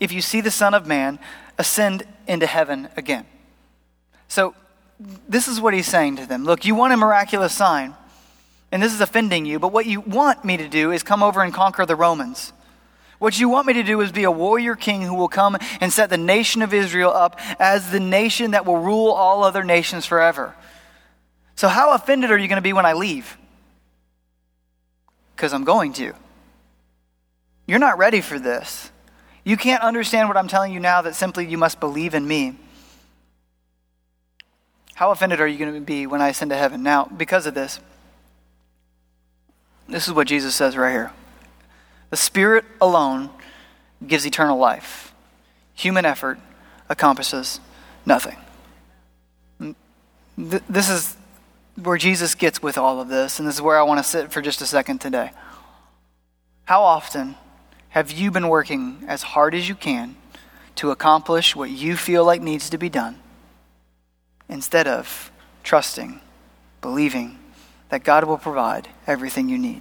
if 0.00 0.12
you 0.12 0.20
see 0.20 0.40
the 0.40 0.50
Son 0.50 0.74
of 0.74 0.86
Man 0.86 1.18
ascend 1.58 2.04
into 2.26 2.46
heaven 2.46 2.88
again? 2.96 3.26
So 4.28 4.54
this 5.28 5.48
is 5.48 5.60
what 5.60 5.74
he's 5.74 5.88
saying 5.88 6.16
to 6.16 6.26
them 6.26 6.44
Look, 6.44 6.64
you 6.64 6.74
want 6.74 6.92
a 6.92 6.96
miraculous 6.96 7.52
sign, 7.52 7.94
and 8.70 8.82
this 8.82 8.92
is 8.92 9.00
offending 9.00 9.46
you, 9.46 9.58
but 9.58 9.72
what 9.72 9.86
you 9.86 10.00
want 10.00 10.44
me 10.44 10.56
to 10.56 10.68
do 10.68 10.92
is 10.92 11.02
come 11.02 11.22
over 11.22 11.42
and 11.42 11.52
conquer 11.52 11.84
the 11.84 11.96
Romans. 11.96 12.52
What 13.18 13.38
you 13.38 13.50
want 13.50 13.66
me 13.66 13.74
to 13.74 13.82
do 13.82 14.00
is 14.00 14.12
be 14.12 14.24
a 14.24 14.30
warrior 14.30 14.74
king 14.74 15.02
who 15.02 15.14
will 15.14 15.28
come 15.28 15.58
and 15.80 15.92
set 15.92 16.08
the 16.08 16.16
nation 16.16 16.62
of 16.62 16.72
Israel 16.72 17.10
up 17.10 17.38
as 17.60 17.90
the 17.90 18.00
nation 18.00 18.52
that 18.52 18.64
will 18.64 18.78
rule 18.78 19.10
all 19.10 19.44
other 19.44 19.62
nations 19.62 20.06
forever. 20.06 20.54
So, 21.54 21.68
how 21.68 21.92
offended 21.92 22.30
are 22.30 22.38
you 22.38 22.48
going 22.48 22.56
to 22.56 22.62
be 22.62 22.72
when 22.72 22.86
I 22.86 22.94
leave? 22.94 23.36
Because 25.40 25.54
I'm 25.54 25.64
going 25.64 25.94
to. 25.94 26.12
You're 27.66 27.78
not 27.78 27.96
ready 27.96 28.20
for 28.20 28.38
this. 28.38 28.90
You 29.42 29.56
can't 29.56 29.82
understand 29.82 30.28
what 30.28 30.36
I'm 30.36 30.48
telling 30.48 30.70
you 30.70 30.80
now 30.80 31.00
that 31.00 31.14
simply 31.14 31.46
you 31.46 31.56
must 31.56 31.80
believe 31.80 32.12
in 32.12 32.28
me. 32.28 32.56
How 34.96 35.12
offended 35.12 35.40
are 35.40 35.46
you 35.46 35.56
going 35.56 35.72
to 35.72 35.80
be 35.80 36.06
when 36.06 36.20
I 36.20 36.28
ascend 36.28 36.50
to 36.50 36.58
heaven? 36.58 36.82
Now, 36.82 37.06
because 37.06 37.46
of 37.46 37.54
this, 37.54 37.80
this 39.88 40.06
is 40.06 40.12
what 40.12 40.26
Jesus 40.26 40.54
says 40.54 40.76
right 40.76 40.92
here 40.92 41.10
The 42.10 42.18
Spirit 42.18 42.66
alone 42.78 43.30
gives 44.06 44.26
eternal 44.26 44.58
life, 44.58 45.14
human 45.72 46.04
effort 46.04 46.38
accomplishes 46.90 47.60
nothing. 48.04 48.36
This 50.36 50.90
is 50.90 51.16
where 51.82 51.98
Jesus 51.98 52.34
gets 52.34 52.62
with 52.62 52.78
all 52.78 53.00
of 53.00 53.08
this, 53.08 53.38
and 53.38 53.48
this 53.48 53.56
is 53.56 53.62
where 53.62 53.78
I 53.78 53.82
want 53.82 53.98
to 53.98 54.04
sit 54.04 54.32
for 54.32 54.40
just 54.40 54.60
a 54.60 54.66
second 54.66 55.00
today. 55.00 55.30
How 56.64 56.82
often 56.82 57.36
have 57.90 58.12
you 58.12 58.30
been 58.30 58.48
working 58.48 59.04
as 59.08 59.22
hard 59.22 59.54
as 59.54 59.68
you 59.68 59.74
can 59.74 60.16
to 60.76 60.90
accomplish 60.90 61.56
what 61.56 61.70
you 61.70 61.96
feel 61.96 62.24
like 62.24 62.40
needs 62.40 62.70
to 62.70 62.78
be 62.78 62.88
done? 62.88 63.18
instead 64.50 64.86
of 64.88 65.30
trusting, 65.62 66.20
believing 66.82 67.38
that 67.88 68.04
God 68.04 68.24
will 68.24 68.38
provide 68.38 68.88
everything 69.06 69.48
you 69.48 69.58
need. 69.58 69.80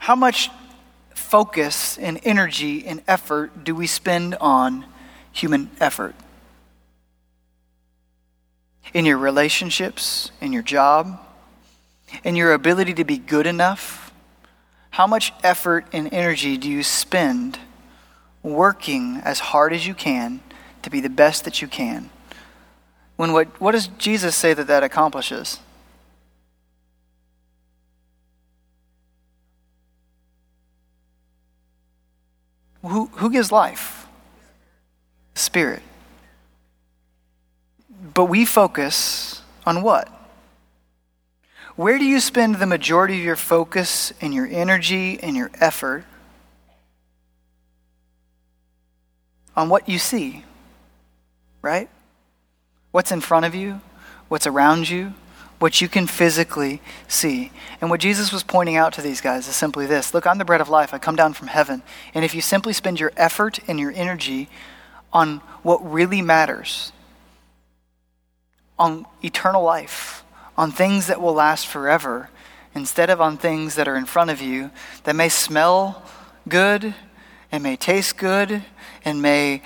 How 0.00 0.14
much 0.14 0.50
focus 1.14 1.98
and 1.98 2.20
energy 2.24 2.86
and 2.86 3.02
effort 3.08 3.64
do 3.64 3.74
we 3.74 3.86
spend 3.86 4.34
on 4.36 4.84
human 5.32 5.70
effort? 5.80 6.14
In 8.94 9.04
your 9.04 9.18
relationships, 9.18 10.30
in 10.40 10.52
your 10.52 10.62
job, 10.62 11.20
in 12.24 12.36
your 12.36 12.52
ability 12.52 12.94
to 12.94 13.04
be 13.04 13.18
good 13.18 13.46
enough? 13.46 14.12
How 14.90 15.06
much 15.06 15.32
effort 15.42 15.86
and 15.92 16.12
energy 16.12 16.56
do 16.56 16.68
you 16.68 16.82
spend 16.82 17.58
working 18.42 19.20
as 19.24 19.40
hard 19.40 19.72
as 19.72 19.86
you 19.86 19.94
can 19.94 20.40
to 20.82 20.90
be 20.90 21.00
the 21.00 21.10
best 21.10 21.44
that 21.44 21.60
you 21.60 21.68
can? 21.68 22.10
When 23.16 23.32
what, 23.32 23.60
what 23.60 23.72
does 23.72 23.88
Jesus 23.98 24.36
say 24.36 24.54
that 24.54 24.66
that 24.68 24.82
accomplishes? 24.82 25.60
Who, 32.82 33.06
who 33.06 33.30
gives 33.30 33.52
life? 33.52 34.06
Spirit. 35.34 35.82
But 38.18 38.24
we 38.24 38.44
focus 38.44 39.42
on 39.64 39.80
what? 39.80 40.08
Where 41.76 42.00
do 42.00 42.04
you 42.04 42.18
spend 42.18 42.56
the 42.56 42.66
majority 42.66 43.16
of 43.16 43.24
your 43.24 43.36
focus 43.36 44.12
and 44.20 44.34
your 44.34 44.48
energy 44.48 45.20
and 45.22 45.36
your 45.36 45.52
effort? 45.60 46.04
On 49.54 49.68
what 49.68 49.88
you 49.88 50.00
see, 50.00 50.42
right? 51.62 51.88
what's 52.90 53.12
in 53.12 53.20
front 53.20 53.46
of 53.46 53.54
you, 53.54 53.80
what's 54.26 54.48
around 54.48 54.88
you, 54.88 55.14
what 55.60 55.80
you 55.80 55.88
can 55.88 56.08
physically 56.08 56.82
see. 57.06 57.52
And 57.80 57.88
what 57.88 58.00
Jesus 58.00 58.32
was 58.32 58.42
pointing 58.42 58.74
out 58.74 58.92
to 58.94 59.00
these 59.00 59.20
guys 59.20 59.46
is 59.46 59.54
simply 59.54 59.86
this 59.86 60.12
Look, 60.12 60.26
I'm 60.26 60.38
the 60.38 60.44
bread 60.44 60.60
of 60.60 60.68
life. 60.68 60.92
I 60.92 60.98
come 60.98 61.14
down 61.14 61.34
from 61.34 61.46
heaven. 61.46 61.82
And 62.14 62.24
if 62.24 62.34
you 62.34 62.40
simply 62.40 62.72
spend 62.72 62.98
your 62.98 63.12
effort 63.16 63.60
and 63.68 63.78
your 63.78 63.92
energy 63.94 64.48
on 65.12 65.38
what 65.62 65.88
really 65.88 66.20
matters, 66.20 66.90
on 68.78 69.06
eternal 69.22 69.62
life, 69.62 70.22
on 70.56 70.70
things 70.70 71.06
that 71.06 71.20
will 71.20 71.34
last 71.34 71.66
forever, 71.66 72.30
instead 72.74 73.10
of 73.10 73.20
on 73.20 73.36
things 73.36 73.74
that 73.74 73.88
are 73.88 73.96
in 73.96 74.04
front 74.04 74.30
of 74.30 74.40
you 74.40 74.70
that 75.04 75.16
may 75.16 75.28
smell 75.28 76.02
good 76.48 76.94
and 77.50 77.62
may 77.62 77.76
taste 77.76 78.16
good 78.16 78.62
and 79.04 79.22
may 79.22 79.62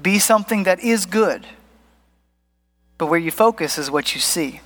be 0.00 0.18
something 0.18 0.64
that 0.64 0.80
is 0.80 1.06
good 1.06 1.46
but 2.98 3.06
where 3.06 3.20
you 3.20 3.30
focus 3.30 3.78
is 3.78 3.90
what 3.90 4.14
you 4.14 4.20
see. 4.20 4.60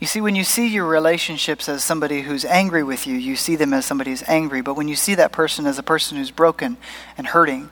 You 0.00 0.06
see, 0.06 0.20
when 0.20 0.34
you 0.34 0.44
see 0.44 0.66
your 0.66 0.86
relationships 0.86 1.68
as 1.68 1.84
somebody 1.84 2.22
who's 2.22 2.44
angry 2.44 2.82
with 2.82 3.06
you, 3.06 3.14
you 3.14 3.36
see 3.36 3.56
them 3.56 3.72
as 3.72 3.86
somebody 3.86 4.10
who's 4.10 4.24
angry. 4.26 4.60
But 4.60 4.74
when 4.74 4.88
you 4.88 4.96
see 4.96 5.14
that 5.14 5.32
person 5.32 5.66
as 5.66 5.78
a 5.78 5.82
person 5.82 6.18
who's 6.18 6.30
broken 6.30 6.76
and 7.16 7.28
hurting, 7.28 7.70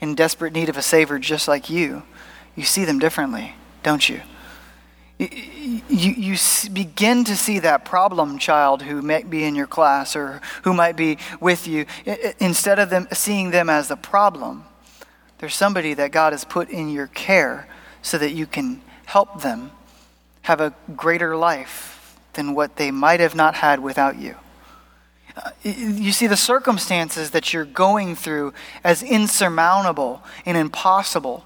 in 0.00 0.14
desperate 0.14 0.52
need 0.52 0.68
of 0.68 0.76
a 0.76 0.82
Savior 0.82 1.18
just 1.18 1.46
like 1.46 1.70
you, 1.70 2.02
you 2.56 2.64
see 2.64 2.84
them 2.84 2.98
differently, 2.98 3.54
don't 3.82 4.08
you? 4.08 4.22
You, 5.20 6.12
you, 6.12 6.36
begin 6.72 7.24
to 7.24 7.36
see 7.36 7.58
that 7.58 7.84
problem 7.84 8.38
child 8.38 8.80
who 8.80 9.02
might 9.02 9.28
be 9.28 9.44
in 9.44 9.54
your 9.54 9.66
class 9.66 10.16
or 10.16 10.40
who 10.62 10.72
might 10.72 10.96
be 10.96 11.18
with 11.40 11.68
you. 11.68 11.84
Instead 12.38 12.78
of 12.78 12.88
them 12.88 13.06
seeing 13.12 13.50
them 13.50 13.68
as 13.68 13.88
the 13.88 13.96
problem, 13.96 14.64
there's 15.38 15.54
somebody 15.54 15.92
that 15.92 16.10
God 16.10 16.32
has 16.32 16.44
put 16.44 16.70
in 16.70 16.88
your 16.88 17.08
care 17.08 17.68
so 18.00 18.16
that 18.16 18.32
you 18.32 18.46
can 18.46 18.80
help 19.04 19.42
them 19.42 19.72
have 20.42 20.60
a 20.60 20.72
greater 20.96 21.36
life 21.36 22.18
than 22.32 22.54
what 22.54 22.76
they 22.76 22.90
might 22.90 23.20
have 23.20 23.34
not 23.34 23.56
had 23.56 23.80
without 23.80 24.18
you. 24.18 24.36
Uh, 25.36 25.50
you 25.62 26.12
see 26.12 26.26
the 26.26 26.36
circumstances 26.36 27.32
that 27.32 27.52
you're 27.52 27.64
going 27.66 28.16
through 28.16 28.54
as 28.82 29.02
insurmountable 29.02 30.22
and 30.46 30.56
impossible, 30.56 31.44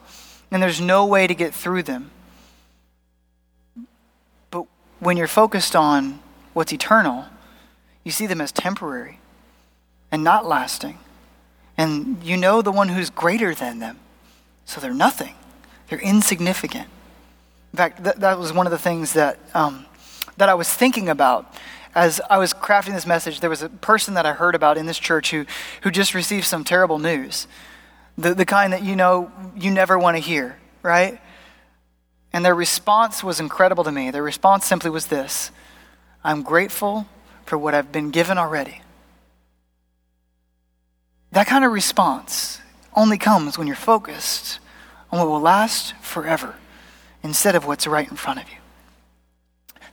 and 0.52 0.62
there's 0.62 0.80
no 0.80 1.04
way 1.04 1.26
to 1.26 1.34
get 1.34 1.52
through 1.52 1.82
them. 1.82 2.12
When 5.04 5.18
you're 5.18 5.28
focused 5.28 5.76
on 5.76 6.20
what's 6.54 6.72
eternal, 6.72 7.26
you 8.04 8.10
see 8.10 8.26
them 8.26 8.40
as 8.40 8.50
temporary 8.52 9.18
and 10.10 10.24
not 10.24 10.46
lasting. 10.46 10.98
And 11.76 12.22
you 12.22 12.38
know 12.38 12.62
the 12.62 12.72
one 12.72 12.88
who's 12.88 13.10
greater 13.10 13.54
than 13.54 13.80
them. 13.80 13.98
So 14.64 14.80
they're 14.80 14.94
nothing, 14.94 15.34
they're 15.88 16.00
insignificant. 16.00 16.88
In 17.74 17.76
fact, 17.76 18.02
th- 18.02 18.16
that 18.16 18.38
was 18.38 18.54
one 18.54 18.66
of 18.66 18.70
the 18.70 18.78
things 18.78 19.12
that, 19.12 19.38
um, 19.52 19.84
that 20.38 20.48
I 20.48 20.54
was 20.54 20.70
thinking 20.70 21.10
about 21.10 21.52
as 21.94 22.22
I 22.30 22.38
was 22.38 22.54
crafting 22.54 22.94
this 22.94 23.06
message. 23.06 23.40
There 23.40 23.50
was 23.50 23.60
a 23.60 23.68
person 23.68 24.14
that 24.14 24.24
I 24.24 24.32
heard 24.32 24.54
about 24.54 24.78
in 24.78 24.86
this 24.86 24.98
church 24.98 25.32
who, 25.32 25.44
who 25.82 25.90
just 25.90 26.14
received 26.14 26.46
some 26.46 26.64
terrible 26.64 26.98
news. 26.98 27.46
The, 28.16 28.32
the 28.32 28.46
kind 28.46 28.72
that 28.72 28.82
you 28.82 28.96
know 28.96 29.30
you 29.54 29.70
never 29.70 29.98
want 29.98 30.16
to 30.16 30.22
hear, 30.22 30.56
right? 30.82 31.20
And 32.34 32.44
their 32.44 32.54
response 32.54 33.22
was 33.22 33.38
incredible 33.38 33.84
to 33.84 33.92
me. 33.92 34.10
Their 34.10 34.24
response 34.24 34.66
simply 34.66 34.90
was 34.90 35.06
this 35.06 35.52
I'm 36.24 36.42
grateful 36.42 37.06
for 37.46 37.56
what 37.56 37.74
I've 37.74 37.92
been 37.92 38.10
given 38.10 38.38
already. 38.38 38.82
That 41.30 41.46
kind 41.46 41.64
of 41.64 41.70
response 41.70 42.60
only 42.96 43.18
comes 43.18 43.56
when 43.56 43.68
you're 43.68 43.76
focused 43.76 44.58
on 45.12 45.20
what 45.20 45.28
will 45.28 45.40
last 45.40 45.94
forever 45.98 46.56
instead 47.22 47.54
of 47.54 47.66
what's 47.66 47.86
right 47.86 48.10
in 48.10 48.16
front 48.16 48.42
of 48.42 48.50
you. 48.50 48.58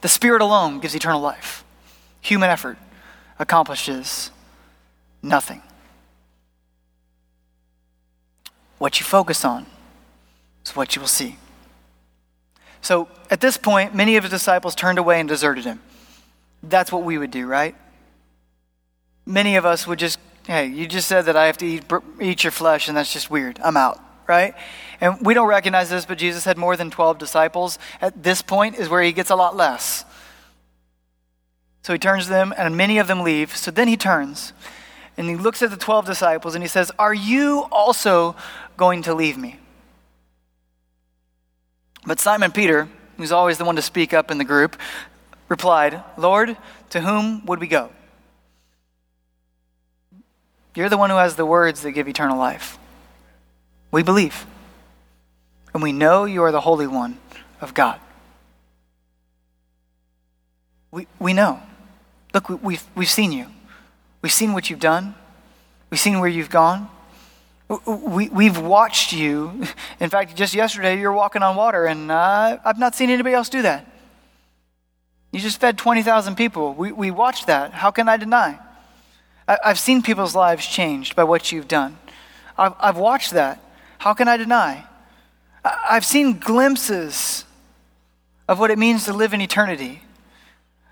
The 0.01 0.09
Spirit 0.09 0.41
alone 0.41 0.79
gives 0.79 0.95
eternal 0.95 1.21
life. 1.21 1.63
Human 2.21 2.49
effort 2.49 2.79
accomplishes 3.37 4.31
nothing. 5.21 5.61
What 8.79 8.99
you 8.99 9.05
focus 9.05 9.45
on 9.45 9.67
is 10.65 10.75
what 10.75 10.95
you 10.95 11.01
will 11.01 11.07
see. 11.07 11.37
So 12.81 13.07
at 13.29 13.41
this 13.41 13.57
point, 13.57 13.95
many 13.95 14.17
of 14.17 14.23
his 14.23 14.31
disciples 14.31 14.75
turned 14.75 14.97
away 14.97 15.19
and 15.19 15.29
deserted 15.29 15.65
him. 15.65 15.81
That's 16.63 16.91
what 16.91 17.03
we 17.03 17.17
would 17.17 17.31
do, 17.31 17.45
right? 17.45 17.75
Many 19.25 19.55
of 19.55 19.65
us 19.65 19.87
would 19.87 19.99
just, 19.99 20.19
hey, 20.47 20.67
you 20.67 20.87
just 20.87 21.07
said 21.07 21.25
that 21.25 21.35
I 21.35 21.45
have 21.45 21.57
to 21.57 21.65
eat, 21.65 21.83
eat 22.19 22.43
your 22.43 22.51
flesh, 22.51 22.87
and 22.87 22.97
that's 22.97 23.13
just 23.13 23.29
weird. 23.29 23.59
I'm 23.63 23.77
out, 23.77 23.99
right? 24.27 24.53
And 24.99 25.25
we 25.25 25.33
don't 25.33 25.47
recognize 25.47 25.89
this, 25.89 26.05
but 26.05 26.17
Jesus 26.17 26.45
had 26.45 26.57
more 26.57 26.75
than 26.75 26.91
12 26.91 27.17
disciples. 27.17 27.79
At 28.01 28.23
this 28.23 28.41
point 28.41 28.75
is 28.75 28.89
where 28.89 29.01
he 29.01 29.11
gets 29.11 29.29
a 29.29 29.35
lot 29.35 29.55
less. 29.55 30.05
So 31.83 31.93
he 31.93 31.99
turns 31.99 32.25
to 32.25 32.29
them, 32.29 32.53
and 32.57 32.77
many 32.77 32.97
of 32.97 33.07
them 33.07 33.21
leave. 33.21 33.55
So 33.55 33.71
then 33.71 33.87
he 33.87 33.97
turns 33.97 34.53
and 35.17 35.29
he 35.29 35.35
looks 35.35 35.61
at 35.61 35.69
the 35.69 35.77
12 35.77 36.05
disciples 36.05 36.55
and 36.55 36.63
he 36.63 36.67
says, 36.67 36.91
Are 36.97 37.13
you 37.13 37.67
also 37.71 38.35
going 38.77 39.01
to 39.03 39.13
leave 39.13 39.37
me? 39.37 39.59
But 42.05 42.19
Simon 42.19 42.51
Peter, 42.51 42.87
who's 43.17 43.31
always 43.31 43.57
the 43.57 43.65
one 43.65 43.75
to 43.75 43.81
speak 43.81 44.13
up 44.13 44.31
in 44.31 44.37
the 44.37 44.43
group, 44.43 44.75
replied, 45.49 46.03
Lord, 46.17 46.57
to 46.91 47.01
whom 47.01 47.45
would 47.45 47.59
we 47.59 47.67
go? 47.67 47.89
You're 50.73 50.89
the 50.89 50.97
one 50.97 51.09
who 51.09 51.17
has 51.17 51.35
the 51.35 51.45
words 51.45 51.81
that 51.81 51.91
give 51.91 52.07
eternal 52.07 52.37
life. 52.37 52.77
We 53.91 54.03
believe. 54.03 54.45
And 55.73 55.83
we 55.83 55.91
know 55.91 56.25
you 56.25 56.43
are 56.43 56.51
the 56.51 56.61
Holy 56.61 56.87
One 56.87 57.17
of 57.59 57.73
God. 57.73 57.99
We, 60.91 61.07
we 61.19 61.33
know. 61.33 61.61
Look, 62.33 62.49
we, 62.49 62.55
we've, 62.55 62.83
we've 62.95 63.09
seen 63.09 63.31
you. 63.31 63.47
We've 64.21 64.31
seen 64.31 64.53
what 64.53 64.69
you've 64.69 64.79
done. 64.79 65.15
We've 65.89 65.99
seen 65.99 66.19
where 66.19 66.29
you've 66.29 66.49
gone. 66.49 66.89
We, 67.87 68.27
we've 68.27 68.57
watched 68.57 69.13
you. 69.13 69.63
In 69.99 70.09
fact, 70.09 70.35
just 70.35 70.53
yesterday, 70.53 70.99
you 70.99 71.07
were 71.07 71.13
walking 71.13 71.41
on 71.41 71.55
water, 71.55 71.85
and 71.85 72.11
uh, 72.11 72.57
I've 72.65 72.77
not 72.77 72.95
seen 72.95 73.09
anybody 73.09 73.33
else 73.33 73.47
do 73.47 73.61
that. 73.61 73.87
You 75.31 75.39
just 75.39 75.61
fed 75.61 75.77
20,000 75.77 76.35
people. 76.35 76.73
We, 76.73 76.91
we 76.91 77.11
watched 77.11 77.47
that. 77.47 77.71
How 77.73 77.89
can 77.91 78.09
I 78.09 78.17
deny? 78.17 78.59
I, 79.47 79.57
have 79.63 79.79
seen 79.79 80.01
people's 80.01 80.35
lives 80.35 80.65
changed 80.65 81.15
by 81.15 81.23
what 81.23 81.51
you've 81.53 81.69
done. 81.69 81.97
I've, 82.57 82.73
I've 82.79 82.97
watched 82.97 83.31
that. 83.31 83.63
How 83.99 84.13
can 84.13 84.27
I 84.27 84.35
deny? 84.35 84.83
I, 85.63 85.77
I've 85.91 86.05
seen 86.05 86.39
glimpses 86.39 87.45
of 88.49 88.59
what 88.59 88.69
it 88.69 88.77
means 88.77 89.05
to 89.05 89.13
live 89.13 89.33
in 89.33 89.39
eternity. 89.39 90.01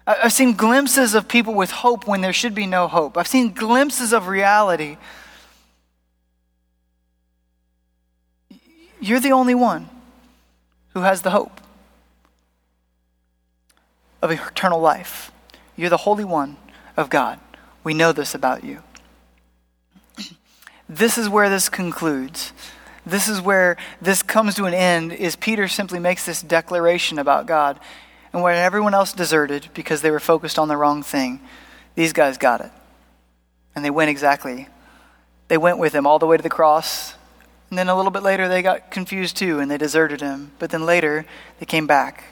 I've 0.07 0.33
seen 0.33 0.53
glimpses 0.53 1.13
of 1.13 1.27
people 1.27 1.53
with 1.53 1.71
hope 1.71 2.07
when 2.07 2.21
there 2.21 2.33
should 2.33 2.55
be 2.55 2.65
no 2.65 2.87
hope. 2.87 3.17
I've 3.17 3.27
seen 3.27 3.51
glimpses 3.51 4.13
of 4.13 4.27
reality. 4.27 4.97
You're 8.99 9.19
the 9.19 9.31
only 9.31 9.55
one 9.55 9.89
who 10.93 11.01
has 11.01 11.21
the 11.21 11.31
hope 11.31 11.62
of 14.21 14.31
eternal 14.31 14.79
life. 14.79 15.31
You're 15.75 15.89
the 15.89 15.97
Holy 15.97 16.25
One 16.25 16.57
of 16.97 17.09
God. 17.09 17.39
We 17.83 17.93
know 17.93 18.12
this 18.12 18.35
about 18.35 18.63
you. 18.63 18.83
This 20.91 21.19
is 21.19 21.29
where 21.29 21.51
this 21.51 21.69
concludes. 21.69 22.51
This 23.05 23.27
is 23.27 23.39
where 23.39 23.77
this 24.01 24.23
comes 24.23 24.55
to 24.55 24.65
an 24.65 24.73
end 24.73 25.13
is 25.13 25.35
Peter 25.35 25.67
simply 25.67 25.99
makes 25.99 26.25
this 26.25 26.41
declaration 26.41 27.19
about 27.19 27.45
God. 27.45 27.79
And 28.33 28.41
when 28.41 28.55
everyone 28.55 28.95
else 28.95 29.13
deserted 29.13 29.69
because 29.75 30.01
they 30.01 30.09
were 30.09 30.19
focused 30.19 30.57
on 30.57 30.67
the 30.67 30.75
wrong 30.75 31.03
thing, 31.03 31.41
these 31.93 32.12
guys 32.12 32.39
got 32.39 32.62
it. 32.62 32.71
And 33.75 33.85
they 33.85 33.91
went 33.91 34.09
exactly. 34.09 34.67
They 35.47 35.57
went 35.57 35.77
with 35.77 35.93
him 35.93 36.07
all 36.07 36.17
the 36.17 36.25
way 36.25 36.38
to 36.38 36.43
the 36.43 36.49
cross. 36.49 37.13
And 37.69 37.77
then 37.77 37.88
a 37.88 37.95
little 37.95 38.12
bit 38.12 38.23
later, 38.23 38.47
they 38.47 38.62
got 38.62 38.89
confused 38.89 39.38
too 39.38 39.60
and 39.60 39.69
they 39.69 39.77
deserted 39.77 40.21
him. 40.21 40.51
But 40.60 40.71
then 40.71 40.86
later, 40.86 41.25
they 41.60 41.65
came 41.65 41.86
back. 41.88 42.23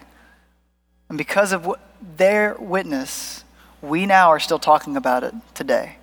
And 1.10 1.18
because 1.18 1.52
of 1.52 1.76
their 2.02 2.56
witness, 2.60 3.44
we 3.82 4.06
now 4.06 4.30
are 4.30 4.40
still 4.40 4.60
talking 4.60 4.98
about 4.98 5.24
it 5.24 5.34
today. 5.54 5.98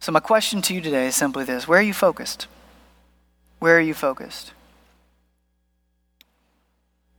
So, 0.00 0.12
my 0.12 0.20
question 0.20 0.60
to 0.62 0.74
you 0.74 0.80
today 0.80 1.06
is 1.06 1.16
simply 1.16 1.44
this 1.44 1.66
Where 1.66 1.78
are 1.78 1.82
you 1.82 1.94
focused? 1.94 2.46
Where 3.58 3.76
are 3.78 3.80
you 3.80 3.94
focused? 3.94 4.52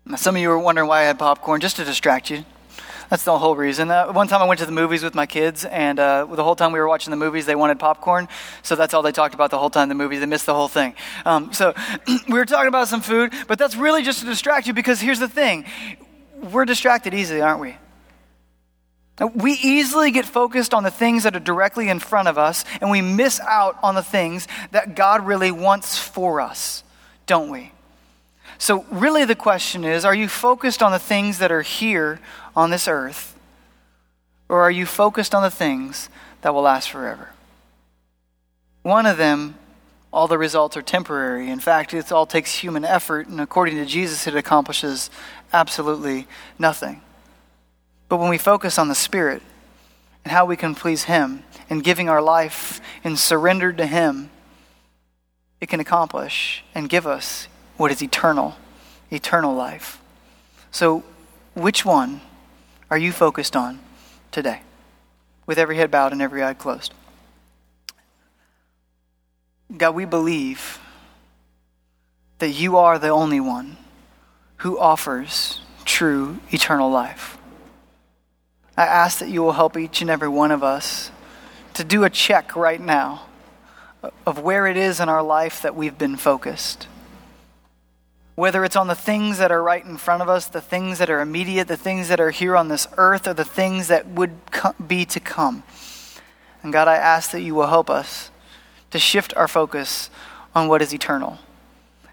Now, 0.06 0.18
some 0.18 0.36
of 0.36 0.42
you 0.42 0.50
were 0.50 0.60
wondering 0.60 0.88
why 0.88 1.00
I 1.02 1.06
had 1.06 1.18
popcorn, 1.18 1.62
just 1.62 1.78
to 1.78 1.84
distract 1.84 2.30
you. 2.30 2.46
That's 3.10 3.24
the 3.24 3.38
whole 3.38 3.56
reason. 3.56 3.92
Uh, 3.92 4.12
one 4.12 4.28
time 4.28 4.42
I 4.42 4.46
went 4.46 4.60
to 4.62 4.66
the 4.66 4.72
movies 4.72 5.04
with 5.04 5.14
my 5.14 5.26
kids, 5.26 5.64
and 5.66 6.00
uh, 6.00 6.26
the 6.26 6.44
whole 6.44 6.56
time 6.56 6.72
we 6.72 6.80
were 6.80 6.88
watching 6.88 7.12
the 7.12 7.18
movies, 7.18 7.46
they 7.46 7.56
wanted 7.56 7.80
popcorn. 7.80 8.28
So 8.64 8.76
that's 8.76 8.94
all 8.94 9.02
they 9.02 9.12
talked 9.12 9.36
about 9.36 9.52
the 9.52 9.60
whole 9.60 9.70
time 9.70 9.90
the 9.90 9.96
movies. 9.96 10.20
They 10.22 10.26
missed 10.26 10.46
the 10.46 10.56
whole 10.56 10.68
thing. 10.68 10.96
Um, 11.26 11.54
so 11.54 11.74
we 12.28 12.34
were 12.34 12.46
talking 12.46 12.68
about 12.68 12.88
some 12.88 13.02
food, 13.02 13.34
but 13.48 13.60
that's 13.60 13.76
really 13.76 14.02
just 14.02 14.20
to 14.20 14.26
distract 14.26 14.68
you 14.68 14.74
because 14.74 15.00
here's 15.00 15.20
the 15.20 15.30
thing 15.30 15.66
we're 16.52 16.66
distracted 16.66 17.14
easily, 17.14 17.42
aren't 17.42 17.62
we? 17.62 17.76
We 19.34 19.54
easily 19.54 20.12
get 20.12 20.26
focused 20.26 20.74
on 20.74 20.84
the 20.84 20.92
things 20.92 21.24
that 21.24 21.36
are 21.36 21.40
directly 21.40 21.88
in 21.88 22.00
front 22.00 22.28
of 22.28 22.38
us, 22.38 22.66
and 22.82 22.92
we 22.92 23.02
miss 23.02 23.40
out 23.40 23.78
on 23.82 23.96
the 23.96 24.04
things 24.04 24.48
that 24.72 24.96
God 24.96 25.26
really 25.26 25.52
wants 25.52 25.98
for 25.98 26.42
us, 26.42 26.84
don't 27.26 27.50
we? 27.50 27.72
So, 28.58 28.86
really, 28.90 29.26
the 29.26 29.36
question 29.36 29.84
is 29.84 30.06
are 30.06 30.16
you 30.16 30.28
focused 30.28 30.82
on 30.82 30.92
the 30.92 31.00
things 31.00 31.40
that 31.40 31.52
are 31.52 31.62
here 31.62 32.20
on 32.56 32.70
this 32.70 32.88
earth, 32.88 33.38
or 34.50 34.62
are 34.62 34.72
you 34.72 34.86
focused 34.86 35.36
on 35.36 35.44
the 35.44 35.52
things 35.52 36.10
that 36.42 36.54
will 36.54 36.62
last 36.62 36.90
forever? 36.90 37.30
One 38.84 39.06
of 39.06 39.18
them, 39.18 39.56
all 40.14 40.28
the 40.28 40.38
results 40.38 40.78
are 40.78 40.82
temporary. 40.82 41.50
In 41.50 41.60
fact, 41.60 41.94
it 41.94 42.12
all 42.12 42.26
takes 42.26 42.56
human 42.56 42.86
effort, 42.86 43.28
and 43.28 43.42
according 43.42 43.76
to 43.76 43.86
Jesus, 43.86 44.28
it 44.28 44.36
accomplishes 44.36 45.10
absolutely 45.52 46.28
nothing. 46.58 47.02
But 48.08 48.18
when 48.18 48.30
we 48.30 48.38
focus 48.38 48.78
on 48.78 48.88
the 48.88 48.96
Spirit 48.96 49.42
and 50.24 50.32
how 50.32 50.46
we 50.46 50.56
can 50.56 50.76
please 50.76 51.04
Him 51.04 51.44
and 51.70 51.84
giving 51.84 52.10
our 52.10 52.22
life 52.22 52.80
and 53.04 53.18
surrender 53.18 53.74
to 53.74 53.86
Him, 53.86 54.30
it 55.60 55.68
can 55.68 55.80
accomplish 55.80 56.64
and 56.76 56.88
give 56.88 57.08
us 57.08 57.48
what 57.78 57.92
is 57.92 58.02
eternal, 58.02 58.56
eternal 59.12 59.54
life. 59.54 60.02
So, 60.72 61.04
which 61.54 61.86
one 61.86 62.22
are 62.90 62.98
you 62.98 63.12
focused 63.12 63.56
on 63.56 63.80
today? 64.32 64.62
With 65.46 65.58
every 65.58 65.78
head 65.78 65.92
bowed 65.92 66.12
and 66.12 66.22
every 66.22 66.44
eye 66.44 66.54
closed. 66.54 66.94
God, 69.76 69.96
we 69.96 70.06
believe 70.06 70.80
that 72.40 72.50
you 72.50 72.78
are 72.78 73.00
the 73.00 73.10
only 73.10 73.40
one 73.40 73.78
who 74.58 74.78
offers 74.78 75.62
true 75.86 76.40
eternal 76.52 76.90
life. 76.90 77.38
I 78.78 78.86
ask 78.86 79.20
that 79.20 79.30
you 79.30 79.42
will 79.42 79.54
help 79.54 79.78
each 79.78 80.02
and 80.02 80.10
every 80.10 80.28
one 80.28 80.52
of 80.52 80.64
us 80.64 81.12
to 81.76 81.84
do 81.84 82.04
a 82.04 82.10
check 82.10 82.56
right 82.56 82.82
now 82.82 83.26
of 84.26 84.40
where 84.40 84.68
it 84.68 84.78
is 84.78 85.00
in 85.00 85.10
our 85.10 85.24
life 85.24 85.62
that 85.62 85.76
we've 85.76 85.98
been 85.98 86.16
focused 86.16 86.88
whether 88.36 88.66
it's 88.66 88.76
on 88.76 88.88
the 88.88 88.96
things 88.96 89.38
that 89.38 89.52
are 89.52 89.64
right 89.64 89.84
in 89.84 89.98
front 89.98 90.22
of 90.22 90.30
us, 90.30 90.48
the 90.48 90.62
things 90.62 91.00
that 91.00 91.10
are 91.10 91.22
immediate, 91.22 91.68
the 91.68 91.78
things 91.78 92.10
that 92.10 92.20
are 92.20 92.32
here 92.32 92.56
on 92.56 92.68
this 92.68 92.88
earth, 92.98 93.28
or 93.28 93.34
the 93.34 93.46
things 93.46 93.88
that 93.88 94.08
would 94.08 94.34
be 94.86 95.06
to 95.06 95.20
come. 95.20 95.64
And 96.62 96.74
God, 96.74 96.88
I 96.88 96.96
ask 96.96 97.32
that 97.32 97.42
you 97.42 97.56
will 97.56 97.68
help 97.68 97.90
us 97.90 98.32
to 98.92 99.00
shift 99.00 99.34
our 99.36 99.48
focus 99.48 100.10
on 100.54 100.68
what 100.68 100.82
is 100.82 100.94
eternal. 100.94 101.40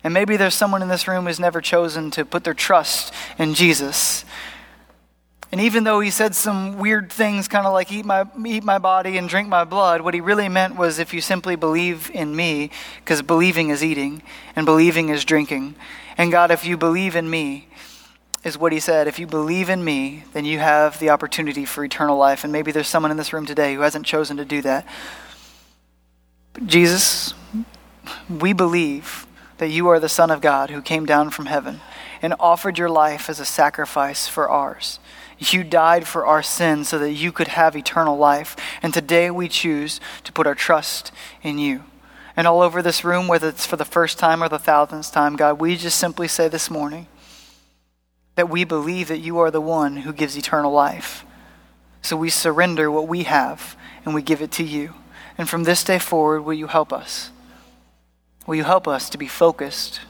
And 0.05 0.13
maybe 0.13 0.37
there's 0.37 0.55
someone 0.55 0.83
in 0.83 0.89
this 0.89 1.07
room 1.07 1.27
who's 1.27 1.41
never 1.41 1.61
chosen 1.61 2.11
to 2.13 2.25
put 2.25 2.45
their 2.45 2.55
trust 2.55 3.13
in 3.39 3.55
Jesus. 3.55 4.25
And 5.53 5.61
even 5.61 5.85
though 5.85 6.01
he 6.01 6.11
said 6.11 6.35
some 6.35 6.79
weird 6.79 7.13
things, 7.13 7.47
kind 7.47 7.67
of 7.67 7.73
like 7.73 7.93
eat 7.93 8.05
my, 8.05 8.27
eat 8.47 8.65
my 8.65 8.79
body 8.79 9.17
and 9.17 9.29
drink 9.29 9.49
my 9.49 9.65
blood, 9.65 10.01
what 10.01 10.15
he 10.15 10.21
really 10.21 10.49
meant 10.49 10.77
was 10.77 10.99
if 10.99 11.13
you 11.13 11.21
simply 11.21 11.57
believe 11.57 12.11
in 12.15 12.35
me, 12.35 12.71
because 12.99 13.23
believing 13.23 13.69
is 13.69 13.85
eating 13.85 14.23
and 14.57 14.67
believing 14.67 15.09
is 15.09 15.25
drinking, 15.25 15.75
and 16.19 16.31
God, 16.31 16.51
if 16.51 16.65
you 16.65 16.77
believe 16.77 17.17
in 17.17 17.29
me, 17.29 17.69
is 18.45 18.59
what 18.59 18.73
he 18.73 18.81
said. 18.81 19.07
If 19.07 19.19
you 19.19 19.27
believe 19.27 19.69
in 19.69 19.85
me, 19.85 20.25
then 20.33 20.45
you 20.45 20.59
have 20.59 20.99
the 20.99 21.11
opportunity 21.11 21.65
for 21.65 21.85
eternal 21.85 22.17
life. 22.17 22.45
And 22.45 22.53
maybe 22.53 22.73
there's 22.73 22.89
someone 22.89 23.11
in 23.11 23.17
this 23.17 23.33
room 23.33 23.47
today 23.47 23.75
who 23.75 23.83
hasn't 23.83 24.07
chosen 24.07 24.37
to 24.37 24.45
do 24.45 24.63
that. 24.63 24.87
But 26.53 26.67
Jesus, 26.67 27.35
we 28.29 28.53
believe 28.53 29.27
that 29.59 29.69
you 29.69 29.89
are 29.89 30.01
the 30.01 30.09
Son 30.09 30.31
of 30.31 30.41
God 30.41 30.71
who 30.71 30.83
came 30.83 31.07
down 31.07 31.31
from 31.31 31.47
heaven 31.47 31.81
and 32.21 32.35
offered 32.41 32.79
your 32.79 32.91
life 32.91 33.31
as 33.31 33.39
a 33.39 33.45
sacrifice 33.45 34.27
for 34.27 34.49
ours. 34.49 34.99
You 35.39 35.65
died 35.65 36.07
for 36.07 36.27
our 36.27 36.43
sins 36.43 36.89
so 36.89 36.99
that 36.99 37.13
you 37.13 37.33
could 37.33 37.49
have 37.49 37.77
eternal 37.77 38.17
life. 38.17 38.57
And 38.83 38.95
today 38.95 39.31
we 39.31 39.49
choose 39.49 40.01
to 40.25 40.33
put 40.33 40.47
our 40.47 40.55
trust 40.55 41.11
in 41.43 41.59
you 41.59 41.85
and 42.37 42.47
all 42.47 42.63
over 42.63 42.83
this 42.83 43.05
room, 43.05 43.29
whether 43.29 43.49
it's 43.49 43.67
for 43.67 43.77
the 43.77 43.85
first 43.85 44.19
time 44.19 44.43
or 44.43 44.49
the 44.49 44.59
thousandth 44.59 45.13
time, 45.13 45.37
God, 45.37 45.61
we 45.61 45.77
just 45.77 45.99
simply 45.99 46.29
say 46.29 46.49
this 46.49 46.71
morning 46.71 47.07
that 48.35 48.49
we 48.49 48.65
believe 48.65 49.09
that 49.09 49.19
you 49.19 49.39
are 49.39 49.51
the 49.51 49.61
one 49.61 49.99
who 49.99 50.13
gives 50.13 50.37
eternal 50.37 50.73
life. 50.73 51.25
So 52.01 52.17
we 52.17 52.31
surrender 52.31 52.91
what 52.91 53.07
we 53.07 53.25
have 53.25 53.77
and 54.05 54.15
we 54.15 54.23
give 54.23 54.43
it 54.43 54.51
to 54.53 54.65
you. 54.65 54.95
And 55.37 55.49
from 55.49 55.65
this 55.65 55.85
day 55.85 55.99
forward, 55.99 56.43
will 56.43 56.55
you 56.55 56.67
help 56.67 56.93
us? 56.93 57.31
Will 58.47 58.57
you 58.57 58.65
help 58.65 58.89
us 58.89 59.09
to 59.11 59.19
be 59.19 59.29
focused 59.29 60.01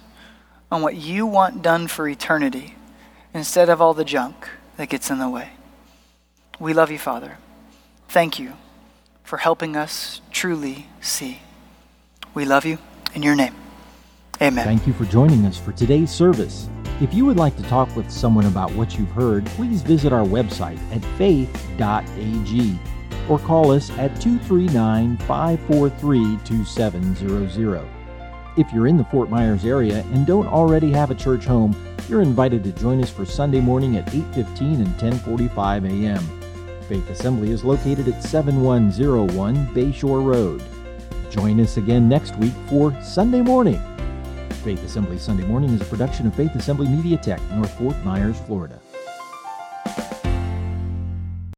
on 0.70 0.82
what 0.82 0.96
you 0.96 1.26
want 1.26 1.62
done 1.62 1.86
for 1.86 2.08
eternity 2.08 2.76
instead 3.34 3.68
of 3.68 3.80
all 3.80 3.94
the 3.94 4.04
junk 4.04 4.48
that 4.76 4.88
gets 4.88 5.10
in 5.10 5.18
the 5.18 5.28
way? 5.28 5.50
We 6.58 6.72
love 6.72 6.90
you, 6.90 6.98
Father. 6.98 7.38
Thank 8.08 8.38
you 8.38 8.54
for 9.24 9.38
helping 9.38 9.76
us 9.76 10.20
truly 10.30 10.86
see. 11.00 11.40
We 12.34 12.44
love 12.44 12.64
you 12.64 12.78
in 13.14 13.22
your 13.22 13.34
name. 13.34 13.54
Amen. 14.40 14.64
Thank 14.64 14.86
you 14.86 14.92
for 14.92 15.04
joining 15.04 15.44
us 15.44 15.58
for 15.58 15.72
today's 15.72 16.10
service. 16.10 16.68
If 17.00 17.12
you 17.12 17.24
would 17.26 17.36
like 17.36 17.56
to 17.56 17.62
talk 17.64 17.94
with 17.94 18.10
someone 18.10 18.46
about 18.46 18.72
what 18.72 18.98
you've 18.98 19.10
heard, 19.10 19.44
please 19.46 19.82
visit 19.82 20.12
our 20.12 20.24
website 20.24 20.78
at 20.92 21.04
faith.ag 21.16 22.78
or 23.28 23.38
call 23.38 23.70
us 23.70 23.90
at 23.98 24.20
239 24.20 25.16
543 25.18 26.38
2700. 26.44 27.88
If 28.56 28.72
you're 28.72 28.86
in 28.86 28.96
the 28.96 29.04
Fort 29.04 29.30
Myers 29.30 29.64
area 29.64 30.04
and 30.12 30.26
don't 30.26 30.46
already 30.46 30.90
have 30.90 31.10
a 31.10 31.14
church 31.14 31.44
home, 31.44 31.76
you're 32.08 32.22
invited 32.22 32.64
to 32.64 32.72
join 32.72 33.02
us 33.02 33.10
for 33.10 33.24
Sunday 33.24 33.60
morning 33.60 33.96
at 33.96 34.06
8:15 34.06 34.80
and 34.80 34.98
10:45 34.98 35.84
a.m. 35.86 36.40
Faith 36.88 37.08
Assembly 37.10 37.50
is 37.50 37.64
located 37.64 38.08
at 38.08 38.22
7101 38.22 39.68
Bayshore 39.68 40.24
Road. 40.24 40.62
Join 41.32 41.60
us 41.60 41.78
again 41.78 42.10
next 42.10 42.36
week 42.36 42.52
for 42.68 42.94
Sunday 43.02 43.40
Morning. 43.40 43.80
Faith 44.62 44.84
Assembly 44.84 45.16
Sunday 45.16 45.46
Morning 45.46 45.70
is 45.70 45.80
a 45.80 45.84
production 45.86 46.26
of 46.26 46.34
Faith 46.34 46.54
Assembly 46.54 46.86
Media 46.86 47.16
Tech, 47.16 47.40
North 47.52 47.72
Fort 47.78 47.96
Myers, 48.04 48.38
Florida. 48.40 48.81